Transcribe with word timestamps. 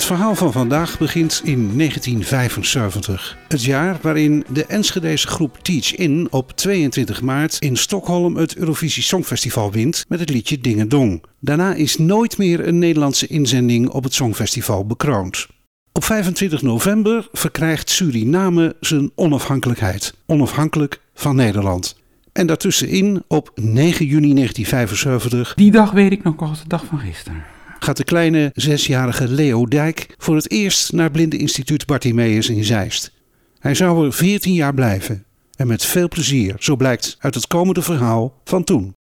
Het 0.00 0.08
verhaal 0.08 0.34
van 0.34 0.52
vandaag 0.52 0.98
begint 0.98 1.40
in 1.44 1.76
1975. 1.76 3.36
Het 3.48 3.64
jaar 3.64 3.98
waarin 4.02 4.44
de 4.52 4.64
Enschedese 4.66 5.26
groep 5.26 5.58
Teach 5.62 5.94
In 5.94 6.28
op 6.30 6.52
22 6.52 7.22
maart 7.22 7.56
in 7.58 7.76
Stockholm 7.76 8.36
het 8.36 8.56
Eurovisie 8.56 9.02
Songfestival 9.02 9.72
wint 9.72 10.04
met 10.08 10.20
het 10.20 10.30
liedje 10.30 10.58
Dingen 10.58 10.88
Dong. 10.88 11.24
Daarna 11.40 11.74
is 11.74 11.98
nooit 11.98 12.38
meer 12.38 12.66
een 12.66 12.78
Nederlandse 12.78 13.26
inzending 13.26 13.88
op 13.88 14.04
het 14.04 14.14
Songfestival 14.14 14.86
bekroond. 14.86 15.46
Op 15.92 16.04
25 16.04 16.62
november 16.62 17.28
verkrijgt 17.32 17.90
Suriname 17.90 18.76
zijn 18.80 19.10
onafhankelijkheid, 19.14 20.14
onafhankelijk 20.26 21.00
van 21.14 21.36
Nederland. 21.36 21.96
En 22.32 22.46
daartussenin, 22.46 23.22
op 23.28 23.50
9 23.54 24.06
juni 24.06 24.34
1975, 24.34 25.54
Die 25.54 25.70
dag 25.70 25.90
weet 25.90 26.12
ik 26.12 26.22
nog 26.22 26.40
als 26.40 26.62
de 26.62 26.68
dag 26.68 26.84
van 26.84 26.98
gisteren. 26.98 27.59
Gaat 27.84 27.96
de 27.96 28.04
kleine 28.04 28.50
zesjarige 28.54 29.28
Leo 29.28 29.66
Dijk 29.66 30.14
voor 30.18 30.36
het 30.36 30.50
eerst 30.50 30.92
naar 30.92 31.10
Blindeninstituut 31.10 31.86
Bartimeus 31.86 32.48
in 32.48 32.64
Zeist. 32.64 33.12
Hij 33.58 33.74
zou 33.74 34.06
er 34.06 34.12
14 34.12 34.52
jaar 34.52 34.74
blijven. 34.74 35.24
En 35.56 35.66
met 35.66 35.84
veel 35.84 36.08
plezier, 36.08 36.56
zo 36.58 36.76
blijkt 36.76 37.16
uit 37.18 37.34
het 37.34 37.46
komende 37.46 37.82
verhaal 37.82 38.40
van 38.44 38.64
toen. 38.64 38.94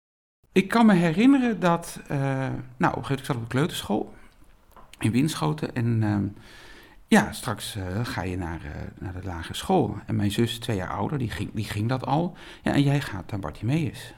Ik 0.52 0.68
kan 0.68 0.86
me 0.86 0.94
herinneren 0.94 1.60
dat, 1.60 2.00
eh, 2.08 2.18
nou, 2.78 2.94
op 2.94 3.00
een 3.00 3.06
gegeven 3.06 3.08
moment 3.08 3.26
zat 3.26 3.36
op 3.36 3.42
de 3.42 3.48
kleuterschool 3.48 4.14
in 5.00 5.12
Winschoten. 5.12 5.76
En 5.76 6.04
ehm, 6.04 6.24
ja, 7.08 7.32
straks 7.32 7.76
eh, 7.76 8.06
ga 8.06 8.24
je 8.24 8.38
naar, 8.38 8.60
eh, 8.64 8.72
naar 9.00 9.14
de 9.14 9.28
lagere 9.28 9.54
school. 9.54 9.98
En 10.06 10.16
mijn 10.16 10.32
zus, 10.32 10.58
twee 10.58 10.76
jaar 10.76 10.90
ouder, 10.90 11.18
die 11.18 11.30
ging, 11.30 11.50
die 11.54 11.66
ging 11.66 11.90
dat 11.90 12.06
al. 12.06 12.38
Ja, 12.64 12.74
en 12.74 12.84
jij 12.84 13.02
gaat 13.02 13.32
naar 13.32 13.40
Bartimeus. 13.40 14.14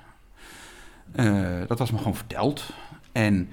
Dat 1.68 1.80
was 1.80 1.92
me 1.92 1.98
gewoon 1.98 2.16
verteld. 2.16 2.74
En 3.12 3.50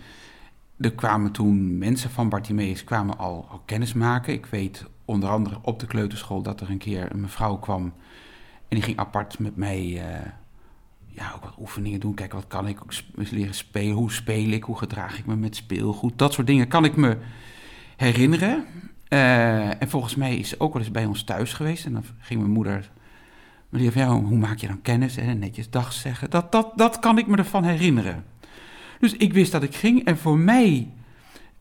er 0.81 0.93
kwamen 0.93 1.33
toen 1.33 1.79
mensen 1.79 2.11
van 2.11 2.29
Bartimeus 2.29 2.84
kwamen 2.84 3.19
al, 3.19 3.47
al 3.51 3.62
kennis 3.65 3.93
maken. 3.93 4.33
Ik 4.33 4.47
weet 4.47 4.85
onder 5.05 5.29
andere 5.29 5.59
op 5.62 5.81
de 5.81 5.87
kleuterschool 5.87 6.43
dat 6.43 6.61
er 6.61 6.70
een 6.70 6.79
keer 6.79 7.12
een 7.12 7.20
mevrouw 7.20 7.57
kwam. 7.57 7.83
En 8.69 8.77
die 8.77 8.83
ging 8.83 8.98
apart 8.98 9.39
met 9.39 9.57
mij 9.57 9.79
eh, 9.79 10.31
ja, 11.07 11.33
ook 11.35 11.45
wat 11.45 11.55
oefeningen 11.59 12.01
doen. 12.01 12.15
Kijk, 12.15 12.33
wat 12.33 12.47
kan 12.47 12.69
ik 12.69 12.79
leren 13.15 13.55
spelen? 13.55 13.97
Hoe 13.97 14.12
speel 14.12 14.51
ik? 14.51 14.65
Hoe 14.65 14.79
gedraag 14.79 15.19
ik 15.19 15.27
me 15.27 15.37
met 15.37 15.57
speelgoed? 15.57 16.19
Dat 16.19 16.33
soort 16.33 16.47
dingen 16.47 16.69
kan 16.69 16.85
ik 16.85 16.97
me 16.97 17.17
herinneren. 17.97 18.64
Eh, 19.08 19.83
en 19.83 19.89
volgens 19.89 20.14
mij 20.14 20.36
is 20.36 20.48
ze 20.48 20.61
ook 20.61 20.73
wel 20.73 20.83
eens 20.83 20.91
bij 20.91 21.07
ons 21.07 21.25
thuis 21.25 21.52
geweest. 21.52 21.85
En 21.85 21.92
dan 21.92 22.05
ging 22.19 22.41
mijn 22.41 22.52
moeder 22.52 22.91
van, 23.70 23.91
ja, 23.92 24.08
hoe 24.08 24.39
maak 24.39 24.58
je 24.58 24.67
dan 24.67 24.83
kennis? 24.83 25.17
En 25.17 25.39
netjes 25.39 25.70
dag 25.70 25.92
zeggen. 25.92 26.31
Dat, 26.31 26.52
dat, 26.52 26.73
dat 26.77 26.98
kan 26.98 27.19
ik 27.19 27.27
me 27.27 27.36
ervan 27.36 27.64
herinneren. 27.64 28.25
Dus 28.98 29.17
ik 29.17 29.33
wist 29.33 29.53
dat 29.53 29.63
ik 29.63 29.75
ging. 29.75 30.05
En 30.05 30.19
voor 30.19 30.39
mij 30.39 30.89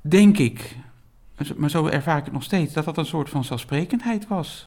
denk 0.02 0.38
ik, 0.38 0.76
maar 1.56 1.70
zo 1.70 1.88
ervaar 1.88 2.18
ik 2.18 2.24
het 2.24 2.34
nog 2.34 2.44
steeds, 2.44 2.74
dat 2.74 2.86
dat 2.86 2.98
een 2.98 3.06
soort 3.06 3.30
van 3.30 3.44
zelfsprekendheid 3.44 4.28
was. 4.28 4.66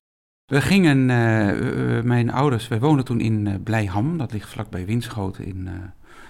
We 0.51 0.61
gingen, 0.61 1.11
eh, 1.11 2.03
mijn 2.03 2.31
ouders, 2.31 2.69
wij 2.69 2.81
woonden 2.81 3.05
toen 3.05 3.21
in 3.21 3.47
eh, 3.47 3.55
Blijham, 3.65 4.19
dat 4.19 4.33
ligt 4.33 4.49
vlakbij 4.49 4.87
Winschoten 4.87 5.45
in 5.45 5.67
eh, 5.67 5.75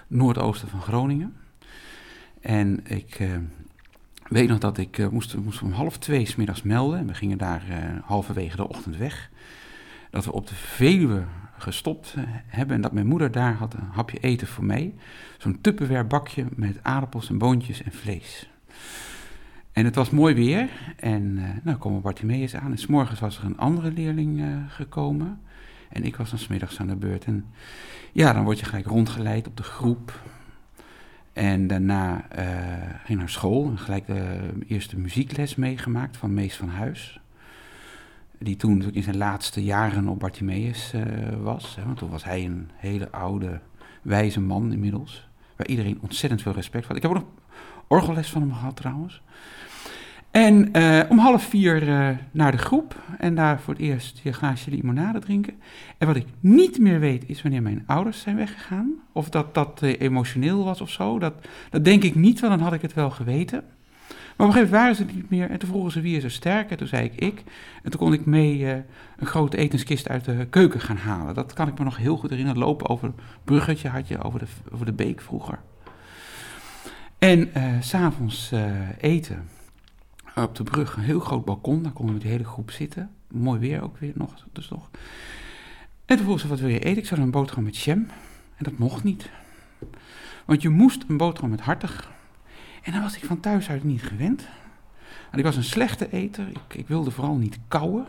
noordoosten 0.07 0.69
van 0.69 0.81
Groningen. 0.81 1.37
En 2.41 2.81
ik 2.87 3.29
weet 4.29 4.49
nog 4.49 4.59
dat 4.59 4.79
ik 4.79 5.11
moest, 5.11 5.37
moest 5.37 5.63
om 5.63 5.73
half 5.73 5.99
twee 5.99 6.27
's 6.27 6.37
middags 6.37 6.63
melden. 6.63 6.99
En 6.99 7.07
we 7.07 7.15
gingen 7.15 7.39
daar 7.39 7.63
halverwege 8.05 8.57
de 8.57 8.69
ochtend 8.69 8.97
weg. 8.97 9.31
Dat 10.11 10.25
we 10.25 10.33
op 10.33 10.49
de 10.49 10.55
Veluwe 10.55 11.25
gestopt 11.61 12.15
eh, 12.17 12.23
hebben 12.47 12.77
en 12.77 12.83
dat 12.83 12.93
mijn 12.93 13.07
moeder 13.07 13.31
daar 13.31 13.55
had 13.55 13.75
een 13.75 13.89
hapje 13.91 14.19
eten 14.19 14.47
voor 14.47 14.65
mij. 14.65 14.95
Zo'n 15.39 15.61
Tupperware 15.61 16.05
bakje 16.05 16.47
met 16.55 16.79
aardappels 16.83 17.29
en 17.29 17.39
boontjes 17.39 17.83
en 17.83 17.93
vlees. 17.93 18.51
En 19.73 19.85
het 19.85 19.95
was 19.95 20.11
mooi 20.11 20.35
weer 20.35 20.69
en 20.97 21.39
eh 21.39 21.65
nou 21.65 21.77
komen 21.77 22.01
Bartimeus 22.01 22.55
aan. 22.55 22.71
En 22.71 22.79
s'morgens 22.79 23.21
was 23.21 23.39
er 23.39 23.45
een 23.45 23.59
andere 23.59 23.93
leerling 23.93 24.41
eh, 24.41 24.47
gekomen. 24.69 25.41
En 25.89 26.05
ik 26.05 26.17
was 26.17 26.31
dan 26.31 26.39
smiddags 26.39 26.81
aan 26.81 26.87
de 26.87 26.97
beurt. 26.97 27.25
En 27.25 27.45
ja, 28.13 28.33
dan 28.33 28.45
word 28.45 28.59
je 28.59 28.65
gelijk 28.65 28.87
rondgeleid 28.87 29.47
op 29.47 29.57
de 29.57 29.63
groep. 29.63 30.23
En 31.33 31.67
daarna 31.67 32.29
eh, 32.29 32.47
ging 33.05 33.19
naar 33.19 33.29
school 33.29 33.69
en 33.71 33.79
gelijk 33.79 34.07
de 34.07 34.51
eerste 34.67 34.99
muziekles 34.99 35.55
meegemaakt 35.55 36.17
van 36.17 36.35
Mees 36.35 36.57
van 36.57 36.69
Huis. 36.69 37.21
Die 38.43 38.57
toen 38.57 38.93
in 38.93 39.03
zijn 39.03 39.17
laatste 39.17 39.65
jaren 39.65 40.09
op 40.09 40.21
Bartimeus 40.21 40.93
eh, 40.93 41.03
was. 41.43 41.77
Hè, 41.77 41.85
want 41.85 41.99
toen 41.99 42.11
was 42.11 42.25
hij 42.25 42.45
een 42.45 42.71
hele 42.77 43.11
oude, 43.11 43.61
wijze 44.03 44.41
man 44.41 44.73
inmiddels. 44.73 45.29
Waar 45.57 45.67
iedereen 45.67 45.99
ontzettend 46.03 46.43
veel 46.43 46.53
respect 46.53 46.87
voor 46.87 46.95
had. 46.95 47.05
Ik 47.05 47.11
heb 47.11 47.19
ook 47.19 47.27
nog 47.27 47.33
orgelles 47.87 48.31
van 48.31 48.41
hem 48.41 48.53
gehad 48.53 48.77
trouwens. 48.77 49.23
En 50.31 50.73
eh, 50.73 51.01
om 51.09 51.19
half 51.19 51.43
vier 51.43 51.89
eh, 51.89 52.17
naar 52.31 52.53
de 52.53 52.59
groep 52.59 53.03
en 53.19 53.35
daar 53.35 53.61
voor 53.61 53.75
het 53.75 53.83
eerst 53.83 54.21
je 54.23 54.33
glaasje 54.33 54.71
limonade 54.71 55.19
drinken. 55.19 55.55
En 55.99 56.07
wat 56.07 56.17
ik 56.17 56.27
niet 56.41 56.79
meer 56.79 57.01
weet 57.01 57.29
is 57.29 57.43
wanneer 57.43 57.63
mijn 57.63 57.83
ouders 57.87 58.21
zijn 58.21 58.37
weggegaan. 58.37 58.95
Of 59.13 59.29
dat 59.29 59.55
dat 59.55 59.83
emotioneel 59.83 60.65
was 60.65 60.81
of 60.81 60.91
zo. 60.91 61.19
Dat, 61.19 61.35
dat 61.71 61.85
denk 61.85 62.03
ik 62.03 62.15
niet, 62.15 62.41
want 62.41 62.53
dan 62.53 62.63
had 62.63 62.73
ik 62.73 62.83
het 62.83 62.95
wel 62.95 63.11
geweten. 63.11 63.65
Maar 64.41 64.49
op 64.49 64.55
een 64.55 64.61
gegeven 64.61 64.81
moment 64.81 64.99
waren 64.99 65.13
ze 65.13 65.17
niet 65.17 65.31
meer 65.31 65.51
en 65.51 65.59
toen 65.59 65.69
vroegen 65.69 65.93
ze 65.93 66.01
wie 66.01 66.17
is 66.17 66.25
er 66.25 66.31
sterk. 66.31 66.71
En 66.71 66.77
toen 66.77 66.87
zei 66.87 67.05
ik 67.05 67.15
ik. 67.15 67.43
En 67.83 67.91
toen 67.91 68.01
kon 68.01 68.13
ik 68.13 68.27
mee 68.27 68.67
eh, 68.67 68.79
een 69.17 69.27
grote 69.27 69.57
etenskist 69.57 70.09
uit 70.09 70.25
de 70.25 70.47
keuken 70.51 70.81
gaan 70.81 70.97
halen. 70.97 71.35
Dat 71.35 71.53
kan 71.53 71.69
ik 71.69 71.79
me 71.79 71.85
nog 71.85 71.97
heel 71.97 72.17
goed 72.17 72.31
herinneren. 72.31 72.61
Lopen 72.61 72.89
over 72.89 73.07
het 73.07 73.15
bruggetje 73.45 73.89
had 73.89 74.09
je 74.09 74.23
over 74.23 74.39
de, 74.39 74.47
over 74.73 74.87
de 74.87 74.93
beek 74.93 75.21
vroeger. 75.21 75.59
En 77.19 77.51
s 77.81 77.89
s'avonds 77.89 78.53
eh, 78.53 78.63
eten 79.01 79.49
op 80.35 80.55
de 80.55 80.63
brug, 80.63 80.97
een 80.97 81.03
heel 81.03 81.21
groot 81.21 81.45
balkon. 81.45 81.83
Daar 81.83 81.93
konden 81.93 82.07
we 82.07 82.13
met 82.13 82.23
die 82.23 82.31
hele 82.31 82.51
groep 82.51 82.71
zitten. 82.71 83.11
Mooi 83.29 83.61
weer 83.61 83.83
ook 83.83 83.99
weer 83.99 84.13
nog, 84.15 84.47
dus 84.53 84.69
nog. 84.69 84.91
En 86.07 86.17
toen 86.17 86.25
vroeg 86.25 86.41
ze, 86.41 86.49
wat 86.49 86.61
wil 86.61 86.69
je 86.69 86.79
eten? 86.79 87.03
Ik 87.03 87.07
zou 87.07 87.21
een 87.21 87.31
boterham 87.31 87.65
met 87.65 87.77
jam. 87.77 88.07
En 88.57 88.65
dat 88.65 88.79
mocht 88.79 89.05
niet. 89.05 89.31
Want 90.45 90.63
je 90.63 90.69
moest 90.69 91.05
een 91.09 91.17
boterham 91.17 91.51
met 91.51 91.61
hartig. 91.61 92.19
En 92.83 92.93
dan 92.93 93.01
was 93.03 93.17
ik 93.17 93.25
van 93.25 93.41
thuis 93.41 93.71
uit 93.71 93.85
niet 93.85 94.03
gewend. 94.03 94.49
Want 95.25 95.37
ik 95.37 95.45
was 95.45 95.57
een 95.57 95.65
slechte 95.65 96.13
eter. 96.13 96.49
Ik, 96.49 96.75
ik 96.75 96.89
wilde 96.89 97.11
vooral 97.11 97.37
niet 97.37 97.59
kauwen. 97.69 98.07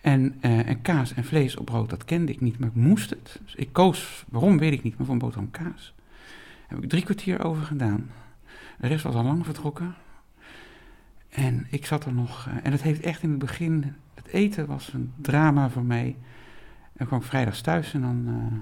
En, 0.00 0.36
eh, 0.40 0.68
en 0.68 0.82
kaas 0.82 1.14
en 1.14 1.24
vlees 1.24 1.56
op 1.56 1.66
brood, 1.66 1.90
dat 1.90 2.04
kende 2.04 2.32
ik 2.32 2.40
niet, 2.40 2.58
maar 2.58 2.68
ik 2.68 2.74
moest 2.74 3.10
het. 3.10 3.40
Dus 3.44 3.54
ik 3.54 3.72
koos, 3.72 4.24
waarom 4.28 4.58
weet 4.58 4.72
ik 4.72 4.82
niet, 4.82 4.98
maar 4.98 5.08
een 5.08 5.18
boterham 5.18 5.50
kaas. 5.50 5.94
Daar 5.96 6.76
heb 6.76 6.82
ik 6.82 6.88
drie 6.88 7.02
kwartier 7.04 7.44
over 7.44 7.62
gedaan. 7.62 8.10
De 8.78 8.86
rest 8.86 9.04
was 9.04 9.14
al 9.14 9.24
lang 9.24 9.44
vertrokken. 9.44 9.94
En 11.28 11.66
ik 11.70 11.86
zat 11.86 12.04
er 12.04 12.12
nog. 12.12 12.46
eh, 12.46 12.54
en 12.62 12.72
het 12.72 12.82
heeft 12.82 13.00
echt 13.00 13.22
in 13.22 13.30
het 13.30 13.38
begin. 13.38 13.94
Het 14.14 14.26
eten 14.26 14.66
was 14.66 14.92
een 14.92 15.12
drama 15.16 15.70
voor 15.70 15.84
mij. 15.84 16.16
En 16.96 17.06
kwam 17.06 17.18
ik 17.20 17.24
vrijdags 17.26 17.60
thuis 17.60 17.94
en 17.94 18.00
dan. 18.00 18.24
eh, 18.26 18.58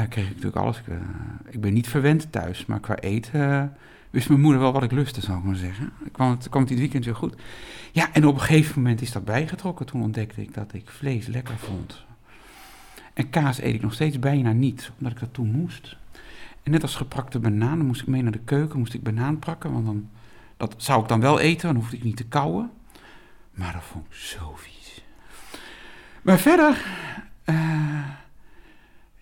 ja, 0.00 0.06
kreeg 0.06 0.24
ik 0.24 0.34
natuurlijk 0.34 0.56
alles. 0.56 0.78
Ik, 0.78 0.88
eh, 0.88 0.96
ik 1.50 1.60
ben 1.60 1.72
niet 1.72 1.88
verwend 1.88 2.32
thuis, 2.32 2.66
maar 2.66 2.80
qua 2.80 2.96
eten. 2.96 3.40
eh, 3.40 3.64
wist 4.10 4.28
mijn 4.28 4.40
moeder 4.40 4.60
wel 4.60 4.72
wat 4.72 4.82
ik 4.82 4.92
lustte, 4.92 5.20
zal 5.20 5.36
ik 5.36 5.42
maar 5.42 5.56
zeggen. 5.56 5.92
Ik 6.04 6.12
kwam 6.12 6.30
het, 6.30 6.48
kwam 6.48 6.64
dit 6.64 6.78
weekend 6.78 7.04
weer 7.04 7.16
goed. 7.16 7.34
Ja, 7.92 8.12
en 8.12 8.26
op 8.26 8.34
een 8.34 8.40
gegeven 8.40 8.82
moment 8.82 9.00
is 9.00 9.12
dat 9.12 9.24
bijgetrokken. 9.24 9.86
Toen 9.86 10.02
ontdekte 10.02 10.40
ik 10.40 10.54
dat 10.54 10.74
ik 10.74 10.90
vlees 10.90 11.26
lekker 11.26 11.56
vond. 11.56 12.04
En 13.14 13.30
kaas 13.30 13.60
eet 13.60 13.74
ik 13.74 13.82
nog 13.82 13.94
steeds 13.94 14.18
bijna 14.18 14.52
niet, 14.52 14.90
omdat 14.98 15.12
ik 15.12 15.20
dat 15.20 15.34
toen 15.34 15.50
moest. 15.50 15.96
En 16.62 16.70
net 16.70 16.82
als 16.82 16.96
geprakte 16.96 17.38
bananen 17.38 17.86
moest 17.86 18.00
ik 18.00 18.06
mee 18.06 18.22
naar 18.22 18.32
de 18.32 18.44
keuken, 18.44 18.78
moest 18.78 18.94
ik 18.94 19.02
banaan 19.02 19.38
prakken, 19.38 19.72
want 19.72 19.86
dan 19.86 20.08
dat 20.56 20.74
zou 20.76 21.02
ik 21.02 21.08
dan 21.08 21.20
wel 21.20 21.38
eten, 21.40 21.66
dan 21.66 21.76
hoefde 21.76 21.96
ik 21.96 22.04
niet 22.04 22.16
te 22.16 22.26
kauwen. 22.26 22.70
Maar 23.50 23.72
dat 23.72 23.82
vond 23.82 24.06
ik 24.06 24.12
zo 24.14 24.52
vies. 24.56 25.04
Maar 26.22 26.38
verder, 26.38 26.84
eh, 27.44 28.08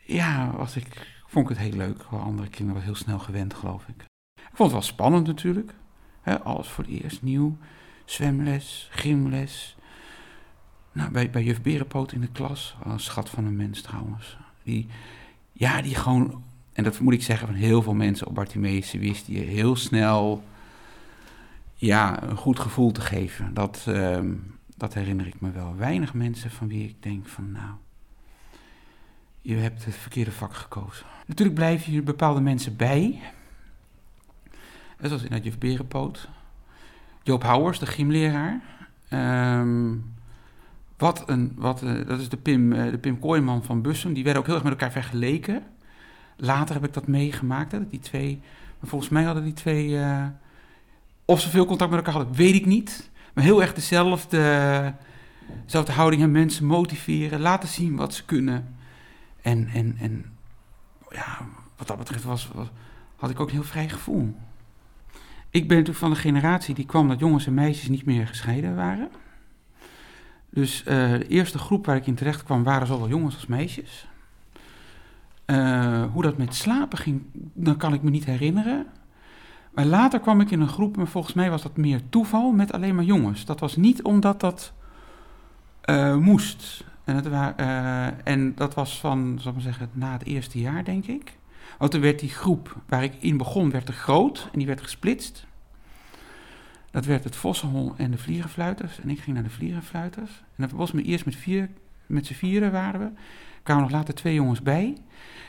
ja, 0.06 0.50
was 0.56 0.76
ik, 0.76 1.17
vond 1.26 1.50
ik 1.50 1.56
het 1.56 1.67
heel 1.67 1.76
leuk. 1.76 2.03
Andere 2.03 2.49
kinderen 2.49 2.75
was 2.75 2.85
heel 2.85 3.05
snel 3.05 3.19
gewend, 3.19 3.55
geloof 3.55 3.88
ik. 3.88 4.03
Ik 4.35 4.62
vond 4.62 4.73
het 4.73 4.81
wel 4.81 4.93
spannend 4.93 5.26
natuurlijk. 5.26 5.75
Alles 6.43 6.69
voor 6.69 6.85
het 6.85 7.03
eerst 7.03 7.23
nieuw. 7.23 7.56
Zwemles, 8.05 8.88
gymles. 8.91 9.76
Nou, 10.93 11.11
bij, 11.11 11.31
bij 11.31 11.43
juf 11.43 11.62
Berenpoot 11.62 12.12
in 12.12 12.20
de 12.20 12.32
klas, 12.32 12.76
een 12.85 13.00
schat 13.00 13.31
van 13.31 13.44
een 13.44 13.56
mens 13.56 13.81
trouwens. 13.81 14.37
Die, 14.62 14.87
ja, 15.53 15.82
die 15.82 15.94
gewoon, 15.94 16.43
en 16.73 16.85
dat 16.85 17.00
moet 17.00 17.12
ik 17.12 17.23
zeggen 17.23 17.47
van 17.47 17.56
heel 17.56 17.82
veel 17.82 17.94
mensen 17.94 18.26
op 18.26 18.35
Bartimeus, 18.35 18.93
wist 18.93 19.26
die 19.26 19.38
heel 19.38 19.76
snel 19.76 20.44
ja, 21.75 22.23
een 22.23 22.37
goed 22.37 22.59
gevoel 22.59 22.93
te 22.93 23.00
geven. 23.00 23.55
Dat, 23.55 23.85
ehm, 23.87 24.32
dat 24.76 24.94
herinner 24.94 25.26
ik 25.26 25.41
me 25.41 25.50
wel. 25.50 25.76
Weinig 25.76 26.14
mensen 26.14 26.50
van 26.50 26.69
wie 26.69 26.88
ik 26.88 27.02
denk 27.02 27.26
van 27.26 27.52
nou, 27.52 27.75
je 29.47 29.57
hebt 29.57 29.85
het 29.85 29.95
verkeerde 29.95 30.33
vak 30.33 30.55
gekozen. 30.55 31.07
Natuurlijk 31.27 31.57
blijven 31.57 31.91
hier 31.91 32.03
bepaalde 32.03 32.41
mensen 32.41 32.77
bij. 32.77 33.21
Zoals 35.01 35.23
in 35.23 35.43
Juf 35.43 35.59
Berenpoot. 35.59 36.29
Joop 37.23 37.43
Houwers, 37.43 37.79
de 37.79 37.87
gymleraar. 37.87 38.61
Ehm, 39.09 39.95
wat 40.97 41.23
een, 41.27 41.53
wat, 41.57 41.83
uh, 41.83 42.07
dat 42.07 42.21
is 42.21 42.29
de 42.29 42.37
Pim, 42.37 42.73
uh, 42.73 42.91
de 42.91 42.99
Pim 42.99 43.19
Kooijman 43.19 43.65
van 43.65 43.83
Bussum. 43.83 44.13
Die 44.13 44.25
werden 44.25 44.41
ook 44.43 44.47
heel 44.47 44.57
erg 44.57 44.65
met 44.65 44.73
elkaar 44.73 44.93
vergeleken. 44.93 45.63
Later 46.37 46.75
heb 46.75 46.85
ik 46.85 46.95
dat 46.95 47.07
meegemaakt. 47.07 47.71
Dat 47.71 47.91
die 47.91 48.01
twee, 48.01 48.41
maar 48.81 48.89
volgens 48.89 49.11
mij 49.11 49.23
hadden 49.23 49.45
die 49.45 49.53
twee. 49.53 49.89
Uh, 49.89 50.27
of 51.25 51.41
ze 51.41 51.51
veel 51.51 51.67
contact 51.67 51.91
met 51.91 51.99
elkaar 51.99 52.15
hadden, 52.15 52.37
weet 52.37 52.55
ik 52.55 52.67
niet. 52.67 53.11
Maar 53.35 53.45
heel 53.45 53.61
erg 53.61 53.75
dezelfde, 53.75 54.95
dezelfde 55.65 55.93
houding 55.93 56.23
en 56.23 56.31
mensen 56.31 56.65
motiveren, 56.65 57.41
laten 57.41 57.69
zien 57.69 57.97
wat 57.97 58.15
ze 58.15 58.25
kunnen. 58.25 58.75
En, 59.47 59.69
en, 59.69 59.97
en 59.99 60.25
ja, 61.11 61.39
wat 61.77 61.87
dat 61.87 61.99
betreft 61.99 62.25
was, 62.25 62.51
had 63.17 63.31
ik 63.31 63.41
ook 63.41 63.49
een 63.49 63.55
heel 63.55 63.63
vrij 63.63 63.89
gevoel. 63.89 64.35
Ik 65.51 65.69
ben 65.69 65.77
natuurlijk 65.77 66.05
van 66.05 66.11
de 66.11 66.17
generatie 66.17 66.75
die 66.75 66.87
kwam 66.87 67.09
dat 67.09 67.19
jongens 67.19 67.47
en 67.47 67.55
meisjes 67.55 67.89
niet 67.89 68.05
meer 68.05 68.27
gescheiden 68.27 68.77
waren. 68.77 69.09
Dus 70.51 70.81
uh, 70.81 70.85
de 71.11 71.27
eerste 71.27 71.59
groep 71.59 71.87
waar 71.87 71.97
ik 71.97 72.07
in 72.07 72.15
terecht 72.15 72.43
kwam 72.43 72.63
waren 72.63 72.87
zowel 72.87 73.09
jongens 73.09 73.35
als 73.35 73.47
meisjes. 73.47 74.09
Uh, 75.47 76.05
hoe 76.13 76.23
dat 76.23 76.37
met 76.37 76.55
slapen 76.55 76.99
ging, 76.99 77.23
dan 77.53 77.77
kan 77.77 77.95
ik 77.95 78.03
me 78.03 78.11
niet 78.11 78.25
herinneren. 78.25 78.87
Maar 79.71 79.85
later 79.87 80.21
kwam 80.21 80.41
ik 80.41 80.51
in 80.51 80.61
een 80.61 80.69
groep, 80.69 80.97
maar 80.97 81.07
volgens 81.07 81.35
mij 81.35 81.51
was 81.51 81.63
dat 81.63 81.77
meer 81.77 82.01
toeval 82.09 82.53
met 82.53 82.73
alleen 82.73 82.95
maar 82.95 83.05
jongens. 83.05 83.45
Dat 83.45 83.61
was 83.61 83.77
niet 83.77 84.03
omdat 84.03 84.41
dat 84.41 84.73
uh, 85.85 86.17
moest. 86.17 86.85
En, 87.06 87.31
wa 87.31 87.55
en 88.25 88.55
dat 88.55 88.75
was 88.75 89.00
van, 89.00 89.38
zal 89.41 89.49
ik 89.49 89.55
maar 89.55 89.67
zeggen, 89.67 89.91
na 89.93 90.12
het 90.12 90.25
eerste 90.25 90.61
jaar, 90.61 90.85
denk 90.85 91.06
ik. 91.06 91.32
Want 91.79 91.91
toen 91.91 92.00
werd 92.00 92.19
die 92.19 92.29
groep 92.29 92.76
waar 92.88 93.03
ik 93.03 93.14
in 93.19 93.37
begon, 93.37 93.70
werd 93.70 93.87
te 93.87 93.93
groot 93.93 94.49
en 94.53 94.58
die 94.58 94.67
werd 94.67 94.81
gesplitst. 94.81 95.47
Dat 96.91 97.05
werd 97.05 97.25
het 97.25 97.37
Vossenhol 97.37 97.94
en 97.97 98.11
de 98.11 98.19
Vlierenfluiters. 98.19 99.00
En 99.00 99.11
ik 99.11 99.20
ging 99.20 99.35
naar 99.35 99.44
de 99.44 99.50
Vlierenfluiters. 99.50 100.31
En 100.56 100.69
dat 100.69 100.70
was 100.70 100.93
me 100.93 101.03
eerst 101.03 101.25
met, 101.25 101.37
vier, 101.37 101.69
met 102.06 102.26
z'n 102.26 102.35
vieren 102.35 102.73
waren 102.73 103.00
we. 103.00 103.06
Er 103.06 103.62
kwamen 103.62 103.82
nog 103.82 103.93
later 103.93 104.14
twee 104.14 104.35
jongens 104.35 104.62
bij. 104.62 104.97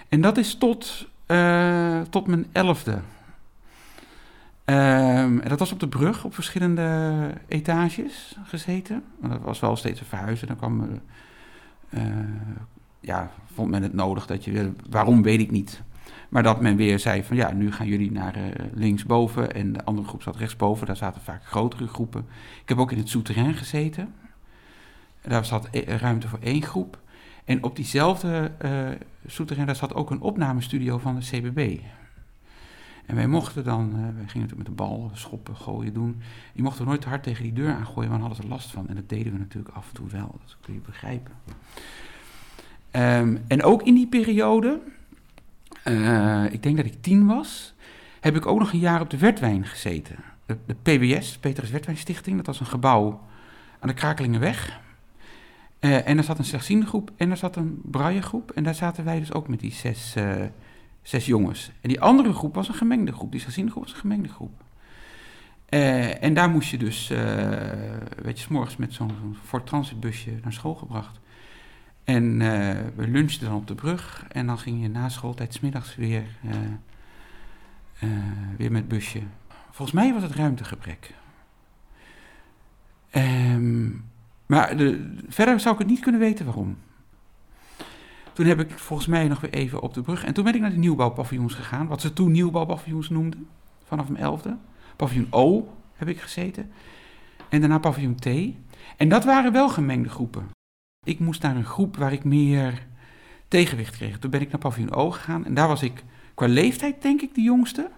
En 0.09 0.21
dat 0.21 0.37
is 0.37 0.55
tot, 0.55 1.07
uh, 1.27 2.01
tot 2.01 2.27
mijn 2.27 2.45
elfde. 2.51 2.91
Um, 4.65 5.39
en 5.39 5.49
dat 5.49 5.59
was 5.59 5.71
op 5.71 5.79
de 5.79 5.87
brug, 5.87 6.23
op 6.23 6.33
verschillende 6.33 7.31
etages 7.47 8.37
gezeten. 8.43 9.03
Want 9.19 9.33
dat 9.33 9.41
was 9.41 9.59
wel 9.59 9.75
steeds 9.75 9.99
een 9.99 10.05
verhuizen. 10.05 10.47
Dan 10.47 10.57
kwam, 10.57 11.01
ja, 12.99 13.31
vond 13.53 13.69
men 13.69 13.83
het 13.83 13.93
nodig 13.93 14.25
dat 14.25 14.45
je, 14.45 14.71
waarom 14.89 15.21
weet 15.21 15.39
ik 15.39 15.51
niet. 15.51 15.81
Maar 16.29 16.43
dat 16.43 16.61
men 16.61 16.75
weer 16.75 16.99
zei 16.99 17.23
van 17.23 17.35
ja, 17.35 17.51
nu 17.51 17.71
gaan 17.71 17.87
jullie 17.87 18.11
naar 18.11 18.37
uh, 18.37 18.43
linksboven 18.73 19.53
en 19.53 19.73
de 19.73 19.83
andere 19.83 20.07
groep 20.07 20.21
zat 20.21 20.35
rechtsboven. 20.35 20.87
Daar 20.87 20.95
zaten 20.95 21.21
vaak 21.21 21.45
grotere 21.45 21.87
groepen. 21.87 22.25
Ik 22.61 22.69
heb 22.69 22.77
ook 22.77 22.91
in 22.91 22.97
het 22.97 23.09
souterrain 23.09 23.53
gezeten. 23.53 24.13
Daar 25.21 25.45
zat 25.45 25.69
ruimte 25.85 26.27
voor 26.27 26.39
één 26.41 26.61
groep. 26.61 26.99
En 27.45 27.63
op 27.63 27.75
diezelfde 27.75 28.51
uh, 28.65 28.89
souterrain, 29.25 29.67
daar 29.67 29.75
zat 29.75 29.93
ook 29.93 30.11
een 30.11 30.21
opnamestudio 30.21 30.97
van 30.97 31.15
de 31.15 31.21
CBB. 31.21 31.79
En 33.07 33.15
wij 33.15 33.27
mochten 33.27 33.63
dan, 33.63 33.89
uh, 33.89 33.99
gingen 33.99 34.17
natuurlijk 34.23 34.57
met 34.57 34.65
de 34.65 34.71
bal 34.71 35.11
schoppen, 35.13 35.55
gooien, 35.55 35.93
doen. 35.93 36.21
Die 36.53 36.63
mochten 36.63 36.85
nooit 36.85 37.01
te 37.01 37.07
hard 37.07 37.23
tegen 37.23 37.43
die 37.43 37.53
deur 37.53 37.73
aangooien, 37.73 38.09
want 38.09 38.21
hadden 38.21 38.37
ze 38.37 38.43
er 38.43 38.55
last 38.55 38.71
van. 38.71 38.87
En 38.87 38.95
dat 38.95 39.09
deden 39.09 39.33
we 39.33 39.39
natuurlijk 39.39 39.75
af 39.75 39.87
en 39.87 39.93
toe 39.93 40.07
wel, 40.07 40.39
dat 40.43 40.57
kun 40.61 40.73
je 40.73 40.79
begrijpen. 40.79 41.33
Um, 42.91 43.39
en 43.47 43.63
ook 43.63 43.83
in 43.83 43.93
die 43.93 44.07
periode, 44.07 44.79
uh, 45.85 46.45
ik 46.51 46.63
denk 46.63 46.77
dat 46.77 46.85
ik 46.85 47.01
tien 47.01 47.25
was, 47.25 47.73
heb 48.19 48.35
ik 48.35 48.45
ook 48.45 48.59
nog 48.59 48.73
een 48.73 48.79
jaar 48.79 49.01
op 49.01 49.09
de 49.09 49.17
Wertwijn 49.17 49.65
gezeten. 49.65 50.15
De, 50.45 50.57
de 50.65 50.75
PWS, 50.81 51.37
Petrus 51.37 51.69
Wertwijn 51.69 51.97
Stichting, 51.97 52.37
dat 52.37 52.45
was 52.45 52.59
een 52.59 52.65
gebouw 52.65 53.21
aan 53.79 53.87
de 53.87 53.93
Krakelingenweg. 53.93 54.79
Uh, 55.79 56.07
en 56.07 56.15
daar 56.15 56.25
zat 56.25 56.37
een 56.37 56.45
slechtziende 56.45 56.85
groep 56.85 57.11
en 57.17 57.27
daar 57.27 57.37
zat 57.37 57.55
een 57.55 57.81
braille 57.83 58.21
groep. 58.21 58.51
En 58.51 58.63
daar 58.63 58.75
zaten 58.75 59.03
wij 59.03 59.19
dus 59.19 59.33
ook 59.33 59.47
met 59.47 59.59
die 59.59 59.73
zes, 59.73 60.15
zes 61.07 61.25
jongens. 61.25 61.71
En 61.81 61.89
die 61.89 62.01
andere 62.01 62.33
groep 62.33 62.55
was 62.55 62.67
een 62.67 62.73
gemengde 62.73 63.11
groep. 63.11 63.31
Die 63.31 63.39
slechtziende 63.39 63.71
groep 63.71 63.83
was 63.83 63.93
een 63.93 63.99
gemengde 63.99 64.29
groep. 64.29 64.63
Uh, 65.69 66.23
en 66.23 66.33
daar 66.33 66.49
moest 66.49 66.69
je 66.69 66.77
dus, 66.77 67.07
weet 68.21 68.37
je, 68.37 68.43
s 68.43 68.47
morgens 68.47 68.77
met 68.77 68.93
zo'n 68.93 69.37
zo 69.49 69.63
Transit 69.63 69.99
busje 69.99 70.39
naar 70.43 70.53
school 70.53 70.75
gebracht. 70.75 71.19
En 72.03 72.37
we 72.95 73.07
lunchten 73.07 73.47
dan 73.47 73.55
op 73.55 73.67
de 73.67 73.75
brug. 73.75 74.25
En 74.31 74.47
dan 74.47 74.59
ging 74.59 74.81
je 74.81 74.89
na 74.89 75.09
schooltijd 75.09 75.53
smiddags 75.53 75.95
weer, 75.95 76.23
weer 78.57 78.71
met 78.71 78.87
busje. 78.87 79.21
Volgens 79.71 79.91
mij 79.91 80.13
was 80.13 80.23
het 80.23 80.31
ruimtegebrek. 80.31 81.13
Um, 83.11 84.05
maar 84.45 84.77
de, 84.77 85.15
verder 85.27 85.59
zou 85.59 85.73
ik 85.73 85.79
het 85.79 85.89
niet 85.89 85.99
kunnen 85.99 86.21
weten 86.21 86.45
waarom. 86.45 86.77
Toen 88.37 88.45
heb 88.45 88.59
ik 88.59 88.71
volgens 88.71 89.07
mij 89.07 89.27
nog 89.27 89.39
weer 89.39 89.53
even 89.53 89.81
op 89.81 89.93
de 89.93 90.01
brug. 90.01 90.23
En 90.23 90.33
toen 90.33 90.43
ben 90.43 90.55
ik 90.55 90.61
naar 90.61 90.69
de 90.69 90.77
nieuwbouwpaviljoens 90.77 91.53
gegaan. 91.53 91.87
Wat 91.87 92.01
ze 92.01 92.13
toen 92.13 92.31
nieuwbouwpaviljoens 92.31 93.09
noemden. 93.09 93.47
Vanaf 93.85 94.09
mijn 94.09 94.23
elfde. 94.23 94.57
Paviljoen 94.95 95.27
O 95.29 95.73
heb 95.95 96.07
ik 96.07 96.19
gezeten. 96.19 96.71
En 97.49 97.59
daarna 97.59 97.79
paviljoen 97.79 98.15
T. 98.15 98.25
En 98.97 99.09
dat 99.09 99.23
waren 99.23 99.51
wel 99.51 99.69
gemengde 99.69 100.09
groepen. 100.09 100.49
Ik 101.05 101.19
moest 101.19 101.41
naar 101.41 101.55
een 101.55 101.65
groep 101.65 101.97
waar 101.97 102.13
ik 102.13 102.23
meer 102.23 102.87
tegenwicht 103.47 103.95
kreeg. 103.95 104.19
Toen 104.19 104.31
ben 104.31 104.41
ik 104.41 104.51
naar 104.51 104.59
paviljoen 104.59 104.93
O 104.93 105.11
gegaan. 105.11 105.45
En 105.45 105.53
daar 105.53 105.67
was 105.67 105.81
ik 105.81 106.03
qua 106.33 106.47
leeftijd 106.47 107.01
denk 107.01 107.21
ik 107.21 107.35
de 107.35 107.41
jongste. 107.41 107.89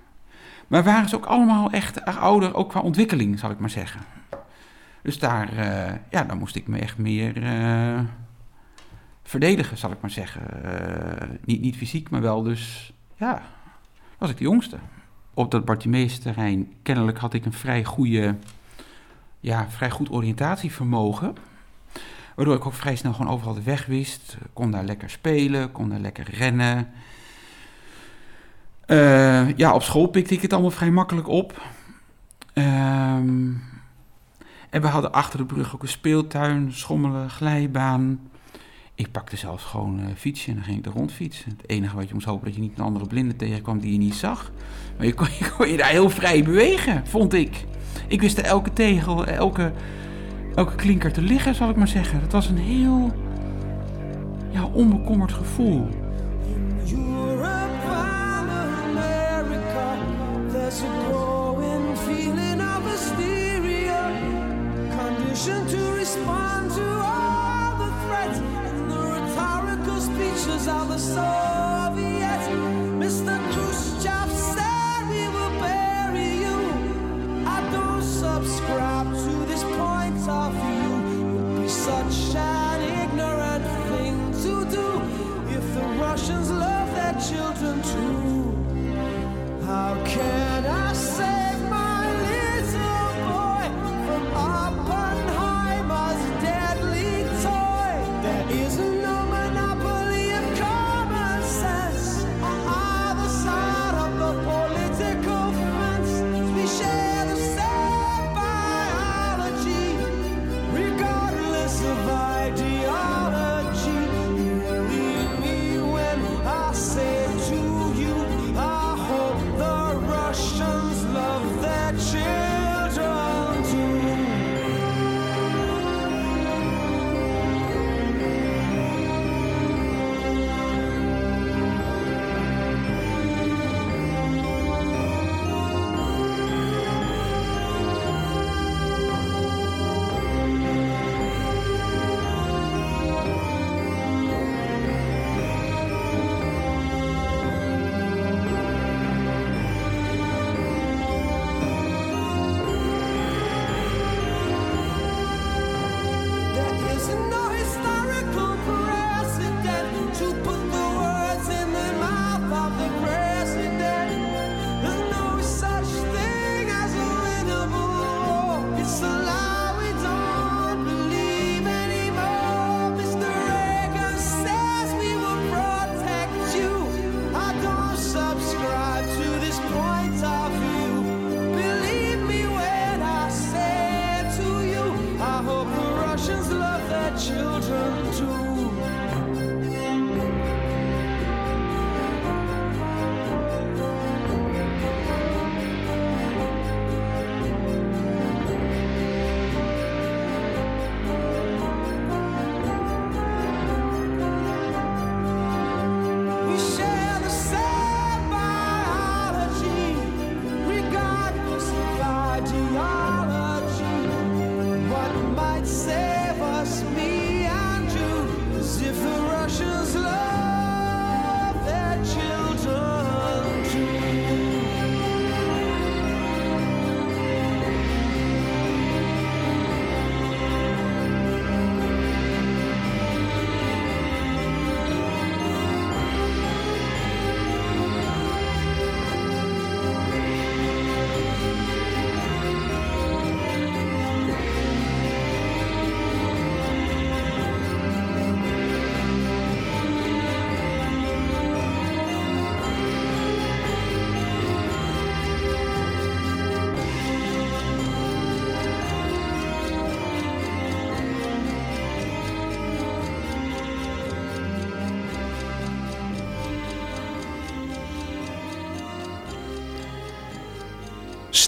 Maar 0.68 0.84
waren 0.84 1.10
ze 1.10 1.16
ook 1.16 1.26
allemaal 1.26 1.72
echt 1.72 2.06
ouder, 2.06 2.56
ook 2.56 2.70
qua 2.70 2.80
ontwikkeling 2.80 3.40
zal 3.40 3.52
ik 3.52 3.60
maar 3.60 3.70
zeggen. 3.70 4.02
Dus 5.02 5.20
daar, 5.20 5.54
uh, 5.54 5.96
ja, 6.10 6.24
dan 6.24 6.38
moest 6.38 6.56
ik 6.56 6.68
me 6.68 6.80
echt 6.80 6.98
meer 6.98 7.44
uh, 7.44 8.00
verdedigen, 9.30 9.78
zal 9.78 9.92
ik 9.92 10.02
maar 10.02 10.10
zeggen. 10.10 10.42
Uh, 10.66 11.30
niet, 11.46 11.62
niet 11.62 11.76
fysiek, 11.76 12.10
maar 12.10 12.22
wel 12.22 12.44
dus, 12.44 12.94
ja, 13.16 13.42
was 14.18 14.30
ik 14.30 14.38
de 14.38 14.44
jongste. 14.44 14.78
Op 15.34 15.52
dat 15.52 15.66
Bartimeus 15.66 16.20
terrein, 16.20 16.74
kennelijk 16.84 17.18
had 17.18 17.34
ik 17.34 17.46
een 17.46 17.54
vrij 17.54 17.84
goede, 17.84 18.36
ja, 19.40 19.70
vrij 19.70 19.90
goed 19.90 20.12
oriëntatievermogen. 20.12 21.36
Waardoor 22.36 22.56
ik 22.56 22.66
ook 22.66 22.74
vrij 22.74 22.96
snel 22.96 23.14
gewoon 23.14 23.32
overal 23.32 23.54
de 23.54 23.64
weg 23.64 23.86
wist. 23.86 24.38
Kon 24.54 24.72
daar 24.72 24.84
lekker 24.84 25.10
spelen, 25.10 25.72
kon 25.72 25.90
daar 25.90 26.00
lekker 26.00 26.30
rennen. 26.34 26.90
ja, 29.56 29.74
op 29.74 29.84
school 29.84 30.08
pikte 30.08 30.34
ik 30.34 30.42
het 30.42 30.54
allemaal 30.54 30.72
vrij 30.72 30.92
makkelijk 30.92 31.28
op. 31.28 31.62
Ehm 32.54 33.52
en 34.70 34.82
we 34.82 34.88
hadden 34.88 35.12
achter 35.12 35.38
de 35.40 35.46
brug 35.46 35.74
ook 35.74 35.82
een 35.82 35.88
speeltuin, 35.88 36.74
schommelen, 36.74 37.30
glijbaan. 37.30 38.29
Ik 39.00 39.12
pakte 39.12 39.38
zelfs 39.38 39.64
gewoon 39.64 40.00
een 40.00 40.16
fietsje 40.16 40.50
en 40.50 40.56
dan 40.56 40.64
ging 40.64 40.78
ik 40.78 40.86
er 40.86 40.92
rondfietsen. 40.92 41.52
Het 41.58 41.70
enige 41.70 41.96
wat 41.96 42.08
je 42.08 42.14
moest 42.14 42.26
hopen 42.26 42.46
dat 42.46 42.56
je 42.56 42.62
niet 42.62 42.78
een 42.78 42.84
andere 42.84 43.08
blinde 43.08 43.36
tegenkwam 43.36 43.80
die 43.80 43.92
je 43.92 43.98
niet 43.98 44.16
zag. 44.16 44.52
Maar 44.98 45.06
je 45.06 45.14
kon 45.14 45.28
je, 45.40 45.52
kon 45.58 45.70
je 45.70 45.78
daar 45.78 45.90
heel 45.90 46.10
vrij 46.10 46.44
bewegen, 46.44 47.08
vond 47.08 47.34
ik. 47.34 47.66
Ik 48.08 48.22
wist 48.22 48.38
elke 48.38 48.74
tegel, 48.74 49.26
elke, 49.26 49.72
elke 50.56 50.76
klinker 50.76 51.14
te 51.14 51.22
liggen, 51.22 51.56
zal 51.56 51.70
ik 51.70 51.76
maar 51.76 51.88
zeggen. 51.88 52.20
Dat 52.20 52.32
was 52.32 52.48
een 52.48 52.58
heel 52.58 53.14
ja, 54.50 54.66
onbekommerd 54.66 55.32
gevoel. 55.32 55.88
Russians 86.20 86.50
love 86.52 86.96
their 86.96 87.14
children 87.14 87.82
too. 87.82 89.66
How 89.66 89.96
can 90.06 90.66
I 90.66 90.89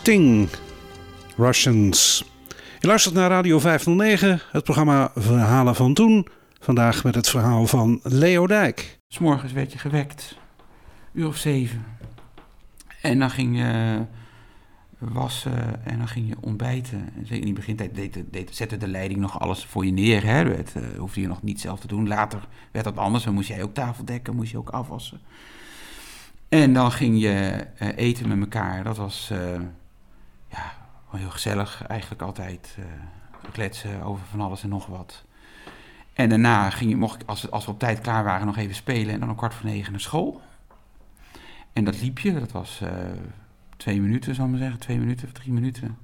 Sting, 0.01 0.49
Russians. 1.37 2.25
Je 2.79 2.87
luistert 2.87 3.15
naar 3.15 3.29
Radio 3.29 3.59
509, 3.59 4.41
het 4.51 4.63
programma 4.63 5.11
Verhalen 5.15 5.75
van 5.75 5.93
Toen. 5.93 6.27
Vandaag 6.59 7.03
met 7.03 7.15
het 7.15 7.29
verhaal 7.29 7.67
van 7.67 7.99
Leo 8.03 8.47
Dijk. 8.47 8.99
S'morgens 9.07 9.51
werd 9.51 9.71
je 9.71 9.77
gewekt, 9.77 10.37
uur 11.13 11.27
of 11.27 11.37
zeven. 11.37 11.85
En 13.01 13.19
dan 13.19 13.29
ging 13.29 13.57
je 13.57 14.01
wassen 14.97 15.85
en 15.85 15.97
dan 15.97 16.07
ging 16.07 16.27
je 16.27 16.35
ontbijten. 16.39 17.09
En 17.15 17.35
in 17.35 17.41
die 17.41 17.53
begintijd 17.53 17.95
deed, 18.31 18.55
zette 18.55 18.77
de 18.77 18.87
leiding 18.87 19.19
nog 19.19 19.39
alles 19.39 19.65
voor 19.65 19.85
je 19.85 19.91
neer. 19.91 20.23
Hè. 20.23 20.43
Het 20.43 20.73
uh, 20.77 20.83
hoefde 20.97 21.21
je 21.21 21.27
nog 21.27 21.41
niet 21.41 21.61
zelf 21.61 21.79
te 21.79 21.87
doen. 21.87 22.07
Later 22.07 22.47
werd 22.71 22.85
dat 22.85 22.97
anders. 22.97 23.23
Dan 23.23 23.33
moest 23.33 23.47
jij 23.47 23.63
ook 23.63 23.73
tafel 23.73 24.05
dekken, 24.05 24.35
moest 24.35 24.51
je 24.51 24.57
ook 24.57 24.69
afwassen. 24.69 25.19
En 26.49 26.73
dan 26.73 26.91
ging 26.91 27.21
je 27.21 27.65
uh, 27.81 27.89
eten 27.95 28.27
met 28.27 28.39
elkaar. 28.39 28.83
Dat 28.83 28.97
was 28.97 29.29
uh, 29.33 29.39
ja, 30.51 30.73
heel 31.09 31.29
gezellig. 31.29 31.83
Eigenlijk 31.87 32.21
altijd 32.21 32.77
kletsen 33.51 34.01
over 34.01 34.25
van 34.25 34.41
alles 34.41 34.63
en 34.63 34.69
nog 34.69 34.85
wat. 34.85 35.23
En 36.13 36.29
daarna 36.29 36.69
ging 36.69 36.89
je, 36.89 36.95
mocht 36.95 37.21
ik, 37.21 37.27
als, 37.29 37.51
als 37.51 37.65
we 37.65 37.71
op 37.71 37.79
tijd 37.79 38.01
klaar 38.01 38.23
waren, 38.23 38.45
nog 38.45 38.57
even 38.57 38.75
spelen. 38.75 39.13
En 39.13 39.19
dan 39.19 39.29
om 39.29 39.35
kwart 39.35 39.53
voor 39.53 39.69
negen 39.69 39.91
naar 39.91 40.01
school. 40.01 40.41
En 41.73 41.83
dat 41.83 42.01
liep 42.01 42.19
je. 42.19 42.39
Dat 42.39 42.51
was 42.51 42.81
twee 43.77 44.01
minuten, 44.01 44.35
zal 44.35 44.45
ik 44.45 44.51
maar 44.51 44.59
zeggen. 44.59 44.79
Twee 44.79 44.97
minuten 44.97 45.27
of 45.27 45.33
drie 45.33 45.53
minuten. 45.53 45.97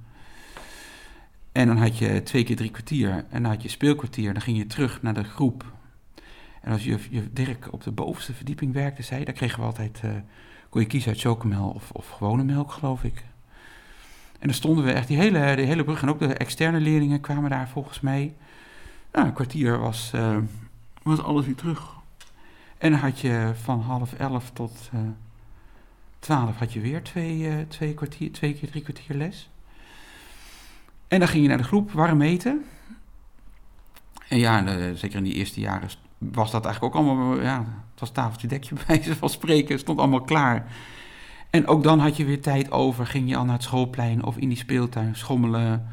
En 1.52 1.66
dan 1.66 1.76
had 1.76 1.98
je 1.98 2.22
twee 2.22 2.44
keer 2.44 2.56
drie 2.56 2.70
kwartier. 2.70 3.10
En 3.10 3.42
dan 3.42 3.52
had 3.52 3.62
je 3.62 3.68
speelkwartier. 3.68 4.32
Dan 4.32 4.42
ging 4.42 4.56
je 4.56 4.66
terug 4.66 5.02
naar 5.02 5.14
de 5.14 5.24
groep. 5.24 5.64
En 6.60 6.72
als 6.72 6.84
je, 6.84 7.28
Dirk 7.32 7.72
op 7.72 7.82
de 7.82 7.90
bovenste 7.90 8.34
verdieping 8.34 8.72
werkte, 8.72 9.02
zei, 9.02 9.24
daar 9.24 9.34
kregen 9.34 9.58
we 9.60 9.66
altijd, 9.66 10.00
uh, 10.04 10.10
kon 10.68 10.80
je 10.80 10.86
kiezen 10.86 11.10
uit 11.10 11.20
chocomel 11.20 11.70
of, 11.70 11.90
of 11.90 12.08
gewone 12.08 12.44
melk, 12.44 12.72
geloof 12.72 13.04
ik. 13.04 13.24
En 14.38 14.46
dan 14.46 14.54
stonden 14.54 14.84
we 14.84 14.92
echt 14.92 15.08
die 15.08 15.16
hele, 15.16 15.38
hele 15.38 15.84
brug. 15.84 16.02
En 16.02 16.08
ook 16.08 16.18
de 16.18 16.34
externe 16.34 16.80
leerlingen 16.80 17.20
kwamen 17.20 17.50
daar 17.50 17.68
volgens 17.68 18.00
mij. 18.00 18.34
Nou, 19.12 19.26
een 19.26 19.32
kwartier 19.32 19.78
was, 19.78 20.12
uh, 20.14 20.36
was 21.02 21.22
alles 21.22 21.46
weer 21.46 21.54
terug. 21.54 21.96
En 22.78 22.90
dan 22.90 23.00
had 23.00 23.20
je 23.20 23.52
van 23.62 23.80
half 23.80 24.12
elf 24.12 24.50
tot 24.50 24.90
uh, 24.94 25.00
twaalf 26.18 26.56
had 26.56 26.72
je 26.72 26.80
weer 26.80 27.02
twee, 27.02 27.66
twee, 27.68 27.94
kwartier, 27.94 28.32
twee 28.32 28.54
keer 28.54 28.70
drie 28.70 28.82
kwartier 28.82 29.16
les. 29.16 29.50
En 31.08 31.18
dan 31.18 31.28
ging 31.28 31.42
je 31.42 31.48
naar 31.48 31.58
de 31.58 31.64
groep 31.64 31.92
warm 31.92 32.22
eten. 32.22 32.64
En 34.28 34.38
ja, 34.38 34.64
zeker 34.94 35.16
in 35.16 35.24
die 35.24 35.34
eerste 35.34 35.60
jaren 35.60 35.88
was 36.18 36.50
dat 36.50 36.64
eigenlijk 36.64 36.94
ook 36.94 37.02
allemaal, 37.02 37.40
ja, 37.40 37.58
het 37.90 38.00
was 38.00 38.10
tafeltje 38.10 38.48
dekje 38.48 38.74
bij 38.86 39.02
ze 39.02 39.16
van 39.16 39.30
spreken, 39.30 39.78
stond 39.78 39.98
allemaal 39.98 40.20
klaar. 40.20 40.72
En 41.50 41.66
ook 41.66 41.82
dan 41.82 41.98
had 41.98 42.16
je 42.16 42.24
weer 42.24 42.40
tijd 42.40 42.70
over, 42.70 43.06
ging 43.06 43.28
je 43.28 43.36
al 43.36 43.44
naar 43.44 43.54
het 43.54 43.62
schoolplein 43.62 44.24
of 44.24 44.36
in 44.36 44.48
die 44.48 44.58
speeltuin 44.58 45.16
schommelen. 45.16 45.86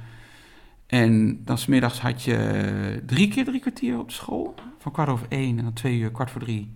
En 0.87 1.43
dan 1.43 1.57
smiddags 1.57 1.99
had 1.99 2.23
je 2.23 3.03
drie 3.05 3.27
keer 3.27 3.45
drie 3.45 3.59
kwartier 3.59 3.99
op 3.99 4.11
school, 4.11 4.55
van 4.77 4.91
kwart 4.91 5.09
over 5.09 5.25
één 5.29 5.57
en 5.57 5.63
dan 5.63 5.73
twee 5.73 5.97
uur, 5.97 6.11
kwart 6.11 6.31
voor 6.31 6.41
drie, 6.41 6.71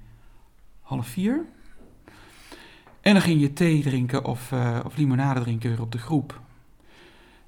half 0.82 1.08
vier. 1.08 1.46
En 3.02 3.14
dan 3.14 3.22
ging 3.22 3.42
je 3.42 3.54
thee 3.54 3.82
drinken 3.82 4.26
of, 4.26 4.52
uh, 4.52 4.80
of 4.86 4.98
limonade 4.98 5.42
drinken 5.42 5.70
weer 5.70 5.82
op 5.82 5.92
de 5.92 5.98
groep. 5.98 6.42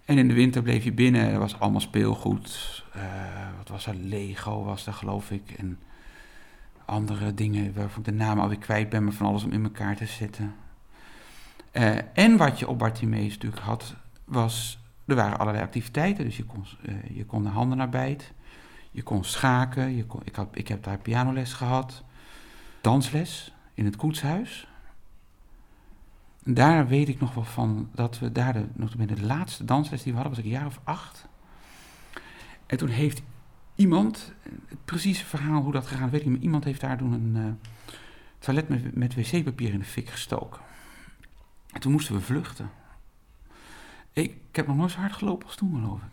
En 0.06 0.18
in 0.18 0.28
de 0.28 0.34
winter 0.34 0.62
bleef 0.62 0.84
je 0.84 0.94
binnen, 0.94 1.30
er 1.30 1.40
was 1.40 1.60
allemaal 1.60 1.80
speelgoed. 1.80 2.84
Uh, 2.96 3.04
wat 3.58 3.70
was 3.70 3.86
er? 3.86 3.96
Lego 3.96 4.64
was 4.64 4.88
er, 4.88 4.94
geloof 4.94 5.32
ik. 5.32 5.52
En 5.58 5.80
andere 6.86 7.34
dingen 7.34 7.74
waarvan 7.74 8.00
ik 8.00 8.06
de 8.06 8.12
naam 8.12 8.40
alweer 8.40 8.58
kwijt 8.58 8.90
ben, 8.90 9.04
maar 9.04 9.14
van 9.14 9.28
alles 9.28 9.44
om 9.44 9.52
in 9.52 9.64
elkaar 9.64 9.96
te 9.96 10.06
zetten. 10.06 10.56
Uh, 11.74 11.98
en 12.14 12.38
wat 12.38 12.60
je 12.60 12.68
op 12.68 12.80
Bartimeus 12.80 13.34
natuurlijk 13.34 13.62
had, 13.62 13.96
was, 14.26 14.80
er 15.06 15.16
waren 15.16 15.40
allerlei 15.40 15.64
activiteiten. 15.64 16.26
Dus 16.26 16.38
je 16.38 16.46
kon, 16.46 16.66
uh, 16.82 16.96
je 17.18 17.26
kon 17.26 17.44
de 17.44 17.50
handen 17.50 17.78
je 18.92 19.04
kon 19.04 19.24
schaken, 19.24 19.96
je 19.96 20.06
kon, 20.06 20.22
ik, 20.24 20.38
ik 20.52 20.68
heb 20.68 20.84
daar 20.84 20.98
pianoles 20.98 21.54
gehad, 21.54 22.04
dansles 22.82 23.54
in 23.74 23.86
het 23.86 23.96
koetshuis. 23.96 24.68
En 26.44 26.54
daar 26.54 26.88
weet 26.88 27.08
ik 27.08 27.20
nog 27.20 27.34
wel 27.34 27.44
van 27.44 27.90
dat 27.94 28.20
we 28.20 28.32
daar 28.32 28.54
de, 28.54 28.66
nog 28.74 28.96
de 28.96 29.22
laatste 29.22 29.66
dansles 29.66 30.04
die 30.04 30.12
we 30.12 30.20
hadden, 30.20 30.36
was 30.36 30.46
ik 30.46 30.52
een 30.52 30.60
jaar 30.60 30.68
of 30.68 30.80
acht. 30.84 31.28
En 32.66 32.78
toen 32.78 32.90
heeft 32.90 33.22
iemand, 33.76 34.34
het 34.68 34.86
precieze 34.86 35.26
verhaal 35.26 35.62
hoe 35.62 35.72
dat 35.72 35.88
gegaan 35.88 36.10
weet 36.10 36.20
ik 36.20 36.26
niet, 36.26 36.36
maar 36.36 36.44
iemand 36.44 36.64
heeft 36.64 36.82
daar 36.82 36.98
toen 36.98 37.12
een 37.12 37.36
uh, 37.36 37.52
toilet 38.40 38.70
met, 38.70 38.96
met 38.96 39.16
wc-papier 39.16 39.74
in 39.74 39.80
de 39.80 39.86
fik 39.86 40.10
gestoken. 40.10 40.62
En 41.72 41.80
toen 41.80 41.92
moesten 41.92 42.16
we 42.16 42.22
vluchten. 42.22 42.70
Ik, 44.14 44.36
heb 44.52 44.68
nog 44.68 44.76
nooit 44.76 44.92
zo 44.92 45.00
hard 45.00 45.14
gelopen 45.14 45.48
als 45.48 45.56
toen, 45.56 45.82
geloof 45.82 46.00
ik. 46.00 46.10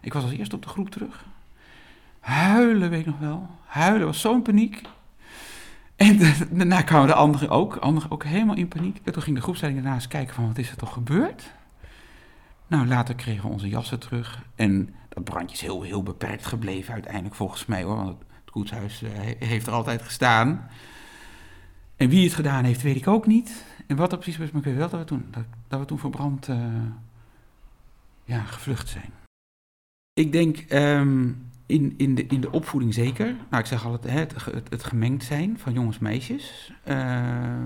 Ik 0.00 0.12
was 0.12 0.22
als 0.22 0.32
eerste 0.32 0.56
op 0.56 0.62
de 0.62 0.68
groep 0.68 0.90
terug. 0.90 1.24
Huilen, 2.20 2.90
weet 2.90 3.00
ik 3.00 3.06
nog 3.06 3.18
wel. 3.18 3.50
Huilen, 3.64 4.06
was 4.06 4.20
zo'n 4.20 4.42
paniek. 4.42 4.82
En 5.96 6.18
daarna 6.58 6.82
kwamen 6.82 7.06
de 7.06 7.14
anderen 7.14 7.48
ook, 7.48 7.76
anderen 7.76 8.10
ook 8.10 8.24
helemaal 8.24 8.56
in 8.56 8.68
paniek. 8.68 9.00
En 9.04 9.12
toen 9.12 9.22
ging 9.22 9.36
de 9.36 9.42
groepsleiding 9.42 9.82
daarna 9.84 10.00
eens 10.00 10.08
kijken 10.08 10.34
van, 10.34 10.46
wat 10.46 10.58
is 10.58 10.70
er 10.70 10.76
toch 10.76 10.92
gebeurd? 10.92 11.52
Nou, 12.66 12.86
later 12.86 13.14
kregen 13.14 13.42
we 13.42 13.52
onze 13.52 13.68
jassen 13.68 13.98
terug. 13.98 14.42
En 14.54 14.94
dat 15.08 15.24
brandje 15.24 15.56
is 15.56 15.62
heel, 15.62 15.82
heel 15.82 16.02
beperkt 16.02 16.46
gebleven 16.46 16.92
uiteindelijk 16.92 17.34
volgens 17.34 17.66
mij 17.66 17.82
hoor. 17.82 17.96
Want 17.96 18.08
het 18.08 18.50
koetshuis 18.50 19.02
uh, 19.02 19.10
heeft 19.38 19.66
er 19.66 19.72
altijd 19.72 20.02
gestaan. 20.02 20.68
En 21.96 22.08
wie 22.08 22.24
het 22.24 22.34
gedaan 22.34 22.64
heeft, 22.64 22.82
weet 22.82 22.96
ik 22.96 23.08
ook 23.08 23.26
niet. 23.26 23.64
En 23.90 23.96
wat 23.96 24.12
er 24.12 24.18
precies 24.18 24.38
was, 24.38 24.50
maar 24.50 24.66
ik 24.66 24.76
wel 24.76 24.88
dat 24.88 25.00
we 25.00 25.06
toen, 25.06 25.34
dat, 25.68 25.80
we 25.80 25.84
toen 25.84 25.98
voor 25.98 26.10
brand 26.10 26.48
uh, 26.48 26.56
ja, 28.24 28.40
gevlucht 28.42 28.88
zijn. 28.88 29.10
Ik 30.12 30.32
denk 30.32 30.72
um, 30.72 31.50
in, 31.66 31.94
in, 31.96 32.14
de, 32.14 32.26
in 32.26 32.40
de 32.40 32.50
opvoeding 32.50 32.94
zeker. 32.94 33.26
Nou, 33.26 33.62
ik 33.62 33.66
zeg 33.66 33.84
altijd 33.84 34.12
het, 34.12 34.44
het, 34.44 34.70
het 34.70 34.84
gemengd 34.84 35.24
zijn 35.24 35.58
van 35.58 35.72
jongens 35.72 35.96
en 35.96 36.02
meisjes. 36.02 36.72
Uh, 36.88 37.64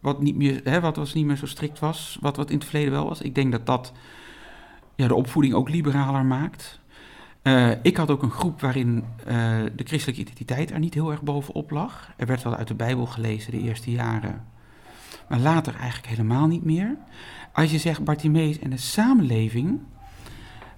wat, 0.00 0.22
niet 0.22 0.36
meer, 0.36 0.60
hè, 0.64 0.80
wat 0.80 0.96
was 0.96 1.14
niet 1.14 1.26
meer 1.26 1.36
zo 1.36 1.46
strikt 1.46 1.78
was, 1.78 2.18
wat, 2.20 2.36
wat 2.36 2.50
in 2.50 2.56
het 2.56 2.64
verleden 2.64 2.92
wel 2.92 3.08
was. 3.08 3.20
Ik 3.20 3.34
denk 3.34 3.52
dat 3.52 3.66
dat 3.66 3.92
ja, 4.94 5.08
de 5.08 5.14
opvoeding 5.14 5.54
ook 5.54 5.68
liberaler 5.68 6.24
maakt. 6.24 6.80
Uh, 7.42 7.70
ik 7.82 7.96
had 7.96 8.10
ook 8.10 8.22
een 8.22 8.30
groep 8.30 8.60
waarin 8.60 9.04
uh, 9.18 9.24
de 9.76 9.84
christelijke 9.84 10.20
identiteit 10.20 10.70
er 10.70 10.78
niet 10.78 10.94
heel 10.94 11.10
erg 11.10 11.22
bovenop 11.22 11.70
lag. 11.70 12.12
Er 12.16 12.26
werd 12.26 12.42
wel 12.42 12.56
uit 12.56 12.68
de 12.68 12.74
Bijbel 12.74 13.06
gelezen 13.06 13.50
de 13.50 13.60
eerste 13.60 13.90
jaren, 13.90 14.44
maar 15.32 15.40
later 15.40 15.74
eigenlijk 15.74 16.06
helemaal 16.06 16.46
niet 16.46 16.64
meer. 16.64 16.96
Als 17.52 17.70
je 17.70 17.78
zegt 17.78 18.04
Bartimeus 18.04 18.58
en 18.58 18.70
de 18.70 18.76
samenleving, 18.76 19.80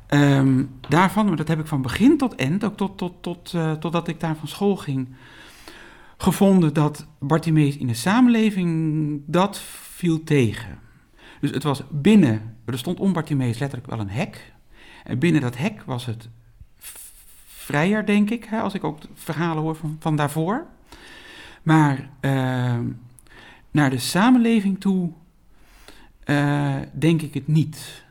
um, 0.09 0.71
daarvan, 0.89 1.27
maar 1.27 1.37
dat 1.37 1.49
heb 1.49 1.61
ik 1.61 1.67
van 1.67 1.83
begin 1.83 2.19
tot 2.19 2.35
eind, 2.35 2.65
ook 2.65 2.77
tot, 2.77 2.99
tot, 2.99 3.23
tot, 3.23 3.53
uh, 3.53 3.73
totdat 3.73 4.09
ik 4.09 4.21
daar 4.21 4.37
van 4.37 4.49
school 4.49 4.77
ging, 4.77 5.09
gevonden 6.17 6.75
dat 6.75 7.07
Bartimeus 7.19 7.77
in 7.77 7.87
de 7.87 7.95
samenleving, 7.95 9.23
dat 9.27 9.59
viel 9.59 10.25
tegen. 10.25 10.79
Dus 11.41 11.51
het 11.51 11.63
was 11.63 11.83
binnen, 11.91 12.57
er 12.65 12.79
stond 12.79 13.01
om 13.01 13.13
Bartimeus 13.13 13.59
letterlijk 13.59 13.91
wel 13.91 14.01
een 14.01 14.11
hek. 14.11 14.53
En 15.05 15.19
binnen 15.19 15.41
dat 15.41 15.57
hek 15.57 15.83
was 15.87 16.07
het 16.07 16.29
vrijer, 17.47 18.07
denk 18.07 18.31
ik, 18.31 18.45
hè, 18.45 18.61
als 18.61 18.75
ik 18.75 18.85
ook 18.85 18.99
verhalen 19.15 19.63
hoor 19.63 19.77
van, 19.77 19.97
van 20.01 20.17
daarvoor. 20.17 20.67
Maar 21.63 22.09
uh, 22.21 22.79
naar 23.75 23.91
de 23.91 23.99
samenleving 23.99 24.81
toe 24.81 25.13
uh, 26.25 26.77
denk 26.93 27.23
ik 27.23 27.35
het 27.35 27.47
niet. 27.47 28.05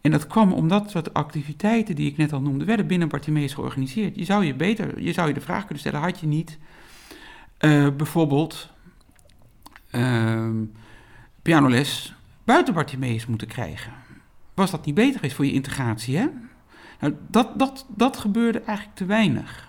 En 0.00 0.10
dat 0.10 0.26
kwam 0.26 0.52
omdat 0.52 0.92
wat 0.92 1.14
activiteiten 1.14 1.94
die 1.94 2.10
ik 2.10 2.16
net 2.16 2.32
al 2.32 2.40
noemde, 2.40 2.64
werden 2.64 2.86
binnen 2.86 3.08
Bartimeus 3.08 3.54
georganiseerd. 3.54 4.16
Je 4.16 4.24
zou 4.24 4.44
je 4.44 4.54
beter, 4.54 5.00
je 5.00 5.12
zou 5.12 5.28
je 5.28 5.34
de 5.34 5.40
vraag 5.40 5.60
kunnen 5.60 5.78
stellen, 5.78 6.00
had 6.00 6.20
je 6.20 6.26
niet 6.26 6.58
uh, 7.60 7.88
bijvoorbeeld 7.96 8.70
pianoles 11.42 12.14
buiten 12.44 12.74
Bartimeus 12.74 13.26
moeten 13.26 13.48
krijgen? 13.48 13.92
Was 14.54 14.70
dat 14.70 14.84
niet 14.84 14.94
beter 14.94 15.14
geweest 15.14 15.36
voor 15.36 15.46
je 15.46 15.52
integratie, 15.52 16.16
hè? 16.16 16.26
Nou, 17.00 17.14
dat, 17.28 17.58
dat, 17.58 17.86
dat 17.88 18.16
gebeurde 18.16 18.60
eigenlijk 18.60 18.96
te 18.96 19.04
weinig. 19.04 19.68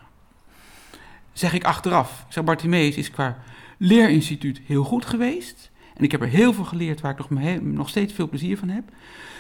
Zeg 1.34 1.54
ik 1.54 1.63
achteraf. 1.63 2.24
Ik 2.28 2.34
zeg, 2.34 2.43
Bartimeus 2.43 2.95
is 2.95 3.12
qua 3.12 3.38
leerinstituut 3.80 4.62
heel 4.65 4.84
goed 4.84 5.06
geweest. 5.06 5.72
En 5.96 6.04
ik 6.04 6.12
heb 6.12 6.22
er 6.22 6.28
heel 6.28 6.54
veel 6.54 6.63
geleerd 6.63 7.02
waar 7.02 7.20
ik 7.20 7.30
nog, 7.30 7.62
nog 7.62 7.89
steeds 7.89 8.13
veel 8.13 8.30
plezier 8.30 8.58
van 8.58 8.70
heb. 8.70 8.84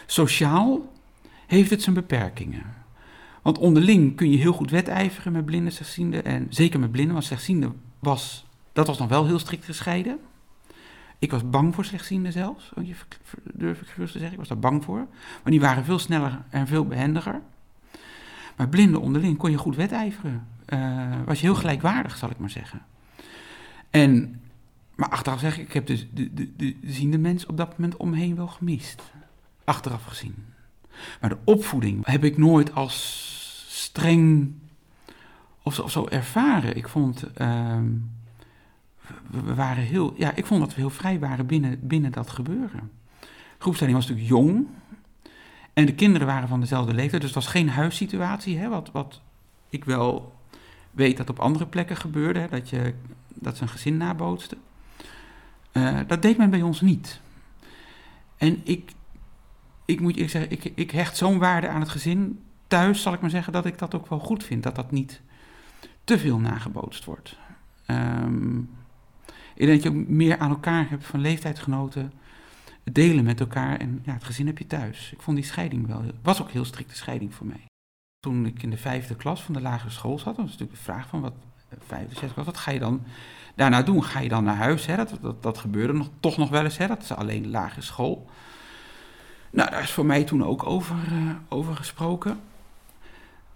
Sociaal 0.05 0.93
heeft 1.47 1.69
het 1.69 1.81
zijn 1.81 1.95
beperkingen. 1.95 2.63
Want 3.41 3.57
onderling 3.57 4.15
kun 4.15 4.31
je 4.31 4.37
heel 4.37 4.53
goed 4.53 4.71
wedijveren 4.71 5.31
met 5.31 5.45
blinden, 5.45 5.73
slechtzienden. 5.73 6.25
En 6.25 6.47
zeker 6.49 6.79
met 6.79 6.91
blinden, 6.91 7.13
want 7.13 7.25
slechtzienden 7.25 7.81
was, 7.99 8.45
dat 8.73 8.87
was 8.87 8.97
nog 8.97 9.09
wel 9.09 9.25
heel 9.25 9.39
strikt 9.39 9.65
gescheiden. 9.65 10.19
Ik 11.19 11.31
was 11.31 11.49
bang 11.49 11.75
voor 11.75 11.85
slechtzienden 11.85 12.31
zelfs, 12.31 12.71
durf 13.53 13.81
ik 13.81 13.87
gerust 13.87 14.11
te 14.11 14.19
zeggen. 14.19 14.31
Ik 14.31 14.39
was 14.39 14.47
daar 14.47 14.59
bang 14.59 14.83
voor. 14.83 15.07
Maar 15.43 15.51
die 15.51 15.59
waren 15.59 15.85
veel 15.85 15.99
sneller 15.99 16.41
en 16.49 16.67
veel 16.67 16.85
behendiger. 16.85 17.41
Maar 18.57 18.69
blinden 18.69 19.01
onderling 19.01 19.37
kon 19.37 19.51
je 19.51 19.57
goed 19.57 19.75
wedijveren. 19.75 20.47
Uh, 20.73 21.15
was 21.25 21.39
je 21.39 21.45
heel 21.45 21.55
gelijkwaardig, 21.55 22.17
zal 22.17 22.29
ik 22.29 22.37
maar 22.39 22.49
zeggen. 22.49 22.81
En, 23.89 24.41
maar 24.95 25.09
achteraf 25.09 25.39
zeg 25.39 25.57
ik, 25.57 25.67
ik 25.67 25.73
heb 25.73 25.87
dus 25.87 26.07
de, 26.13 26.33
de, 26.33 26.55
de, 26.55 26.75
de 26.81 26.91
ziende 26.91 27.17
mens 27.17 27.45
op 27.45 27.57
dat 27.57 27.77
moment 27.77 27.97
omheen 27.97 28.35
wel 28.35 28.47
gemist. 28.47 29.01
achteraf 29.63 30.03
gezien. 30.03 30.35
Maar 31.21 31.29
de 31.29 31.37
opvoeding 31.43 32.05
heb 32.05 32.23
ik 32.23 32.37
nooit 32.37 32.75
als 32.75 33.27
streng 33.67 34.53
of 35.63 35.73
zo, 35.73 35.81
of 35.81 35.91
zo 35.91 36.07
ervaren. 36.09 36.75
Ik 36.75 36.87
vond, 36.87 37.33
ehm, 37.33 37.87
we, 39.27 39.53
waren 39.55 39.83
heel, 39.83 40.13
ja, 40.17 40.35
ik 40.35 40.45
vond 40.45 40.61
dat 40.61 40.73
we 40.75 40.81
heel 40.81 40.89
vrij 40.89 41.19
waren 41.19 41.45
binnen, 41.45 41.87
binnen 41.87 42.11
dat 42.11 42.29
gebeuren. 42.29 42.91
groepsleiding 43.57 44.03
was 44.03 44.09
natuurlijk 44.09 44.41
jong. 44.41 44.67
En 45.73 45.85
de 45.85 45.93
kinderen 45.95 46.27
waren 46.27 46.47
van 46.47 46.59
dezelfde 46.59 46.93
leeftijd. 46.93 47.21
Dus 47.21 47.33
het 47.33 47.43
was 47.43 47.53
geen 47.53 47.69
huissituatie. 47.69 48.57
Hè, 48.57 48.69
wat, 48.69 48.91
wat 48.91 49.21
ik 49.69 49.85
wel 49.85 50.33
weet 50.91 51.17
dat 51.17 51.29
op 51.29 51.39
andere 51.39 51.65
plekken 51.65 51.97
gebeurde. 51.97 52.39
Hè, 52.39 52.47
dat, 52.47 52.69
je, 52.69 52.93
dat 53.39 53.57
ze 53.57 53.63
een 53.63 53.69
gezin 53.69 53.97
nabootsten. 53.97 54.57
Uh, 55.73 55.99
dat 56.07 56.21
deed 56.21 56.37
men 56.37 56.49
bij 56.49 56.61
ons 56.61 56.81
niet. 56.81 57.21
En 58.37 58.61
ik, 58.63 58.91
ik 59.85 59.99
moet 59.99 60.15
je 60.15 60.27
zeggen, 60.27 60.51
ik, 60.51 60.63
ik 60.75 60.91
hecht 60.91 61.17
zo'n 61.17 61.39
waarde 61.39 61.67
aan 61.67 61.79
het 61.79 61.89
gezin 61.89 62.43
thuis, 62.67 63.01
zal 63.01 63.13
ik 63.13 63.21
maar 63.21 63.29
zeggen, 63.29 63.53
dat 63.53 63.65
ik 63.65 63.77
dat 63.77 63.95
ook 63.95 64.07
wel 64.07 64.19
goed 64.19 64.43
vind. 64.43 64.63
Dat 64.63 64.75
dat 64.75 64.91
niet 64.91 65.21
te 66.03 66.19
veel 66.19 66.39
nagebootst 66.39 67.05
wordt. 67.05 67.37
Um, 67.87 68.69
ik 69.55 69.65
denk 69.65 69.83
dat 69.83 69.93
je 69.93 69.99
ook 69.99 70.07
meer 70.07 70.37
aan 70.37 70.49
elkaar 70.49 70.89
hebt 70.89 71.05
van 71.05 71.19
leeftijdsgenoten. 71.19 72.13
Delen 72.83 73.23
met 73.23 73.39
elkaar 73.39 73.79
en 73.79 74.01
ja, 74.03 74.13
het 74.13 74.23
gezin 74.23 74.47
heb 74.47 74.57
je 74.57 74.67
thuis. 74.67 75.11
Ik 75.11 75.21
vond 75.21 75.37
die 75.37 75.45
scheiding 75.45 75.87
wel, 75.87 76.03
was 76.21 76.41
ook 76.41 76.51
heel 76.51 76.65
strikte 76.65 76.95
scheiding 76.95 77.33
voor 77.33 77.47
mij. 77.47 77.65
Toen 78.19 78.45
ik 78.45 78.63
in 78.63 78.69
de 78.69 78.77
vijfde 78.77 79.15
klas 79.15 79.43
van 79.43 79.53
de 79.53 79.61
lagere 79.61 79.91
school 79.91 80.19
zat, 80.19 80.35
was 80.35 80.45
natuurlijk 80.45 80.71
de 80.71 80.83
vraag 80.83 81.07
van 81.07 81.21
wat, 81.21 81.33
vijfde, 81.87 82.15
zesde 82.15 82.33
klas, 82.33 82.45
wat 82.45 82.57
ga 82.57 82.71
je 82.71 82.79
dan 82.79 83.03
daarna 83.55 83.81
doen? 83.81 84.03
Ga 84.03 84.19
je 84.19 84.29
dan 84.29 84.43
naar 84.43 84.55
huis? 84.55 84.85
Hè? 84.85 84.95
Dat, 84.95 85.43
dat, 85.43 85.57
gebeurde 85.57 85.93
nog, 85.93 86.09
toch 86.19 86.37
nog 86.37 86.49
wel 86.49 86.63
eens, 86.63 86.77
hè? 86.77 86.87
dat 86.87 87.01
is 87.01 87.11
alleen 87.11 87.41
de 87.41 87.49
lagere 87.49 87.81
school. 87.81 88.29
Nou, 89.51 89.69
daar 89.69 89.81
is 89.81 89.91
voor 89.91 90.05
mij 90.05 90.23
toen 90.23 90.43
ook 90.43 90.65
over, 90.65 90.95
uh, 91.11 91.31
over 91.47 91.75
gesproken. 91.75 92.39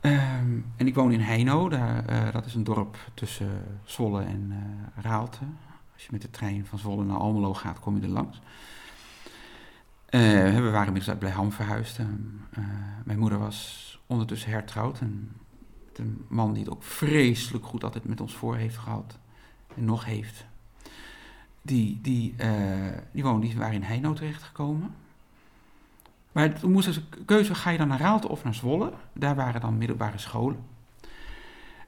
Um, 0.02 0.65
en 0.78 0.88
ik 0.88 0.95
woon 0.95 1.12
in 1.12 1.19
Heino, 1.19 1.69
daar, 1.69 2.04
uh, 2.10 2.32
dat 2.32 2.45
is 2.45 2.54
een 2.54 2.63
dorp 2.63 2.97
tussen 3.13 3.63
Zwolle 3.84 4.23
en 4.23 4.47
uh, 4.49 5.04
Raalte. 5.04 5.43
Als 5.93 6.04
je 6.04 6.10
met 6.12 6.21
de 6.21 6.30
trein 6.30 6.65
van 6.65 6.80
Zwolle 6.80 7.04
naar 7.04 7.17
Almelo 7.17 7.54
gaat, 7.54 7.80
kom 7.80 7.95
je 7.95 8.02
er 8.02 8.08
langs. 8.08 8.41
We 10.10 10.69
waren 10.71 10.88
inmiddels 10.88 11.10
uit 11.10 11.19
Blijham 11.19 11.52
verhuisd. 11.52 11.99
mijn 13.04 13.19
moeder 13.19 13.39
was 13.39 13.99
ondertussen 14.08 14.52
hertrouwd. 14.52 14.99
En 14.99 15.32
een 15.97 16.25
man 16.27 16.53
die 16.53 16.63
het 16.63 16.71
ook 16.71 16.84
vreselijk 16.84 17.65
goed 17.65 17.84
altijd 17.84 18.06
met 18.06 18.21
ons 18.21 18.34
voor 18.34 18.56
heeft 18.56 18.77
gehad. 18.77 19.17
En 19.75 19.86
nog 19.86 20.06
heeft. 20.06 20.45
Die, 21.62 21.99
die, 22.01 22.36
die, 23.12 23.23
woonde, 23.23 23.47
die 23.47 23.58
waren 23.58 23.73
in 23.73 23.84
Heino 23.84 24.13
terechtgekomen. 24.13 24.95
Maar 26.32 26.60
toen 26.60 26.71
moest 26.71 26.86
dus 26.86 27.01
keuze, 27.25 27.56
ga 27.56 27.69
je 27.69 27.77
dan 27.77 27.88
naar 27.88 27.99
Raalte 27.99 28.29
of 28.29 28.43
naar 28.43 28.53
Zwolle? 28.53 28.93
Daar 29.13 29.36
waren 29.36 29.62
dan 29.62 29.77
middelbare 29.77 30.17
scholen. 30.17 30.60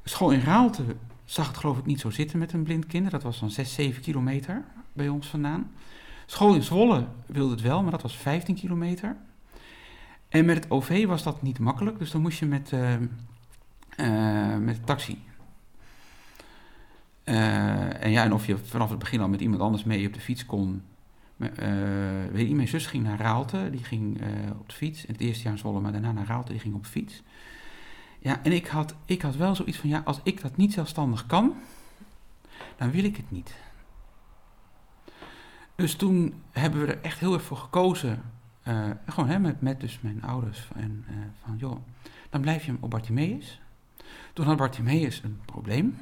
School 0.03 0.31
in 0.31 0.39
Raalte 0.39 0.83
zag 1.23 1.47
het 1.47 1.57
geloof 1.57 1.77
ik 1.77 1.85
niet 1.85 1.99
zo 1.99 2.09
zitten 2.09 2.39
met 2.39 2.53
een 2.53 2.63
blind 2.63 2.85
kind. 2.85 3.11
Dat 3.11 3.23
was 3.23 3.39
dan 3.39 3.49
6, 3.49 3.73
7 3.73 4.01
kilometer 4.01 4.65
bij 4.93 5.09
ons 5.09 5.27
vandaan. 5.27 5.71
School 6.25 6.55
in 6.55 6.63
Zwolle 6.63 7.07
wilde 7.25 7.51
het 7.51 7.61
wel, 7.61 7.81
maar 7.81 7.91
dat 7.91 8.01
was 8.01 8.15
15 8.17 8.55
kilometer. 8.55 9.15
En 10.29 10.45
met 10.45 10.55
het 10.55 10.71
OV 10.71 11.05
was 11.05 11.23
dat 11.23 11.41
niet 11.41 11.59
makkelijk, 11.59 11.99
dus 11.99 12.11
dan 12.11 12.21
moest 12.21 12.39
je 12.39 12.45
met, 12.45 12.71
uh, 12.71 12.93
uh, 13.97 14.57
met 14.57 14.85
taxi. 14.85 15.23
Uh, 17.23 18.03
en 18.03 18.11
ja, 18.11 18.23
en 18.23 18.33
of 18.33 18.45
je 18.45 18.57
vanaf 18.57 18.89
het 18.89 18.99
begin 18.99 19.21
al 19.21 19.29
met 19.29 19.41
iemand 19.41 19.61
anders 19.61 19.83
mee 19.83 20.07
op 20.07 20.13
de 20.13 20.19
fiets 20.19 20.45
kon, 20.45 20.83
uh, 21.37 21.49
weet 22.31 22.47
je, 22.47 22.55
mijn 22.55 22.67
zus 22.67 22.85
ging 22.85 23.03
naar 23.03 23.19
Raalte, 23.19 23.69
die 23.71 23.83
ging 23.83 24.21
op 24.59 24.69
de 24.69 24.75
fiets. 24.75 25.05
In 25.05 25.13
het 25.13 25.21
eerste 25.21 25.43
jaar 25.43 25.51
in 25.51 25.59
Zwolle, 25.59 25.79
maar 25.79 25.91
daarna 25.91 26.11
naar 26.11 26.25
Raalte, 26.25 26.51
die 26.51 26.61
ging 26.61 26.75
op 26.75 26.83
de 26.83 26.89
fiets. 26.89 27.23
Ja, 28.19 28.43
en 28.43 28.51
ik 28.51 28.67
had, 28.67 28.95
ik 29.05 29.21
had 29.21 29.35
wel 29.35 29.55
zoiets 29.55 29.77
van, 29.77 29.89
ja, 29.89 30.01
als 30.05 30.19
ik 30.23 30.41
dat 30.41 30.57
niet 30.57 30.73
zelfstandig 30.73 31.25
kan, 31.25 31.53
dan 32.75 32.91
wil 32.91 33.03
ik 33.03 33.17
het 33.17 33.31
niet. 33.31 33.55
Dus 35.75 35.95
toen 35.95 36.41
hebben 36.51 36.81
we 36.81 36.87
er 36.87 37.01
echt 37.01 37.19
heel 37.19 37.33
erg 37.33 37.43
voor 37.43 37.57
gekozen, 37.57 38.21
gewoon 39.05 39.29
hè, 39.29 39.39
met, 39.39 39.61
met 39.61 39.79
dus 39.79 39.99
mijn 40.01 40.23
ouders, 40.23 40.67
en, 40.75 41.05
van 41.43 41.57
joh, 41.57 41.77
dan 42.29 42.41
blijf 42.41 42.65
je 42.65 42.75
op 42.79 42.89
Bartimeus. 42.89 43.61
Toen 44.35 44.45
had 44.45 44.57
Bartimeus 44.57 45.23
een 45.23 45.41
probleem, 45.45 45.99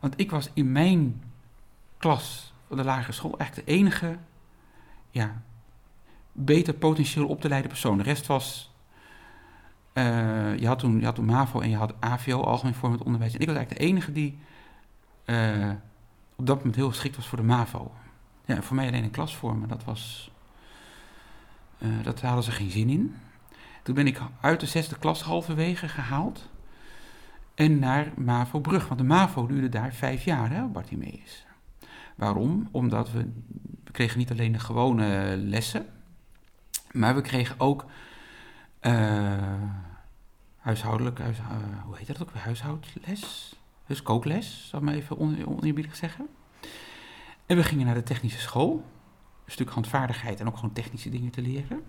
want 0.00 0.14
ik 0.16 0.30
was 0.30 0.50
in 0.54 0.72
mijn 0.72 1.22
klas 1.98 2.52
de 2.68 2.84
lagere 2.84 3.12
school 3.12 3.38
echt 3.38 3.54
de 3.54 3.64
enige 3.64 4.18
ja, 5.10 5.42
beter 6.32 6.74
potentieel 6.74 7.28
op 7.28 7.40
te 7.40 7.48
leiden 7.48 7.70
persoon. 7.70 7.96
De 7.96 8.02
rest 8.02 8.26
was. 8.26 8.74
Uh, 9.94 10.58
je, 10.58 10.66
had 10.66 10.78
toen, 10.78 10.98
je 10.98 11.04
had 11.04 11.14
toen 11.14 11.24
MAVO 11.24 11.60
en 11.60 11.70
je 11.70 11.76
had 11.76 11.94
AVO, 12.00 12.40
Algemeen 12.40 12.74
Vormend 12.74 13.02
Onderwijs. 13.02 13.34
En 13.34 13.40
ik 13.40 13.46
was 13.46 13.56
eigenlijk 13.56 13.84
de 13.84 13.88
enige 13.88 14.12
die 14.12 14.38
uh, 15.26 15.70
op 16.36 16.46
dat 16.46 16.56
moment 16.56 16.74
heel 16.74 16.88
geschikt 16.88 17.16
was 17.16 17.28
voor 17.28 17.38
de 17.38 17.44
MAVO. 17.44 17.92
Ja, 18.44 18.62
voor 18.62 18.76
mij 18.76 18.86
alleen 18.86 19.04
een 19.04 19.10
klas 19.10 19.36
vormen, 19.36 19.68
dat 19.68 19.84
was. 19.84 20.30
Uh, 21.78 22.02
dat 22.02 22.20
hadden 22.20 22.44
ze 22.44 22.50
geen 22.50 22.70
zin 22.70 22.88
in. 22.88 23.16
Toen 23.82 23.94
ben 23.94 24.06
ik 24.06 24.20
uit 24.40 24.60
de 24.60 24.66
zesde 24.66 24.98
klas 24.98 25.22
halverwege 25.22 25.88
gehaald. 25.88 26.48
En 27.56 27.78
naar 27.78 28.12
MAVO 28.16 28.60
Brug. 28.60 28.88
Want 28.88 29.00
de 29.00 29.06
MAVO 29.06 29.46
duurde 29.46 29.68
daar 29.68 29.92
vijf 29.92 30.24
jaar, 30.24 30.50
hè, 30.50 30.66
Bartimeus. 30.66 31.46
Waarom? 32.16 32.68
Omdat 32.70 33.12
we, 33.12 33.30
we 33.84 33.92
kregen 33.92 34.18
niet 34.18 34.30
alleen 34.30 34.52
de 34.52 34.58
gewone 34.58 35.36
lessen, 35.36 35.86
maar 36.92 37.14
we 37.14 37.20
kregen 37.20 37.60
ook 37.60 37.84
uh, 38.80 39.62
huishoudelijk, 40.56 41.18
huis, 41.18 41.38
uh, 41.38 41.44
hoe 41.84 41.96
heet 41.96 42.06
dat 42.06 42.22
ook 42.22 42.30
weer, 42.30 42.42
huishoudles? 42.42 43.54
Dus 43.86 44.02
kookles, 44.02 44.68
zal 44.68 44.78
ik 44.78 44.84
maar 44.84 44.94
even 44.94 45.16
on, 45.16 45.46
oneerbiedig 45.46 45.96
zeggen. 45.96 46.26
En 47.46 47.56
we 47.56 47.64
gingen 47.64 47.86
naar 47.86 47.94
de 47.94 48.02
technische 48.02 48.40
school, 48.40 48.84
een 49.44 49.52
stuk 49.52 49.70
handvaardigheid 49.70 50.40
en 50.40 50.46
ook 50.46 50.56
gewoon 50.56 50.72
technische 50.72 51.08
dingen 51.08 51.30
te 51.30 51.42
leren. 51.42 51.82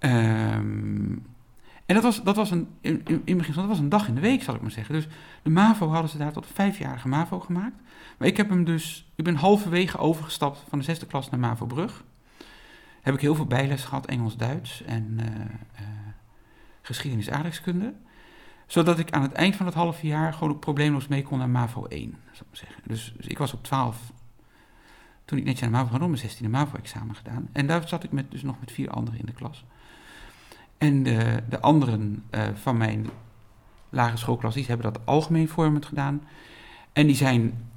Um, 0.00 1.26
en 1.88 1.94
dat 1.94 2.02
was, 2.02 2.22
dat 2.22 2.36
was 2.36 2.50
een, 2.50 2.68
in, 2.80 3.00
in, 3.04 3.22
in 3.24 3.36
begin, 3.36 3.54
dat 3.54 3.66
was 3.66 3.78
een 3.78 3.88
dag 3.88 4.08
in 4.08 4.14
de 4.14 4.20
week, 4.20 4.42
zal 4.42 4.54
ik 4.54 4.60
maar 4.60 4.70
zeggen. 4.70 4.94
Dus 4.94 5.08
de 5.42 5.50
MAVO 5.50 5.88
hadden 5.88 6.10
ze 6.10 6.18
daar 6.18 6.32
tot 6.32 6.46
vijfjarige 6.46 7.08
MAVO 7.08 7.40
gemaakt. 7.40 7.76
Maar 8.18 8.28
ik 8.28 8.36
heb 8.36 8.48
hem 8.48 8.64
dus, 8.64 9.10
ik 9.14 9.24
ben 9.24 9.34
halverwege 9.34 9.98
overgestapt 9.98 10.64
van 10.68 10.78
de 10.78 10.84
zesde 10.84 11.06
klas 11.06 11.30
naar 11.30 11.40
MAVO 11.40 11.66
Brug. 11.66 12.04
Heb 13.00 13.14
ik 13.14 13.20
heel 13.20 13.34
veel 13.34 13.46
bijles 13.46 13.84
gehad, 13.84 14.06
Engels-Duits 14.06 14.82
en 14.82 15.18
uh, 15.20 15.26
uh, 15.26 15.88
geschiedenis 16.82 17.30
aardrijkskunde. 17.30 17.94
Zodat 18.66 18.98
ik 18.98 19.10
aan 19.10 19.22
het 19.22 19.32
eind 19.32 19.56
van 19.56 19.66
het 19.66 19.74
halve 19.74 20.06
jaar 20.06 20.32
gewoon 20.32 20.58
probleemloos 20.58 21.08
mee 21.08 21.22
kon 21.22 21.38
naar 21.38 21.48
MAVO 21.48 21.86
1, 21.86 22.10
zal 22.10 22.32
ik 22.32 22.46
maar 22.46 22.56
zeggen. 22.56 22.82
Dus, 22.86 23.14
ik 23.18 23.38
was 23.38 23.52
op 23.52 23.64
12, 23.64 24.12
toen 25.24 25.38
ik 25.38 25.44
netjes 25.44 25.68
de 25.68 25.74
MAVO 25.74 25.98
ging, 25.98 26.10
mijn 26.10 26.30
16e 26.30 26.50
MAVO-examen 26.50 27.14
gedaan. 27.14 27.48
En 27.52 27.66
daar 27.66 27.88
zat 27.88 28.04
ik 28.04 28.12
met, 28.12 28.30
dus 28.30 28.42
nog 28.42 28.60
met 28.60 28.72
vier 28.72 28.90
anderen 28.90 29.20
in 29.20 29.26
de 29.26 29.32
klas. 29.32 29.64
En 30.78 31.02
de, 31.02 31.42
de 31.48 31.60
anderen 31.60 32.24
uh, 32.30 32.42
van 32.54 32.76
mijn 32.76 33.06
lagere 33.88 34.16
schoolklas, 34.16 34.54
die 34.54 34.64
hebben 34.66 34.92
dat 34.92 35.06
algemeen 35.06 35.48
vormend 35.48 35.86
gedaan. 35.86 36.22
En 36.92 37.06
die 37.06 37.16
zijn 37.16 37.68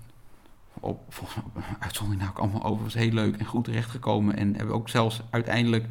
op, 0.73 1.01
volgens 1.09 1.43
mij 1.53 1.63
uitzondering 1.79 2.21
nou 2.21 2.33
ook 2.33 2.43
allemaal 2.43 2.63
overigens 2.63 3.03
heel 3.03 3.11
leuk 3.11 3.37
en 3.37 3.45
goed 3.45 3.63
terechtgekomen. 3.63 4.37
En 4.37 4.55
hebben 4.55 4.75
ook 4.75 4.89
zelfs 4.89 5.21
uiteindelijk 5.29 5.85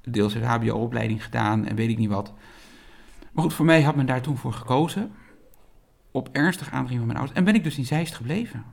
deels 0.00 0.34
een 0.34 0.44
hbo-opleiding 0.44 1.24
gedaan 1.24 1.66
en 1.66 1.76
weet 1.76 1.90
ik 1.90 1.98
niet 1.98 2.08
wat. 2.08 2.32
Maar 3.32 3.42
goed, 3.44 3.54
voor 3.54 3.66
mij 3.66 3.82
had 3.82 3.96
men 3.96 4.06
daar 4.06 4.20
toen 4.20 4.36
voor 4.36 4.52
gekozen. 4.52 5.12
Op 6.10 6.28
ernstig 6.32 6.70
aandringen 6.70 6.98
van 6.98 7.06
mijn 7.06 7.18
ouders. 7.18 7.38
En 7.38 7.44
ben 7.44 7.54
ik 7.54 7.64
dus 7.64 7.78
in 7.78 7.86
Zeist 7.86 8.14
gebleven. 8.14 8.64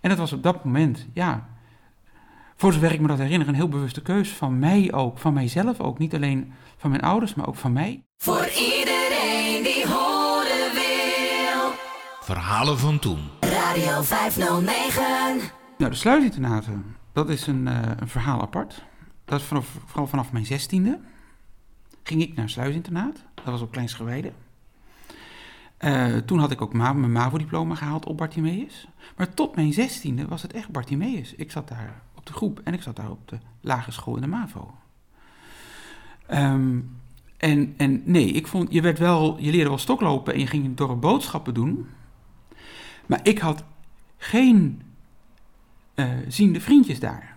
En 0.00 0.08
dat 0.08 0.18
was 0.18 0.32
op 0.32 0.42
dat 0.42 0.64
moment, 0.64 1.06
ja, 1.12 1.48
voor 2.60 2.72
zover 2.72 2.92
ik 2.92 3.00
me 3.00 3.06
dat 3.06 3.18
herinner, 3.18 3.48
een 3.48 3.54
heel 3.54 3.68
bewuste 3.68 4.02
keus 4.02 4.28
van 4.28 4.58
mij 4.58 4.92
ook, 4.92 5.18
van 5.18 5.32
mijzelf 5.32 5.80
ook. 5.80 5.98
Niet 5.98 6.14
alleen 6.14 6.52
van 6.76 6.90
mijn 6.90 7.02
ouders, 7.02 7.34
maar 7.34 7.48
ook 7.48 7.56
van 7.56 7.72
mij. 7.72 8.04
Voor 8.16 8.48
iedereen 8.48 9.62
die 9.62 9.86
horen 9.86 10.72
wil. 10.74 11.70
Verhalen 12.20 12.78
van 12.78 12.98
toen. 12.98 13.18
Radio 13.40 14.02
509. 14.02 15.04
Nou, 15.78 15.90
de 15.90 15.96
sluisinternaten, 15.96 16.96
dat 17.12 17.28
is 17.28 17.46
een, 17.46 17.66
uh, 17.66 17.80
een 17.96 18.08
verhaal 18.08 18.40
apart. 18.40 18.84
Dat 19.24 19.40
is 19.40 19.46
vanaf, 19.46 19.76
vooral 19.86 20.06
vanaf 20.06 20.32
mijn 20.32 20.46
zestiende. 20.46 21.00
Ging 22.02 22.22
ik 22.22 22.34
naar 22.34 22.48
sluisinternaat. 22.48 23.24
Dat 23.34 23.44
was 23.44 23.60
op 23.60 23.70
Kleinsgewijde. 23.70 24.32
Uh, 25.80 26.16
toen 26.16 26.38
had 26.38 26.50
ik 26.50 26.62
ook 26.62 26.72
ma 26.72 26.92
mijn 26.92 27.12
MAVO-diploma 27.12 27.74
gehaald 27.74 28.06
op 28.06 28.16
Bartimeus. 28.16 28.88
Maar 29.16 29.34
tot 29.34 29.56
mijn 29.56 29.72
zestiende 29.72 30.26
was 30.26 30.42
het 30.42 30.52
echt 30.52 30.70
Bartimeus. 30.70 31.34
Ik 31.34 31.50
zat 31.50 31.68
daar 31.68 32.02
groep 32.32 32.60
en 32.64 32.74
ik 32.74 32.82
zat 32.82 32.96
daar 32.96 33.10
op 33.10 33.28
de 33.28 33.38
lagere 33.60 33.92
school 33.92 34.14
in 34.14 34.20
de 34.20 34.26
MAVO. 34.26 34.74
Um, 36.30 36.96
en, 37.36 37.74
en 37.76 38.02
nee, 38.04 38.26
ik 38.26 38.46
vond, 38.46 38.72
je, 38.72 38.80
werd 38.80 38.98
wel, 38.98 39.38
je 39.38 39.50
leerde 39.50 39.68
wel 39.68 39.78
stoklopen 39.78 40.34
en 40.34 40.40
je 40.40 40.46
ging 40.46 40.76
door 40.76 40.98
boodschappen 40.98 41.54
doen. 41.54 41.86
Maar 43.06 43.20
ik 43.22 43.38
had 43.38 43.64
geen 44.16 44.82
uh, 45.94 46.10
ziende 46.28 46.60
vriendjes 46.60 47.00
daar. 47.00 47.36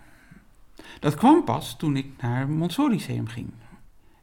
Dat 0.99 1.15
kwam 1.15 1.43
pas 1.43 1.77
toen 1.77 1.95
ik 1.95 2.07
naar 2.21 2.49
Montessori 2.49 2.93
Lyceum 2.93 3.27
ging. 3.27 3.49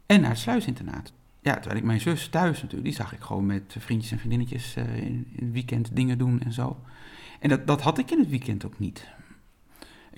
En 0.05 0.21
naar 0.21 0.29
het 0.29 0.39
sluisinternaat. 0.39 1.13
Ja, 1.41 1.53
terwijl 1.53 1.77
ik 1.77 1.83
mijn 1.83 1.99
zus 1.99 2.27
thuis 2.27 2.55
natuurlijk, 2.55 2.83
die 2.83 2.93
zag 2.93 3.13
ik 3.13 3.19
gewoon 3.19 3.45
met 3.45 3.75
vriendjes 3.79 4.11
en 4.11 4.17
vriendinnetjes 4.17 4.77
uh, 4.77 4.97
in, 4.97 5.27
in, 5.31 5.45
het 5.45 5.51
weekend 5.51 5.95
dingen 5.95 6.17
doen 6.17 6.41
en 6.41 6.53
zo. 6.53 6.77
En 7.39 7.49
dat, 7.49 7.67
dat 7.67 7.81
had 7.81 7.97
ik 7.97 8.11
in 8.11 8.19
het 8.19 8.29
weekend 8.29 8.65
ook 8.65 8.79
niet. 8.79 9.07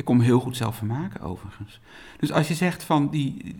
Ik 0.02 0.08
kon 0.08 0.18
me 0.18 0.24
heel 0.24 0.40
goed 0.40 0.58
zelf 0.58 0.76
vermaken, 0.76 1.22
overigens. 1.22 1.80
Dus 2.20 2.32
als 2.32 2.48
je 2.48 2.54
zegt 2.54 2.84
van 2.84 3.10
die. 3.10 3.56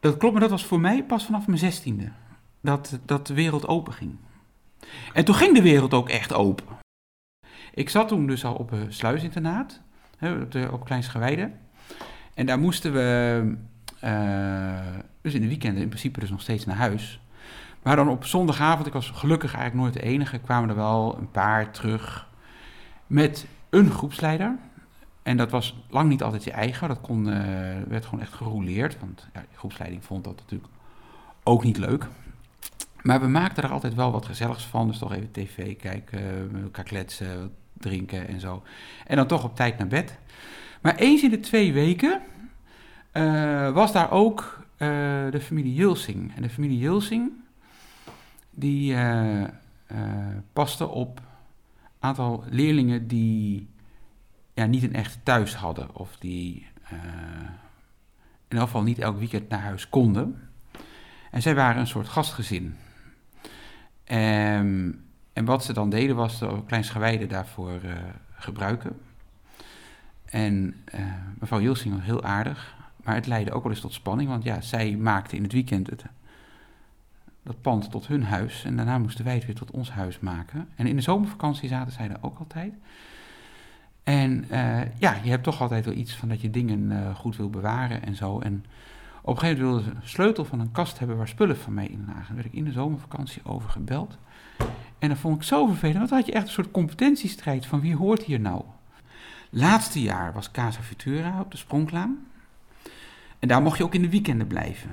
Dat 0.00 0.16
klopt, 0.16 0.32
maar 0.32 0.42
dat 0.42 0.50
was 0.50 0.64
voor 0.64 0.80
mij 0.80 1.04
pas 1.04 1.24
vanaf 1.24 1.46
mijn 1.46 1.58
zestiende. 1.58 2.10
Dat, 2.60 2.98
dat 3.04 3.26
de 3.26 3.34
wereld 3.34 3.66
open 3.66 3.92
ging. 3.92 4.16
En 5.12 5.24
toen 5.24 5.34
ging 5.34 5.54
de 5.54 5.62
wereld 5.62 5.94
ook 5.94 6.08
echt 6.08 6.32
open. 6.32 6.66
Ik 7.74 7.88
zat 7.88 8.08
toen 8.08 8.26
dus 8.26 8.44
al 8.44 8.54
op 8.54 8.72
een 8.72 8.92
sluisinternaat, 8.92 9.80
op. 10.70 10.88
En 12.34 12.46
daar 12.46 12.58
moesten 12.58 12.92
we, 12.92 13.56
uh, 14.04 15.00
dus 15.20 15.34
in 15.34 15.40
de 15.40 15.48
weekenden 15.48 15.82
in 15.82 15.88
principe 15.88 16.20
dus 16.20 16.30
nog 16.30 16.40
steeds 16.40 16.64
naar 16.64 16.76
huis. 16.76 17.20
Maar 17.82 17.96
dan 17.96 18.08
op 18.08 18.24
zondagavond, 18.24 18.86
ik 18.86 18.92
was 18.92 19.10
gelukkig 19.10 19.54
eigenlijk 19.54 19.84
nooit 19.84 20.04
de 20.04 20.10
enige, 20.10 20.38
kwamen 20.38 20.68
er 20.68 20.76
wel 20.76 21.16
een 21.18 21.30
paar 21.30 21.70
terug 21.70 22.28
met 23.06 23.46
een 23.70 23.90
groepsleider. 23.90 24.58
En 25.24 25.36
dat 25.36 25.50
was 25.50 25.76
lang 25.88 26.08
niet 26.08 26.22
altijd 26.22 26.44
je 26.44 26.50
eigen, 26.50 26.88
dat 26.88 27.00
kon, 27.00 27.28
uh, 27.28 27.34
werd 27.88 28.04
gewoon 28.04 28.20
echt 28.20 28.32
gerouleerd. 28.32 29.00
Want 29.00 29.28
ja, 29.34 29.40
de 29.40 29.56
groepsleiding 29.56 30.04
vond 30.04 30.24
dat 30.24 30.36
natuurlijk 30.36 30.70
ook 31.42 31.64
niet 31.64 31.76
leuk. 31.76 32.06
Maar 33.02 33.20
we 33.20 33.26
maakten 33.26 33.62
er 33.62 33.70
altijd 33.70 33.94
wel 33.94 34.12
wat 34.12 34.26
gezelligs 34.26 34.64
van. 34.64 34.86
Dus 34.86 34.98
toch 34.98 35.12
even 35.12 35.30
tv 35.32 35.76
kijken, 35.76 36.50
met 36.52 36.62
elkaar 36.62 36.84
kletsen, 36.84 37.54
drinken 37.72 38.28
en 38.28 38.40
zo. 38.40 38.62
En 39.06 39.16
dan 39.16 39.26
toch 39.26 39.44
op 39.44 39.56
tijd 39.56 39.78
naar 39.78 39.86
bed. 39.86 40.18
Maar 40.82 40.96
eens 40.96 41.22
in 41.22 41.30
de 41.30 41.40
twee 41.40 41.72
weken 41.72 42.20
uh, 43.12 43.70
was 43.70 43.92
daar 43.92 44.10
ook 44.10 44.62
de 45.30 45.40
familie 45.40 45.74
Julsing. 45.74 46.36
En 46.36 46.42
de 46.42 46.50
familie 46.50 46.78
Julsing, 46.78 47.32
die 48.50 48.96
paste 50.52 50.88
op 50.88 51.18
een 51.18 51.24
aantal 51.98 52.44
leerlingen 52.50 53.06
die 53.06 53.68
ja, 54.54 54.66
niet 54.66 54.82
een 54.82 54.94
echt 54.94 55.18
thuis 55.22 55.54
hadden. 55.54 55.94
Of 55.94 56.16
die 56.18 56.66
in 58.48 58.56
elk 58.56 58.66
geval 58.66 58.82
niet 58.82 58.98
elk 58.98 59.18
weekend 59.18 59.48
naar 59.48 59.60
huis 59.60 59.88
konden. 59.88 60.48
En 61.30 61.42
zij 61.42 61.54
waren 61.54 61.80
een 61.80 61.86
soort 61.86 62.08
gastgezin. 62.08 62.76
Um, 64.06 65.04
en 65.32 65.44
wat 65.44 65.64
ze 65.64 65.72
dan 65.72 65.90
deden 65.90 66.16
was 66.16 66.38
de 66.38 66.62
kleinsgewijden 66.66 67.28
daarvoor 67.28 67.80
uh, 67.84 67.92
gebruiken. 68.34 69.00
En 70.24 70.74
uh, 70.94 71.00
mevrouw 71.38 71.60
Jilsing 71.60 71.94
was 71.94 72.04
heel 72.04 72.24
aardig, 72.24 72.76
maar 72.96 73.14
het 73.14 73.26
leidde 73.26 73.52
ook 73.52 73.62
wel 73.62 73.72
eens 73.72 73.80
tot 73.80 73.92
spanning, 73.92 74.28
want 74.28 74.44
ja, 74.44 74.60
zij 74.60 74.96
maakte 74.96 75.36
in 75.36 75.42
het 75.42 75.52
weekend 75.52 75.90
het, 75.90 76.04
dat 77.42 77.60
pand 77.60 77.90
tot 77.90 78.06
hun 78.06 78.24
huis 78.24 78.64
en 78.64 78.76
daarna 78.76 78.98
moesten 78.98 79.24
wij 79.24 79.34
het 79.34 79.46
weer 79.46 79.54
tot 79.54 79.70
ons 79.70 79.90
huis 79.90 80.18
maken. 80.18 80.68
En 80.74 80.86
in 80.86 80.96
de 80.96 81.02
zomervakantie 81.02 81.68
zaten 81.68 81.92
zij 81.92 82.08
er 82.08 82.18
ook 82.20 82.38
altijd. 82.38 82.74
En 84.04 84.44
uh, 84.50 84.80
ja, 84.98 85.16
je 85.22 85.30
hebt 85.30 85.44
toch 85.44 85.60
altijd 85.60 85.84
wel 85.84 85.94
iets 85.94 86.16
van 86.16 86.28
dat 86.28 86.40
je 86.40 86.50
dingen 86.50 87.14
goed 87.16 87.36
wil 87.36 87.50
bewaren 87.50 88.02
en 88.02 88.14
zo. 88.14 88.40
En 88.40 88.64
op 89.22 89.34
een 89.34 89.38
gegeven 89.40 89.64
moment 89.64 89.84
wilde 89.84 89.98
ze 90.00 90.02
een 90.02 90.08
sleutel 90.08 90.44
van 90.44 90.60
een 90.60 90.72
kast 90.72 90.98
hebben 90.98 91.16
waar 91.16 91.28
spullen 91.28 91.56
van 91.56 91.74
mij 91.74 91.86
in 91.86 92.04
lagen. 92.06 92.24
Daar 92.26 92.34
werd 92.34 92.46
ik 92.46 92.52
in 92.52 92.64
de 92.64 92.72
zomervakantie 92.72 93.44
over 93.44 93.70
gebeld. 93.70 94.18
En 94.98 95.08
dat 95.08 95.18
vond 95.18 95.36
ik 95.36 95.42
zo 95.42 95.66
vervelend, 95.66 95.96
want 95.96 96.08
dan 96.08 96.18
had 96.18 96.26
je 96.26 96.32
echt 96.32 96.46
een 96.46 96.52
soort 96.52 96.70
competentiestrijd 96.70 97.66
van 97.66 97.80
wie 97.80 97.96
hoort 97.96 98.22
hier 98.22 98.40
nou. 98.40 98.62
Laatste 99.50 100.02
jaar 100.02 100.32
was 100.32 100.50
Casa 100.50 100.80
Futura 100.80 101.40
op 101.40 101.50
de 101.50 101.56
Spronklaan. 101.56 102.26
En 103.38 103.48
daar 103.48 103.62
mocht 103.62 103.78
je 103.78 103.84
ook 103.84 103.94
in 103.94 104.02
de 104.02 104.10
weekenden 104.10 104.46
blijven. 104.46 104.90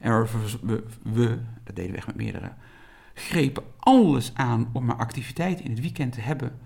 En 0.00 0.22
we, 0.62 0.84
we, 1.02 1.38
dat 1.64 1.76
deden 1.76 1.90
we 1.90 1.96
echt 1.96 2.06
met 2.06 2.16
meerdere, 2.16 2.52
grepen 3.14 3.62
alles 3.78 4.34
aan 4.34 4.68
om 4.72 4.84
maar 4.84 4.96
activiteiten 4.96 5.64
in 5.64 5.70
het 5.70 5.80
weekend 5.80 6.12
te 6.12 6.20
hebben, 6.20 6.58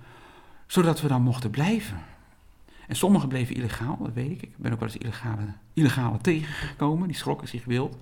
zodat 0.74 1.00
we 1.00 1.08
dan 1.08 1.22
mochten 1.22 1.50
blijven. 1.50 1.98
En 2.88 2.96
sommigen 2.96 3.28
bleven 3.28 3.54
illegaal, 3.54 3.98
dat 4.02 4.12
weet 4.12 4.30
ik. 4.30 4.42
Ik 4.42 4.56
ben 4.56 4.72
ook 4.72 4.80
wel 4.80 4.88
eens 4.88 4.98
illegale, 4.98 5.42
illegale 5.72 6.18
tegengekomen, 6.18 7.08
die 7.08 7.16
schrokken 7.16 7.48
zich 7.48 7.64
wild. 7.64 7.96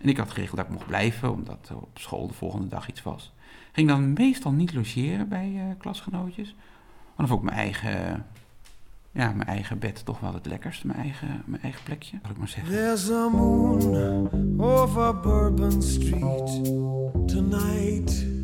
En 0.00 0.08
ik 0.08 0.16
had 0.16 0.30
geregeld 0.30 0.56
dat 0.56 0.66
ik 0.66 0.72
mocht 0.72 0.86
blijven, 0.86 1.32
omdat 1.32 1.70
op 1.74 1.98
school 1.98 2.26
de 2.26 2.34
volgende 2.34 2.68
dag 2.68 2.88
iets 2.88 3.02
was. 3.02 3.32
Ging 3.72 3.88
dan 3.88 4.12
meestal 4.12 4.52
niet 4.52 4.74
logeren 4.74 5.28
bij 5.28 5.52
uh, 5.54 5.62
klasgenootjes. 5.78 6.54
Maar 7.16 7.26
dan 7.26 7.28
vond 7.28 7.40
ik 7.40 7.46
mijn 7.46 7.58
eigen, 7.58 8.26
ja, 9.12 9.32
mijn 9.32 9.48
eigen 9.48 9.78
bed 9.78 10.04
toch 10.04 10.20
wel 10.20 10.34
het 10.34 10.46
lekkerst. 10.46 10.84
Mijn 10.84 10.98
eigen, 10.98 11.42
mijn 11.44 11.62
eigen 11.62 11.82
plekje, 11.82 12.18
zal 12.22 12.30
ik 12.30 12.36
maar 12.36 12.48
zeggen. 12.48 12.72
There's 12.72 13.10
a 13.10 13.28
moon 13.28 14.60
over 14.60 15.20
Bourbon 15.20 15.82
Street 15.82 16.64
tonight. 17.26 18.35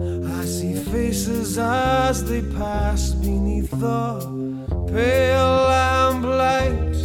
I 0.00 0.44
see 0.44 0.74
faces 0.74 1.58
as 1.58 2.24
they 2.24 2.42
pass 2.42 3.12
beneath 3.12 3.70
the 3.70 4.20
pale 4.92 5.56
lamplight. 5.68 6.96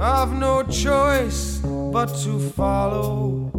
I've 0.00 0.32
no 0.32 0.62
choice 0.64 1.58
but 1.92 2.06
to 2.24 2.38
follow 2.50 3.50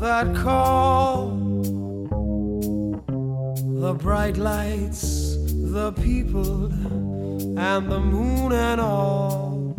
that 0.00 0.34
call. 0.34 1.30
The 3.84 3.94
bright 3.94 4.36
lights, 4.36 5.36
the 5.36 5.92
people, 5.92 6.66
and 7.58 7.90
the 7.90 8.00
moon 8.00 8.52
and 8.52 8.80
all. 8.80 9.74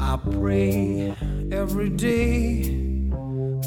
I 0.00 0.16
pray 0.16 1.14
every 1.52 1.90
day 1.90 2.62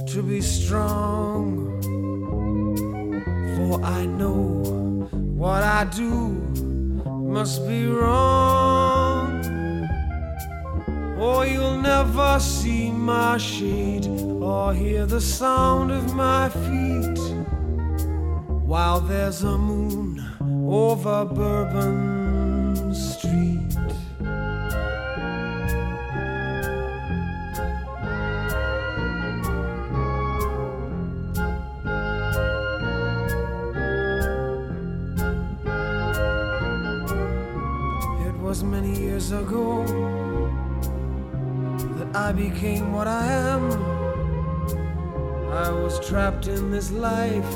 to 0.07 0.23
be 0.23 0.41
strong. 0.41 1.82
For 3.55 3.83
I 3.83 4.05
know 4.05 5.07
what 5.11 5.63
I 5.63 5.85
do 5.85 6.09
must 7.07 7.67
be 7.67 7.85
wrong. 7.85 9.43
Or 11.19 11.45
you'll 11.45 11.79
never 11.79 12.39
see 12.39 12.91
my 12.91 13.37
shade 13.37 14.07
or 14.07 14.73
hear 14.73 15.05
the 15.05 15.21
sound 15.21 15.91
of 15.91 16.15
my 16.15 16.49
feet 16.49 17.19
while 18.65 18.99
there's 18.99 19.43
a 19.43 19.57
moon 19.57 20.23
over 20.67 21.25
Bourbon 21.25 22.22
ago 39.33 39.83
that 41.97 42.15
I 42.15 42.31
became 42.31 42.93
what 42.93 43.07
I 43.07 43.25
am. 43.25 43.63
I 45.51 45.69
was 45.71 45.99
trapped 46.07 46.47
in 46.47 46.71
this 46.71 46.91
life 46.91 47.51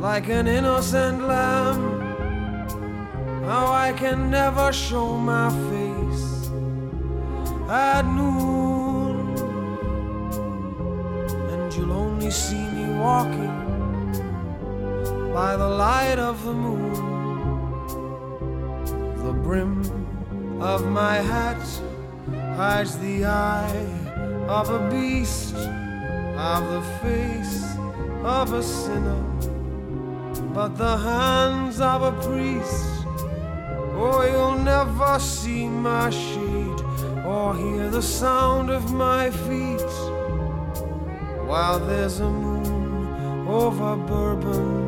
like 0.00 0.28
an 0.28 0.46
innocent 0.46 1.22
lamb. 1.26 2.00
How 3.44 3.66
I 3.72 3.92
can 3.92 4.30
never 4.30 4.72
show 4.72 5.16
my 5.16 5.50
face 5.70 6.50
at 7.68 8.02
noon, 8.06 9.16
and 11.52 11.74
you'll 11.74 11.92
only 11.92 12.30
see 12.30 12.66
me 12.76 12.86
walking 12.98 13.54
by 15.34 15.56
the 15.56 15.68
light 15.68 16.18
of 16.18 16.42
the 16.44 16.52
moon. 16.52 17.03
Of 20.64 20.86
my 20.90 21.16
hat 21.16 21.62
hides 22.56 22.96
the 22.98 23.26
eye 23.26 23.86
of 24.48 24.70
a 24.70 24.90
beast, 24.90 25.54
of 25.54 26.62
the 26.72 26.82
face 27.02 27.62
of 28.22 28.52
a 28.54 28.62
sinner 28.62 29.22
but 30.54 30.78
the 30.78 30.96
hands 30.96 31.80
of 31.80 32.02
a 32.02 32.12
priest. 32.22 32.86
Oh, 33.96 34.22
you'll 34.30 34.62
never 34.62 35.18
see 35.18 35.66
my 35.68 36.10
shade 36.10 36.80
or 37.26 37.56
hear 37.56 37.90
the 37.90 38.02
sound 38.02 38.70
of 38.70 38.92
my 38.92 39.30
feet 39.30 39.92
while 41.48 41.78
there's 41.78 42.20
a 42.20 42.30
moon 42.30 43.48
over 43.48 43.96
Bourbon 43.96 44.83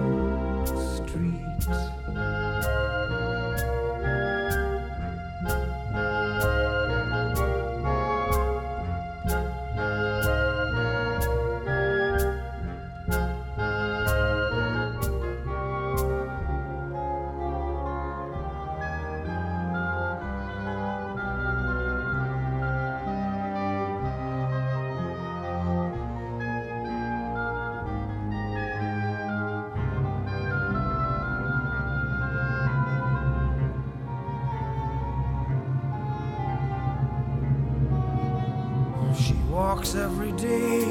walks 39.48 39.94
every 39.94 40.32
day 40.32 40.84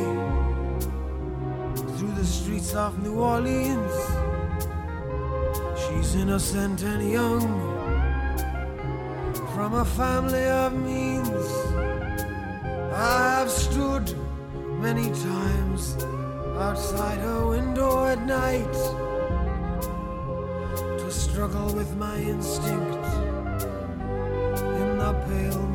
through 1.96 2.14
the 2.16 2.26
streets 2.26 2.74
of 2.74 2.98
New 3.04 3.20
Orleans. 3.20 3.94
She's 5.82 6.16
innocent 6.16 6.82
and 6.84 7.12
young 7.12 7.42
from 9.54 9.76
a 9.76 9.86
family 9.86 10.46
of 10.46 10.74
means. 10.74 11.48
I 12.94 13.40
have 13.40 13.52
stood 13.52 14.16
many 14.80 15.10
times 15.10 15.96
outside 16.58 17.20
her 17.20 17.48
window 17.48 18.06
at 18.06 18.22
night 18.26 18.74
to 21.00 21.12
struggle 21.12 21.74
with 21.74 21.96
my 21.98 22.18
instinct 22.18 23.06
in 24.82 24.98
the 24.98 25.14
pale 25.28 25.75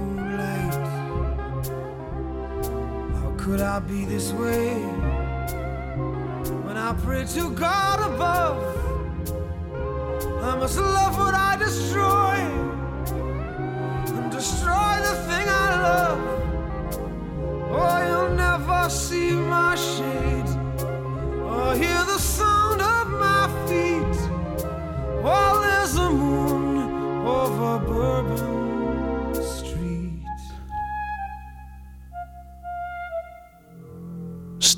How 3.60 3.78
could 3.78 3.92
I 3.92 3.92
be 3.92 4.04
this 4.06 4.32
way 4.32 4.72
when 6.64 6.78
I 6.78 6.94
pray 7.04 7.26
to 7.26 7.50
God 7.50 8.00
above? 8.10 8.56
I 10.42 10.56
must 10.56 10.78
love 10.78 11.18
what 11.18 11.34
I 11.34 11.56
destroy 11.58 12.69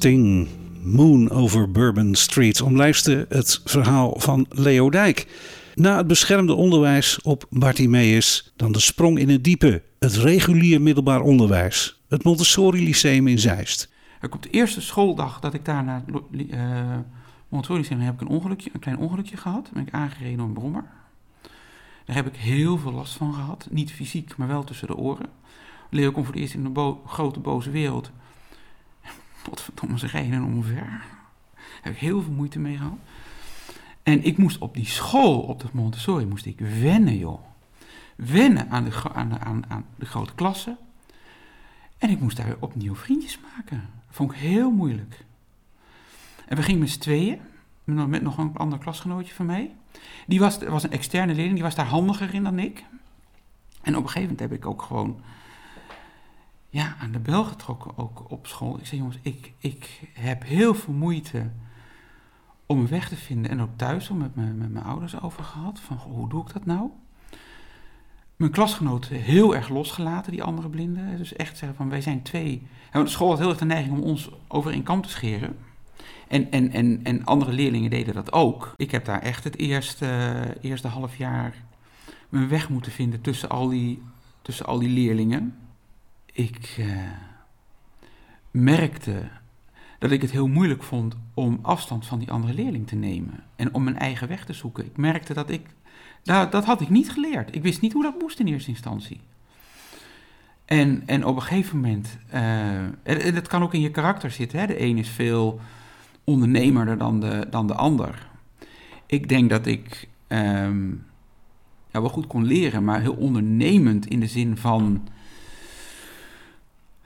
Moon 0.02 1.30
over 1.30 1.70
Bourbon 1.70 2.14
Street, 2.14 2.60
omlijstte 2.60 3.26
het 3.28 3.60
verhaal 3.64 4.14
van 4.16 4.46
Leo 4.48 4.90
Dijk. 4.90 5.26
Na 5.74 5.96
het 5.96 6.06
beschermde 6.06 6.54
onderwijs 6.54 7.20
op 7.20 7.46
Bartimeus, 7.50 8.52
dan 8.56 8.72
de 8.72 8.80
sprong 8.80 9.18
in 9.18 9.28
het 9.28 9.44
diepe, 9.44 9.82
het 9.98 10.14
regulier 10.16 10.80
middelbaar 10.80 11.20
onderwijs, 11.20 12.02
het 12.08 12.24
Montessori 12.24 12.84
Lyceum 12.84 13.26
in 13.26 13.38
Zeist. 13.38 13.92
Ik 14.20 14.34
op 14.34 14.42
de 14.42 14.50
eerste 14.50 14.80
schooldag 14.80 15.40
dat 15.40 15.54
ik 15.54 15.64
daar 15.64 15.84
naar 15.84 16.02
het 16.06 16.22
uh, 16.50 16.60
Montessori 17.48 17.80
Lyceum 17.80 18.00
heb 18.00 18.14
ik 18.14 18.20
een, 18.20 18.28
ongelukje, 18.28 18.70
een 18.72 18.80
klein 18.80 18.98
ongelukje 18.98 19.36
gehad. 19.36 19.70
Ben 19.72 19.86
ik 19.86 19.94
aangereden 19.94 20.36
door 20.36 20.46
een 20.46 20.52
brommer. 20.52 20.84
Daar 22.04 22.16
heb 22.16 22.26
ik 22.26 22.36
heel 22.36 22.78
veel 22.78 22.92
last 22.92 23.12
van 23.12 23.34
gehad. 23.34 23.66
Niet 23.70 23.92
fysiek, 23.92 24.36
maar 24.36 24.48
wel 24.48 24.64
tussen 24.64 24.86
de 24.86 24.96
oren. 24.96 25.26
Leo 25.90 26.10
komt 26.10 26.24
voor 26.24 26.34
het 26.34 26.42
eerst 26.42 26.54
in 26.54 26.64
een 26.64 26.96
grote 27.06 27.40
boze 27.40 27.70
wereld. 27.70 28.10
Potverdomme, 29.42 29.98
ze 29.98 30.07
rijden 30.07 30.44
omver. 30.44 30.74
Daar 30.74 31.83
heb 31.83 31.92
ik 31.92 31.98
heel 31.98 32.22
veel 32.22 32.33
moeite 32.33 32.59
mee 32.59 32.76
gehad. 32.76 32.98
En 34.02 34.24
ik 34.24 34.38
moest 34.38 34.59
op 34.59 34.74
die 34.74 34.87
school, 34.87 35.40
op 35.40 35.61
dat 35.61 35.72
Montessori, 35.72 36.26
moest 36.26 36.46
ik 36.46 36.59
wennen, 36.59 37.18
joh. 37.18 37.40
Wennen 38.16 38.70
aan 38.70 38.85
de, 38.85 39.12
aan 39.12 39.40
aan, 39.40 39.64
aan 39.68 39.85
de 39.96 40.07
grote 40.07 40.35
klassen. 40.35 40.78
En 41.98 42.11
ik 42.11 42.20
moest 42.20 42.37
daar 42.37 42.57
opnieuw 42.59 42.94
vriendjes 42.94 43.38
maken. 43.40 43.90
Dat 44.07 44.16
vond 44.16 44.33
ik 44.33 44.38
heel 44.38 44.70
moeilijk. 44.70 45.24
En 46.46 46.57
we 46.57 46.62
gingen 46.62 46.81
met 46.81 46.90
z'n 46.90 46.98
tweeën, 46.98 47.40
met 47.85 48.22
nog 48.22 48.38
een 48.38 48.57
ander 48.57 48.78
klasgenootje 48.78 49.35
van 49.35 49.46
mij. 49.46 49.74
Die 50.26 50.40
was, 50.40 50.59
was 50.59 50.83
een 50.83 50.90
externe 50.90 51.35
leerling, 51.35 51.55
die 51.55 51.62
was 51.62 51.74
daar 51.74 51.87
handiger 51.87 52.35
in 52.35 52.42
dan 52.42 52.59
ik. 52.59 52.85
En 53.83 53.96
op 53.96 54.02
een 54.02 54.11
gegeven 54.11 54.22
moment 54.22 54.40
heb 54.40 54.52
ik 54.52 54.66
ook 54.66 54.83
gewoon 54.83 55.20
ja, 56.72 56.96
aan 57.00 57.12
de 57.12 57.18
bel 57.18 57.44
getrokken, 57.44 57.98
ook 57.98 58.30
op 58.30 58.46
school. 58.46 58.78
Ik 58.78 58.87
zei, 58.87 59.00
jongens, 59.00 59.18
ik, 59.22 59.52
ik 59.58 60.00
heb 60.12 60.44
heel 60.44 60.74
veel 60.74 60.94
moeite 60.94 61.50
om 62.66 62.78
een 62.78 62.88
weg 62.88 63.08
te 63.08 63.16
vinden. 63.16 63.50
En 63.50 63.61
ook 63.61 63.76
thuis 63.76 64.11
al 64.11 64.16
met, 64.16 64.35
mijn, 64.35 64.58
met 64.58 64.72
mijn 64.72 64.85
ouders 64.85 65.20
over 65.20 65.44
gehad. 65.44 65.80
Van, 65.80 65.96
hoe 65.96 66.28
doe 66.28 66.42
ik 66.46 66.52
dat 66.52 66.64
nou? 66.64 66.90
Mijn 68.37 68.50
klasgenoten 68.50 69.16
heel 69.16 69.54
erg 69.54 69.68
losgelaten, 69.68 70.32
die 70.32 70.42
andere 70.42 70.68
blinden. 70.68 71.16
Dus 71.16 71.32
echt 71.32 71.58
zeggen 71.58 71.76
van, 71.76 71.88
wij 71.88 72.00
zijn 72.00 72.22
twee. 72.22 72.66
De 72.92 73.06
school 73.06 73.28
had 73.28 73.38
heel 73.38 73.48
erg 73.48 73.58
de 73.58 73.64
neiging 73.64 73.98
om 73.98 74.02
ons 74.02 74.30
over 74.48 74.72
één 74.72 74.82
kam 74.82 75.02
te 75.02 75.08
scheren. 75.08 75.56
En, 76.28 76.50
en, 76.50 76.70
en, 76.70 77.00
en 77.02 77.24
andere 77.24 77.52
leerlingen 77.52 77.90
deden 77.90 78.14
dat 78.14 78.32
ook. 78.32 78.74
Ik 78.76 78.90
heb 78.90 79.04
daar 79.04 79.20
echt 79.22 79.44
het 79.44 79.58
eerste, 79.58 80.06
eerste 80.61 80.88
half 80.88 81.16
jaar 81.16 81.54
mijn 82.28 82.48
weg 82.48 82.68
moeten 82.68 82.92
vinden 82.92 83.20
tussen 83.20 83.48
al 83.48 83.68
die, 83.68 84.02
tussen 84.42 84.66
al 84.66 84.78
die 84.78 84.88
leerlingen. 84.88 85.62
Ik 86.33 86.77
uh, 86.79 86.97
merkte 88.51 89.29
dat 89.99 90.11
ik 90.11 90.23
het 90.23 90.31
heel 90.31 90.47
moeilijk 90.47 90.83
vond 90.83 91.16
om 91.35 91.59
afstand 91.62 92.07
van 92.07 92.18
die 92.18 92.31
andere 92.31 92.55
leerling 92.55 92.87
te 92.87 92.95
nemen. 92.95 93.45
En 93.57 93.75
om 93.75 93.85
mijn 93.85 93.99
eigen 93.99 94.29
weg 94.29 94.45
te 94.45 94.53
zoeken. 94.53 94.85
Ik 94.85 94.97
merkte 94.97 95.35
dat 95.35 95.51
ik... 95.51 95.66
Nou, 96.25 96.51
dat 96.51 96.64
had 96.64 96.81
ik 96.81 96.88
niet 96.88 97.11
geleerd. 97.11 97.55
Ik 97.55 97.62
wist 97.62 97.81
niet 97.81 97.92
hoe 97.92 98.03
dat 98.03 98.18
moest 98.18 98.38
in 98.38 98.47
eerste 98.47 98.71
instantie. 98.71 99.21
En, 100.64 101.03
en 101.07 101.27
op 101.27 101.37
een 101.37 101.42
gegeven 101.42 101.77
moment... 101.81 102.18
Uh, 102.35 102.81
en 103.03 103.35
dat 103.35 103.49
kan 103.49 103.62
ook 103.62 103.75
in 103.75 103.81
je 103.81 103.90
karakter 103.90 104.31
zitten. 104.31 104.59
Hè? 104.59 104.66
De 104.66 104.81
een 104.81 104.99
is 104.99 105.09
veel 105.09 105.61
ondernemerder 106.25 106.99
dan 106.99 107.21
de, 107.21 107.47
dan 107.51 107.66
de 107.66 107.75
ander. 107.75 108.27
Ik 109.07 109.29
denk 109.29 109.51
dat 109.51 109.66
ik 109.66 110.09
um, 110.29 111.07
ja, 111.90 112.01
wel 112.01 112.09
goed 112.09 112.27
kon 112.27 112.45
leren, 112.45 112.85
maar 112.85 113.01
heel 113.01 113.14
ondernemend 113.14 114.07
in 114.07 114.21
de 114.21 114.27
zin 114.27 114.57
van 114.57 115.09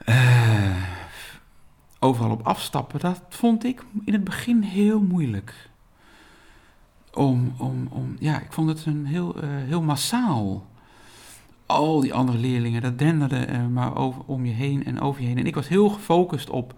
uh, 0.09 0.75
overal 1.99 2.31
op 2.31 2.47
afstappen. 2.47 2.99
Dat 2.99 3.21
vond 3.29 3.63
ik 3.63 3.83
in 4.05 4.13
het 4.13 4.23
begin 4.23 4.61
heel 4.61 5.01
moeilijk. 5.01 5.69
Om, 7.13 7.53
om, 7.57 7.87
om, 7.91 8.15
ja, 8.19 8.41
ik 8.41 8.53
vond 8.53 8.69
het 8.69 8.85
een 8.85 9.05
heel, 9.05 9.43
uh, 9.43 9.49
heel 9.49 9.81
massaal. 9.81 10.67
Al 11.65 11.99
die 11.99 12.13
andere 12.13 12.37
leerlingen, 12.37 12.81
dat 12.81 12.99
denderde 12.99 13.47
uh, 13.47 13.67
maar 13.67 13.95
over, 13.95 14.21
om 14.25 14.45
je 14.45 14.53
heen 14.53 14.85
en 14.85 14.99
over 14.99 15.21
je 15.21 15.27
heen. 15.27 15.37
En 15.37 15.45
ik 15.45 15.55
was 15.55 15.67
heel 15.67 15.89
gefocust 15.89 16.49
op 16.49 16.73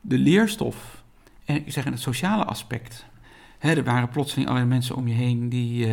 de 0.00 0.18
leerstof 0.18 1.04
en 1.44 1.56
ik 1.56 1.72
zeg 1.72 1.84
in 1.84 1.92
het 1.92 2.00
sociale 2.00 2.44
aspect. 2.44 3.06
Hè, 3.58 3.74
er 3.74 3.84
waren 3.84 4.08
plotseling 4.08 4.48
allerlei 4.48 4.72
mensen 4.72 4.96
om 4.96 5.08
je 5.08 5.14
heen 5.14 5.48
die, 5.48 5.88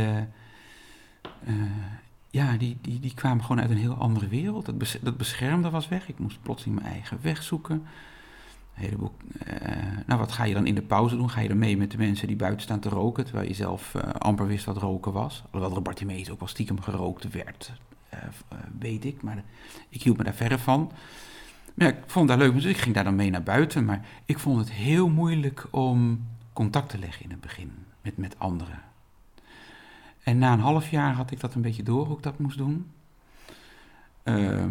ja, 2.33 2.57
die, 2.57 2.77
die, 2.81 2.99
die 2.99 3.13
kwamen 3.13 3.43
gewoon 3.43 3.61
uit 3.61 3.69
een 3.69 3.77
heel 3.77 3.93
andere 3.93 4.27
wereld. 4.27 4.65
Dat, 4.65 4.77
bes 4.77 4.97
dat 5.01 5.17
beschermde 5.17 5.69
was 5.69 5.87
weg. 5.87 6.09
Ik 6.09 6.19
moest 6.19 6.41
plotseling 6.41 6.79
mijn 6.79 6.93
eigen 6.93 7.19
weg 7.21 7.43
zoeken. 7.43 7.75
Een 7.75 8.83
heleboel, 8.83 9.11
uh, 9.47 9.57
nou, 10.05 10.19
wat 10.19 10.31
ga 10.31 10.43
je 10.43 10.53
dan 10.53 10.65
in 10.65 10.75
de 10.75 10.81
pauze 10.81 11.15
doen? 11.15 11.29
Ga 11.29 11.41
je 11.41 11.47
dan 11.47 11.57
mee 11.57 11.77
met 11.77 11.91
de 11.91 11.97
mensen 11.97 12.27
die 12.27 12.35
buiten 12.35 12.61
staan 12.61 12.79
te 12.79 12.89
roken, 12.89 13.25
terwijl 13.25 13.47
je 13.47 13.53
zelf 13.53 13.95
amper 14.17 14.47
wist 14.47 14.65
wat 14.65 14.77
roken 14.77 15.11
was? 15.11 15.43
Alhoewel 15.51 15.75
er 15.77 15.81
Bartimeus 15.83 16.29
ook 16.29 16.39
wel 16.39 16.47
stiekem 16.47 16.81
gerookt 16.81 17.31
werd, 17.31 17.71
weet 18.79 19.05
ik, 19.05 19.21
maar 19.21 19.43
ik 19.89 20.03
hield 20.03 20.17
me 20.17 20.23
daar 20.23 20.33
verre 20.33 20.57
van. 20.57 20.91
Maar 21.73 21.87
ja, 21.87 21.93
ik 21.93 22.03
vond 22.05 22.27
dat 22.27 22.37
leuk, 22.37 22.53
dus 22.53 22.65
ik 22.65 22.77
ging 22.77 22.95
daar 22.95 23.03
dan 23.03 23.15
mee 23.15 23.29
naar 23.29 23.43
buiten. 23.43 23.85
Maar 23.85 24.05
ik 24.25 24.39
vond 24.39 24.59
het 24.59 24.71
heel 24.71 25.09
moeilijk 25.09 25.67
om 25.71 26.27
contact 26.53 26.89
te 26.89 26.97
leggen 26.97 27.23
in 27.23 27.31
het 27.31 27.41
begin 27.41 27.71
met, 28.01 28.17
met 28.17 28.39
anderen. 28.39 28.92
En 30.23 30.37
na 30.37 30.53
een 30.53 30.59
half 30.59 30.89
jaar 30.89 31.13
had 31.13 31.31
ik 31.31 31.39
dat 31.39 31.53
een 31.53 31.61
beetje 31.61 31.83
door 31.83 32.05
hoe 32.05 32.17
ik 32.17 32.23
dat 32.23 32.39
moest 32.39 32.57
doen. 32.57 32.91
Uh, 34.23 34.65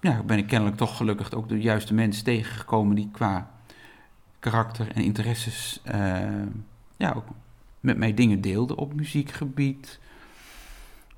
ja, 0.00 0.22
ben 0.22 0.38
ik 0.38 0.46
kennelijk 0.46 0.76
toch 0.76 0.96
gelukkig 0.96 1.32
ook 1.32 1.48
de 1.48 1.60
juiste 1.60 1.94
mensen 1.94 2.24
tegengekomen 2.24 2.96
die 2.96 3.08
qua 3.12 3.50
karakter 4.38 4.92
en 4.92 5.02
interesses 5.02 5.82
uh, 5.94 6.46
ja, 6.96 7.12
ook 7.12 7.26
met 7.80 7.96
mij 7.96 8.14
dingen 8.14 8.40
deelden 8.40 8.76
op 8.76 8.94
muziekgebied. 8.94 10.00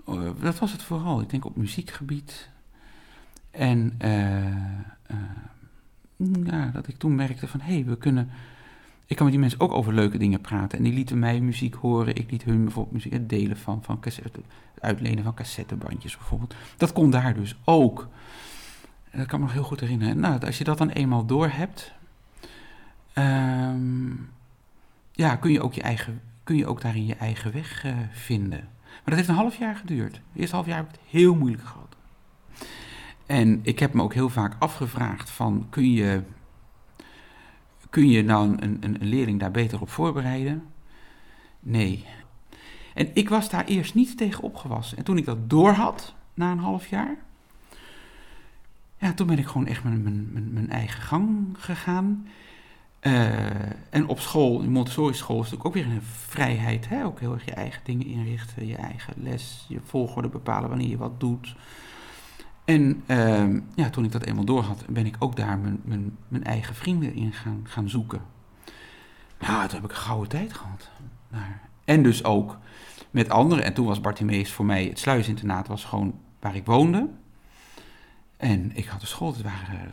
Uh, 0.09 0.30
dat 0.40 0.59
was 0.59 0.72
het 0.72 0.83
vooral. 0.83 1.20
Ik 1.20 1.30
denk 1.30 1.44
op 1.44 1.56
muziekgebied. 1.56 2.48
En 3.50 3.94
uh, 4.04 4.46
uh, 6.16 6.44
ja, 6.44 6.66
dat 6.66 6.88
ik 6.88 6.96
toen 6.96 7.14
merkte 7.14 7.48
van, 7.48 7.61
hé, 7.61 7.72
hey, 7.72 7.85
we 7.85 7.96
kunnen... 7.96 8.30
Ik 9.11 9.16
kan 9.16 9.25
met 9.25 9.35
die 9.35 9.40
mensen 9.40 9.61
ook 9.61 9.73
over 9.73 9.94
leuke 9.94 10.18
dingen 10.18 10.40
praten. 10.40 10.79
En 10.79 10.85
die 10.85 10.92
lieten 10.92 11.18
mij 11.18 11.40
muziek 11.40 11.75
horen. 11.75 12.16
Ik 12.16 12.31
liet 12.31 12.42
hun 12.42 12.64
bijvoorbeeld 12.64 12.94
muziek, 12.94 13.12
het 13.12 13.29
delen 13.29 13.57
van, 13.57 13.83
van 13.83 14.01
cassette, 14.01 14.40
het 14.75 14.83
uitlenen 14.83 15.25
van 15.25 15.35
cassettebandjes 15.35 16.16
bijvoorbeeld. 16.16 16.55
Dat 16.77 16.92
kon 16.92 17.11
daar 17.11 17.35
dus 17.35 17.57
ook. 17.64 18.09
Dat 19.12 19.27
kan 19.27 19.38
me 19.38 19.44
nog 19.44 19.55
heel 19.55 19.62
goed 19.62 19.81
herinneren. 19.81 20.20
Nou, 20.20 20.46
als 20.46 20.59
je 20.59 20.64
dat 20.64 20.79
dan 20.79 20.88
eenmaal 20.88 21.27
door 21.27 21.49
hebt... 21.49 21.92
Um, 23.14 24.31
ja, 25.12 25.37
kun 25.37 25.53
je 25.53 25.62
ook, 25.62 25.73
je 25.73 25.83
eigen, 25.83 26.20
kun 26.44 26.57
je 26.57 26.66
ook 26.66 26.81
daarin 26.81 27.07
je 27.07 27.14
eigen 27.14 27.53
weg 27.53 27.85
uh, 27.85 27.92
vinden. 28.11 28.68
Maar 28.83 29.01
dat 29.05 29.14
heeft 29.14 29.29
een 29.29 29.35
half 29.35 29.59
jaar 29.59 29.77
geduurd. 29.77 30.14
Het 30.14 30.40
eerste 30.40 30.55
half 30.55 30.66
jaar 30.66 30.77
heb 30.77 30.87
ik 30.87 30.92
het 30.92 31.11
heel 31.11 31.35
moeilijk 31.35 31.64
gehad. 31.64 31.96
En 33.27 33.61
ik 33.62 33.79
heb 33.79 33.92
me 33.92 34.03
ook 34.03 34.14
heel 34.14 34.29
vaak 34.29 34.57
afgevraagd 34.59 35.31
van, 35.31 35.66
kun 35.70 35.92
je, 35.92 36.23
kun 37.90 38.09
je 38.09 38.22
nou 38.22 38.48
een, 38.48 38.62
een, 38.62 38.94
een 39.00 39.09
leerling 39.09 39.40
daar 39.40 39.50
beter 39.50 39.81
op 39.81 39.90
voorbereiden? 39.90 40.62
Nee. 41.61 42.05
En 42.94 43.11
ik 43.14 43.29
was 43.29 43.50
daar 43.50 43.64
eerst 43.64 43.94
niet 43.94 44.16
tegen 44.16 44.42
opgewassen. 44.42 44.98
En 44.98 45.05
toen 45.05 45.18
ik 45.18 45.24
dat 45.24 45.50
doorhad, 45.50 46.14
na 46.35 46.50
een 46.50 46.59
half 46.59 46.87
jaar, 46.87 47.16
ja, 48.98 49.12
toen 49.12 49.26
ben 49.26 49.38
ik 49.38 49.46
gewoon 49.46 49.66
echt 49.66 49.85
mijn, 49.85 50.03
mijn, 50.03 50.53
mijn, 50.53 50.70
eigen 50.70 51.03
gang 51.03 51.57
gegaan. 51.59 52.26
Eh, 53.00 53.90
en 53.90 54.07
op 54.07 54.20
school, 54.20 54.61
in 54.61 54.70
Montessori 54.70 55.14
school, 55.14 55.37
is 55.37 55.50
natuurlijk 55.50 55.66
ook 55.66 55.74
weer 55.74 55.94
een 55.94 56.03
vrijheid. 56.03 56.88
Hè? 56.88 57.05
Ook 57.05 57.20
heel 57.20 57.33
erg 57.33 57.44
je 57.44 57.53
eigen 57.53 57.81
dingen 57.85 58.07
inrichten, 58.07 58.66
je 58.66 58.76
eigen 58.76 59.14
les, 59.16 59.66
je 59.68 59.81
volgorde 59.85 60.29
bepalen 60.29 60.68
wanneer 60.68 60.88
je 60.88 60.96
wat 60.96 61.20
doet. 61.20 61.55
En 62.70 63.02
ehm, 63.06 63.61
ja, 63.74 63.90
toen 63.90 64.04
ik 64.04 64.12
dat 64.12 64.24
eenmaal 64.24 64.44
door 64.44 64.62
had, 64.62 64.85
ben 64.88 65.06
ik 65.06 65.16
ook 65.18 65.37
daar 65.37 65.59
mijn, 65.59 65.80
mijn, 65.85 66.16
mijn 66.28 66.44
eigen 66.44 66.74
vrienden 66.74 67.14
in 67.14 67.33
gaan, 67.64 67.88
zoeken. 67.88 68.20
Ja, 69.40 69.66
toen 69.66 69.80
heb 69.80 69.90
ik 69.90 69.96
een 69.96 70.02
gouden 70.02 70.28
tijd 70.28 70.52
gehad. 70.52 70.90
En 71.85 72.02
dus 72.02 72.24
ook 72.24 72.59
met 73.11 73.30
anderen. 73.30 73.64
En 73.64 73.74
toen 73.74 73.87
was 73.87 74.00
Bartimeus 74.00 74.52
voor 74.52 74.64
mij, 74.64 74.85
het 74.85 74.98
sluisinternaat 74.98 75.68
was 75.68 75.85
gewoon 75.85 76.14
waar 76.40 76.56
ik 76.56 76.66
woonde. 76.66 77.09
En 78.37 78.76
ik 78.76 78.87
had 78.87 79.00
de 79.00 79.06
school, 79.06 79.35
waren, 79.42 79.90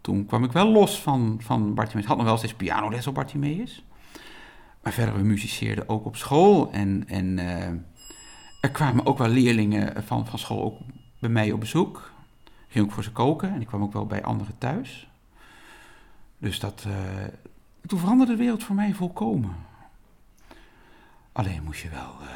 toen 0.00 0.26
kwam 0.26 0.44
ik 0.44 0.52
wel 0.52 0.70
los 0.70 1.00
van, 1.00 1.36
van 1.42 1.74
Bartimeus. 1.74 2.06
Had 2.06 2.16
nog 2.16 2.26
wel 2.26 2.36
steeds 2.36 2.54
pianoles 2.54 3.06
op 3.06 3.14
Bartimeus. 3.14 3.84
Maar 4.82 4.92
verder, 4.92 5.16
we 5.16 5.22
muziceerden 5.22 5.88
ook 5.88 6.04
op 6.04 6.16
school. 6.16 6.72
En, 6.72 7.04
en 7.08 7.38
eh, 7.38 7.68
er 8.60 8.70
kwamen 8.72 9.06
ook 9.06 9.18
wel 9.18 9.28
leerlingen 9.28 10.04
van, 10.04 10.26
van 10.26 10.38
school 10.38 10.62
ook 10.62 10.78
bij 11.20 11.30
mij 11.30 11.52
op 11.52 11.60
bezoek. 11.60 12.14
Ging 12.68 12.84
ook 12.84 12.92
voor 12.92 13.02
ze 13.02 13.12
koken. 13.12 13.52
En 13.52 13.60
ik 13.60 13.66
kwam 13.66 13.82
ook 13.82 13.92
wel 13.92 14.06
bij 14.06 14.22
anderen 14.22 14.58
thuis. 14.58 15.08
Dus 16.38 16.60
dat, 16.60 16.84
uh, 16.86 16.94
toen 17.86 17.98
veranderde 17.98 18.32
de 18.32 18.38
wereld 18.38 18.64
voor 18.64 18.74
mij 18.74 18.94
volkomen. 18.94 19.56
Alleen 21.32 21.62
moest 21.62 21.82
je 21.82 21.88
wel, 21.88 22.14
uh, 22.20 22.28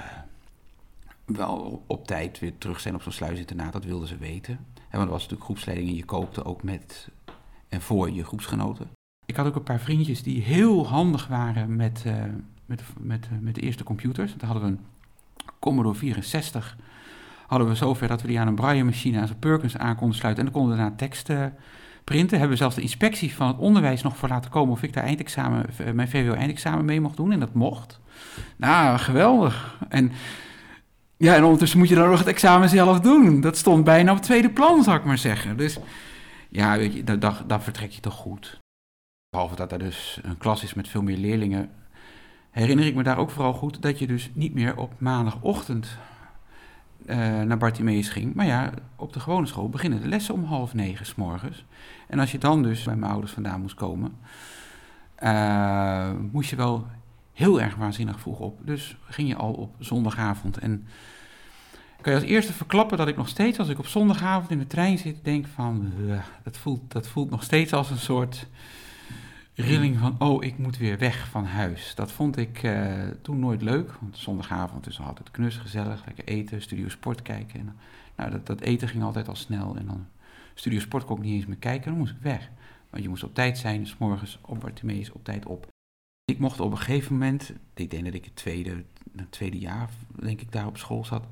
wel 1.24 1.85
op 1.87 2.07
tijd 2.07 2.39
weer 2.39 2.59
terug 2.59 2.81
zijn 2.81 2.95
op 2.95 3.03
zo'n 3.03 3.12
sluisinternaat. 3.12 3.72
Dat 3.72 3.85
wilden 3.85 4.09
ze 4.09 4.16
weten. 4.16 4.55
En 4.74 4.99
want 4.99 5.05
er 5.05 5.11
was 5.11 5.22
natuurlijk 5.22 5.45
groepsleiding 5.45 5.89
en 5.89 5.97
je 5.97 6.05
kookte 6.05 6.45
ook 6.45 6.62
met 6.62 7.09
en 7.68 7.81
voor 7.81 8.11
je 8.11 8.24
groepsgenoten. 8.24 8.91
Ik 9.26 9.37
had 9.37 9.47
ook 9.47 9.55
een 9.55 9.62
paar 9.62 9.81
vriendjes 9.81 10.22
die 10.22 10.43
heel 10.43 10.87
handig 10.87 11.26
waren 11.26 11.76
met, 11.76 12.05
uh, 12.07 12.24
met, 12.66 12.83
met, 12.99 13.28
met 13.41 13.55
de 13.55 13.61
eerste 13.61 13.85
computers. 13.85 14.33
Toen 14.37 14.49
hadden 14.49 14.62
we 14.62 14.68
een 14.68 14.87
Commodore 15.59 15.95
64. 15.95 16.76
Hadden 17.51 17.68
we 17.68 17.74
zover 17.74 18.09
dat 18.09 18.22
we 18.22 18.28
die 18.28 18.40
aan 18.40 18.46
een 18.46 18.55
braille-machine 18.55 19.20
aan 19.20 19.26
zijn 19.26 19.38
Perkins 19.38 19.76
aan 19.76 19.96
konden 19.96 20.16
sluiten. 20.16 20.44
En 20.44 20.51
dan 20.51 20.61
konden 20.61 20.76
we 20.76 20.82
daarna 20.82 20.96
teksten 20.96 21.55
printen. 22.05 22.38
Hebben 22.38 22.57
we 22.57 22.62
zelfs 22.62 22.74
de 22.74 22.82
inspectie 22.82 23.34
van 23.34 23.46
het 23.48 23.59
onderwijs 23.59 24.03
nog 24.03 24.16
voor 24.16 24.28
laten 24.28 24.51
komen 24.51 24.72
of 24.72 24.82
ik 24.82 24.92
daar 24.92 25.05
eindexamen, 25.05 25.66
mijn 25.94 26.09
VWO-eindexamen 26.09 26.84
mee 26.84 27.01
mocht 27.01 27.16
doen. 27.16 27.32
En 27.32 27.40
dat 27.40 27.55
mocht. 27.55 28.01
Nou, 28.57 28.98
geweldig. 28.98 29.78
En 29.88 30.12
ja, 31.16 31.34
en 31.34 31.44
ondertussen 31.44 31.78
moet 31.78 31.88
je 31.88 31.94
dan 31.94 32.11
nog 32.11 32.18
het 32.18 32.28
examen 32.28 32.68
zelf 32.68 33.01
doen. 33.01 33.40
Dat 33.40 33.57
stond 33.57 33.84
bijna 33.84 34.11
op 34.11 34.16
het 34.16 34.26
tweede 34.26 34.51
plan, 34.51 34.82
zou 34.82 34.98
ik 34.98 35.05
maar 35.05 35.18
zeggen. 35.18 35.57
Dus 35.57 35.78
ja, 36.48 36.76
weet 36.76 36.94
je, 36.94 37.05
dan 37.46 37.62
vertrek 37.62 37.90
je 37.90 38.01
toch 38.01 38.14
goed. 38.14 38.59
Behalve 39.30 39.57
dat 39.57 39.72
er 39.72 39.78
dus 39.78 40.20
een 40.22 40.38
klas 40.38 40.62
is 40.62 40.74
met 40.74 40.88
veel 40.88 41.03
meer 41.03 41.16
leerlingen, 41.16 41.70
herinner 42.51 42.86
ik 42.86 42.94
me 42.94 43.03
daar 43.03 43.18
ook 43.18 43.30
vooral 43.30 43.53
goed 43.53 43.82
dat 43.82 43.98
je 43.98 44.07
dus 44.07 44.30
niet 44.34 44.55
meer 44.55 44.76
op 44.76 44.92
maandagochtend 44.98 45.98
uh, 47.07 47.16
naar 47.42 47.59
Bartimeus 47.59 48.09
ging. 48.09 48.34
Maar 48.34 48.46
ja, 48.46 48.70
op 48.96 49.12
de 49.12 49.20
gewone 49.20 49.46
school 49.46 49.68
beginnen 49.68 50.01
de 50.01 50.09
lessen 50.09 50.34
om 50.34 50.44
half 50.44 50.74
negen 50.74 51.07
s 51.07 51.14
morgens. 51.14 51.64
En 52.09 52.18
als 52.18 52.32
je 52.32 52.38
dan 52.38 52.62
dus 52.62 52.82
bij 52.82 52.96
mijn 52.96 53.12
ouders 53.12 53.32
vandaan 53.32 53.61
moest 53.61 53.74
komen, 53.74 54.16
uh, 55.22 56.11
moest 56.32 56.51
je 56.51 56.57
wel 56.57 56.86
heel 57.32 57.61
erg 57.61 57.74
waanzinnig 57.74 58.20
vroeg 58.20 58.38
op. 58.38 58.59
Dus 58.66 58.96
ging 59.05 59.28
je 59.28 59.36
al 59.36 59.53
op 59.53 59.74
zondagavond. 59.78 60.59
En 60.59 60.86
kan 62.01 62.12
je 62.12 62.18
als 62.18 62.28
eerste 62.28 62.53
verklappen 62.53 62.98
dat 62.98 63.09
ik 63.09 63.16
nog 63.16 63.28
steeds, 63.28 63.59
als 63.59 63.68
ik 63.68 63.78
op 63.78 63.86
zondagavond 63.86 64.51
in 64.51 64.59
de 64.59 64.66
trein 64.66 64.98
zit, 64.98 65.24
denk 65.24 65.46
van, 65.46 65.92
dat, 66.42 66.57
voelt, 66.57 66.92
dat 66.92 67.09
voelt 67.09 67.30
nog 67.30 67.42
steeds 67.42 67.72
als 67.72 67.90
een 67.90 67.98
soort 67.98 68.46
rilling 69.55 69.98
van, 69.98 70.16
oh, 70.18 70.44
ik 70.44 70.59
moet 70.59 70.76
weer 70.76 70.98
weg 70.98 71.28
van 71.28 71.44
huis. 71.44 71.94
Dat 71.94 72.12
vond 72.12 72.36
ik 72.36 72.62
uh, 72.62 73.09
toen 73.22 73.38
nooit 73.38 73.62
leuk, 73.62 73.92
want 74.01 74.18
zondagavond 74.18 74.86
is 74.86 75.01
altijd 75.01 75.30
knus, 75.30 75.57
gezellig, 75.57 76.07
lekker 76.07 76.24
eten, 76.24 76.62
studio 76.62 76.88
sport 76.88 77.22
kijken. 77.22 77.61
En, 77.61 77.76
nou, 78.16 78.30
dat, 78.30 78.46
dat 78.46 78.61
eten 78.61 78.88
ging 78.88 79.03
altijd 79.03 79.28
al 79.28 79.36
snel 79.36 79.76
en 79.76 79.86
dan 79.86 80.07
studio 80.55 80.80
sport 80.80 81.05
kon 81.05 81.16
ik 81.16 81.22
niet 81.22 81.34
eens 81.34 81.46
meer 81.46 81.57
kijken, 81.57 81.90
dan 81.90 81.98
moest 81.98 82.12
ik 82.12 82.22
weg. 82.22 82.51
Want 82.90 83.03
je 83.03 83.09
moest 83.09 83.24
op 83.24 83.34
tijd 83.34 83.59
zijn, 83.59 83.86
s 83.86 83.96
morgens 83.98 84.38
op 84.42 84.61
Bartimeus 84.61 85.12
op 85.12 85.24
tijd 85.24 85.46
op. 85.46 85.66
Ik 86.24 86.38
mocht 86.38 86.61
op 86.61 86.70
een 86.70 86.78
gegeven 86.78 87.12
moment, 87.12 87.53
ik 87.74 87.90
denk 87.90 88.05
dat 88.05 88.14
ik 88.14 88.24
het 88.24 88.36
tweede, 88.36 88.84
het 89.16 89.32
tweede 89.32 89.59
jaar, 89.59 89.88
denk 90.20 90.40
ik, 90.40 90.53
daar 90.53 90.66
op 90.66 90.76
school 90.76 91.05
zat. 91.05 91.26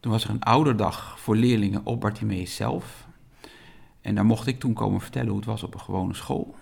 Toen 0.00 0.12
was 0.12 0.24
er 0.24 0.30
een 0.30 0.42
ouderdag 0.42 1.20
voor 1.20 1.36
leerlingen 1.36 1.86
op 1.86 2.00
Bartimeus 2.00 2.56
zelf. 2.56 3.06
En 4.00 4.14
daar 4.14 4.24
mocht 4.26 4.46
ik 4.46 4.60
toen 4.60 4.72
komen 4.72 5.00
vertellen 5.00 5.28
hoe 5.28 5.36
het 5.36 5.46
was 5.46 5.62
op 5.62 5.74
een 5.74 5.80
gewone 5.80 6.14
school. 6.14 6.56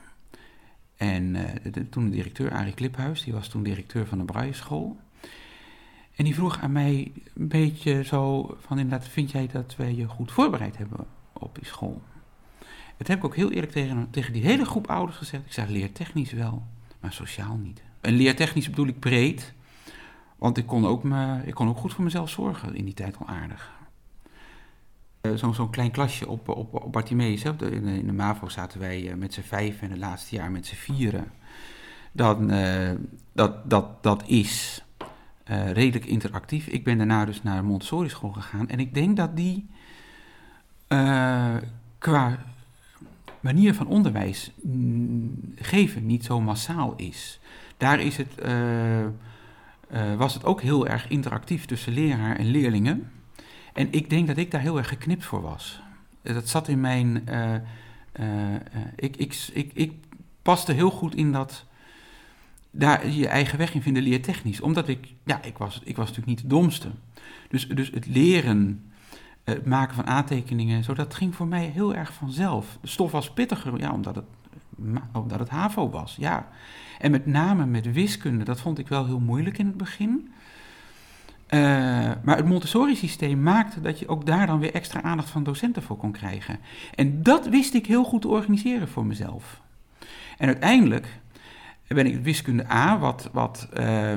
En 0.97 1.35
uh, 1.35 1.43
de, 1.73 1.89
toen 1.89 2.05
de 2.05 2.11
directeur, 2.11 2.51
Arie 2.51 2.75
Kliphuis, 2.75 3.25
die 3.25 3.33
was 3.33 3.49
toen 3.49 3.63
directeur 3.63 4.07
van 4.07 4.19
de 4.19 4.25
Braille. 4.25 4.55
En 6.17 6.25
die 6.25 6.35
vroeg 6.35 6.61
aan 6.61 6.73
mij 6.73 7.13
een 7.35 7.49
beetje 7.49 8.05
zo 8.05 8.55
van 8.61 8.79
inderdaad, 8.79 9.09
vind 9.09 9.31
jij 9.31 9.47
dat 9.47 9.77
wij 9.77 9.95
je 9.95 10.09
goed 10.09 10.33
voorbereid 10.33 10.77
hebben 10.77 11.07
op 11.33 11.55
die 11.55 11.67
school? 11.67 12.03
Dat 12.97 13.07
heb 13.07 13.19
ik 13.19 13.25
ook 13.25 13.37
heel 13.37 13.51
eerlijk 13.51 13.73
tegen, 13.73 14.09
tegen 14.11 14.33
die 14.33 14.43
hele 14.43 14.65
groep 14.65 14.91
ouders 14.91 15.17
gezegd. 15.17 15.47
Ik 15.47 15.53
zei, 15.53 15.73
leertechnisch 15.73 16.33
wel 16.33 16.63
maar 17.01 17.13
sociaal 17.13 17.57
niet. 17.57 17.83
En 18.01 18.15
leertechnisch 18.15 18.71
bedoel 18.71 18.87
ik 18.87 18.99
breed, 18.99 19.53
want 20.37 20.57
ik 20.57 20.67
kon 20.67 20.87
ook, 20.87 21.03
me, 21.03 21.41
ik 21.45 21.55
kon 21.55 21.69
ook 21.69 21.77
goed 21.77 21.95
voor 21.95 22.05
mezelf 22.05 22.31
zorgen 22.31 22.75
in 22.75 22.85
die 22.85 22.95
tijd 22.95 23.17
al 23.19 23.27
aardig. 23.27 23.76
Uh, 25.31 25.37
Zo'n 25.37 25.55
zo 25.55 25.69
klein 25.69 25.91
klasje 25.91 26.29
op, 26.29 26.49
op, 26.49 26.75
op 26.75 26.93
Bartimeus, 26.93 27.43
hè. 27.43 27.51
In, 27.51 27.85
de, 27.85 27.99
in 27.99 28.07
de 28.07 28.13
MAVO 28.13 28.49
zaten 28.49 28.81
wij 28.81 29.03
uh, 29.03 29.15
met 29.15 29.35
z'n 29.35 29.41
vijf 29.41 29.83
en 29.83 29.91
het 29.91 29.99
laatste 29.99 30.35
jaar 30.35 30.51
met 30.51 30.67
z'n 30.67 30.75
vieren. 30.75 31.25
Dan, 32.13 32.53
uh, 32.53 32.91
dat, 33.33 33.71
dat, 33.71 34.03
dat 34.03 34.23
is 34.27 34.85
redelijk 35.73 36.05
interactief. 36.05 36.67
Ik 36.67 36.85
ben 36.85 36.99
daarna 36.99 37.25
dus 37.25 37.43
naar 37.43 37.65
Montessori 37.65 38.09
school 38.09 38.33
gegaan 38.33 38.69
en 38.69 38.79
ik 38.79 38.95
denk 38.95 39.17
dat 39.17 39.37
die 39.37 39.67
qua 41.99 42.39
manier 43.41 43.75
van 43.75 43.87
onderwijs 43.87 44.53
geven 45.55 46.07
niet 46.07 46.25
zo 46.25 46.41
massaal 46.41 46.95
is. 46.97 47.41
Daar 47.77 48.01
is 48.01 48.17
het, 48.17 48.35
was 50.17 50.35
het 50.35 50.45
ook 50.45 50.61
heel 50.61 50.87
erg 50.87 51.09
interactief 51.09 51.65
tussen 51.65 51.93
leraar 51.93 52.37
en 52.37 52.47
leerlingen. 52.47 53.11
En 53.77 53.89
ik 53.91 54.11
denk 54.11 54.27
dat 54.27 54.37
ik 54.37 54.51
daar 54.51 54.61
heel 54.61 54.77
erg 54.77 54.89
geknipt 54.89 55.25
voor 55.25 55.43
was. 55.43 55.81
Dat 56.23 56.49
zat 56.49 56.69
in 56.69 56.81
mijn. 56.81 57.29
Uh, 57.29 57.55
ik, 58.97 59.17
ik, 59.17 59.49
ik, 59.53 59.71
ik 59.75 59.93
paste 60.43 60.73
heel 60.73 60.91
goed 60.91 61.15
in 61.15 61.33
dat. 61.33 61.65
Daar 62.71 63.09
je 63.09 63.29
eigen 63.29 63.59
weg 63.59 63.75
in 63.75 63.83
vinden 63.83 64.03
leertechnisch. 64.03 64.61
Omdat 64.61 64.89
ik. 64.89 65.09
Ja, 65.25 65.43
ik 65.43 65.59
was, 65.59 65.81
ik 65.85 65.97
was 65.97 66.07
natuurlijk 66.09 66.37
niet 66.37 66.51
de 66.51 66.55
domste. 66.55 66.91
Dus, 67.49 67.69
dus 67.69 67.91
het 67.91 68.07
leren 68.07 68.91
het 69.55 69.67
maken 69.67 69.95
van 69.95 70.07
aantekeningen, 70.07 70.85
zo, 70.85 70.95
dat 70.95 71.15
ging 71.15 71.35
voor 71.35 71.47
mij 71.47 71.65
heel 71.65 71.95
erg 71.95 72.13
vanzelf. 72.13 72.79
De 72.81 72.89
stof 72.89 73.13
was 73.13 73.31
pittiger, 73.31 73.79
ja, 73.79 73.93
omdat 73.93 74.15
het, 74.15 74.25
omdat 75.13 75.39
het 75.39 75.49
HAVO 75.49 75.91
was, 75.91 76.17
ja. 76.19 76.49
En 76.99 77.11
met 77.11 77.27
name 77.27 77.67
met 77.67 77.93
wiskunde, 77.93 78.45
dat 78.45 78.61
vond 78.61 78.79
ik 78.79 78.89
wel 78.89 79.07
heel 79.07 79.21
moeilijk 79.21 79.59
in 79.59 79.67
het 79.67 79.77
begin. 79.77 80.33
Uh, 81.51 81.61
maar 82.23 82.37
het 82.37 82.47
Montessori-systeem 82.47 83.43
maakte 83.43 83.81
dat 83.81 83.99
je 83.99 84.09
ook 84.09 84.27
daar 84.27 84.47
dan 84.47 84.59
weer 84.59 84.75
extra 84.75 85.03
aandacht 85.03 85.31
van 85.31 85.43
docenten 85.43 85.83
voor 85.83 85.97
kon 85.97 86.13
krijgen. 86.13 86.59
En 86.95 87.23
dat 87.23 87.49
wist 87.49 87.75
ik 87.75 87.87
heel 87.87 88.05
goed 88.05 88.21
te 88.21 88.29
organiseren 88.29 88.89
voor 88.89 89.07
mezelf. 89.07 89.61
En 90.39 90.47
uiteindelijk 90.47 91.21
ben 91.87 92.07
ik 92.07 92.25
wiskunde 92.25 92.71
A, 92.71 92.99
wat, 92.99 93.31
wat, 93.33 93.69
uh, 93.79 94.17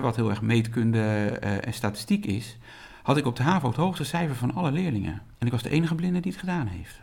wat 0.00 0.16
heel 0.16 0.30
erg 0.30 0.42
meetkunde 0.42 0.98
uh, 1.44 1.66
en 1.66 1.72
statistiek 1.72 2.26
is, 2.26 2.58
had 3.02 3.16
ik 3.16 3.26
op 3.26 3.36
de 3.36 3.42
HAVO 3.42 3.68
het 3.68 3.76
hoogste 3.76 4.04
cijfer 4.04 4.36
van 4.36 4.54
alle 4.54 4.72
leerlingen. 4.72 5.22
En 5.38 5.46
ik 5.46 5.52
was 5.52 5.62
de 5.62 5.70
enige 5.70 5.94
blinde 5.94 6.20
die 6.20 6.32
het 6.32 6.40
gedaan 6.40 6.66
heeft. 6.66 7.00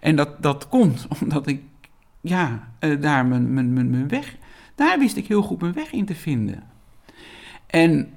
En 0.00 0.16
dat, 0.16 0.42
dat 0.42 0.68
komt 0.68 1.06
omdat 1.20 1.46
ik, 1.46 1.62
ja, 2.20 2.68
uh, 2.80 3.00
daar 3.00 3.26
mijn, 3.26 3.54
mijn, 3.54 3.72
mijn, 3.72 3.90
mijn 3.90 4.08
weg, 4.08 4.36
daar 4.74 4.98
wist 4.98 5.16
ik 5.16 5.26
heel 5.26 5.42
goed 5.42 5.60
mijn 5.60 5.72
weg 5.72 5.92
in 5.92 6.04
te 6.04 6.14
vinden. 6.14 6.62
En 7.66 8.12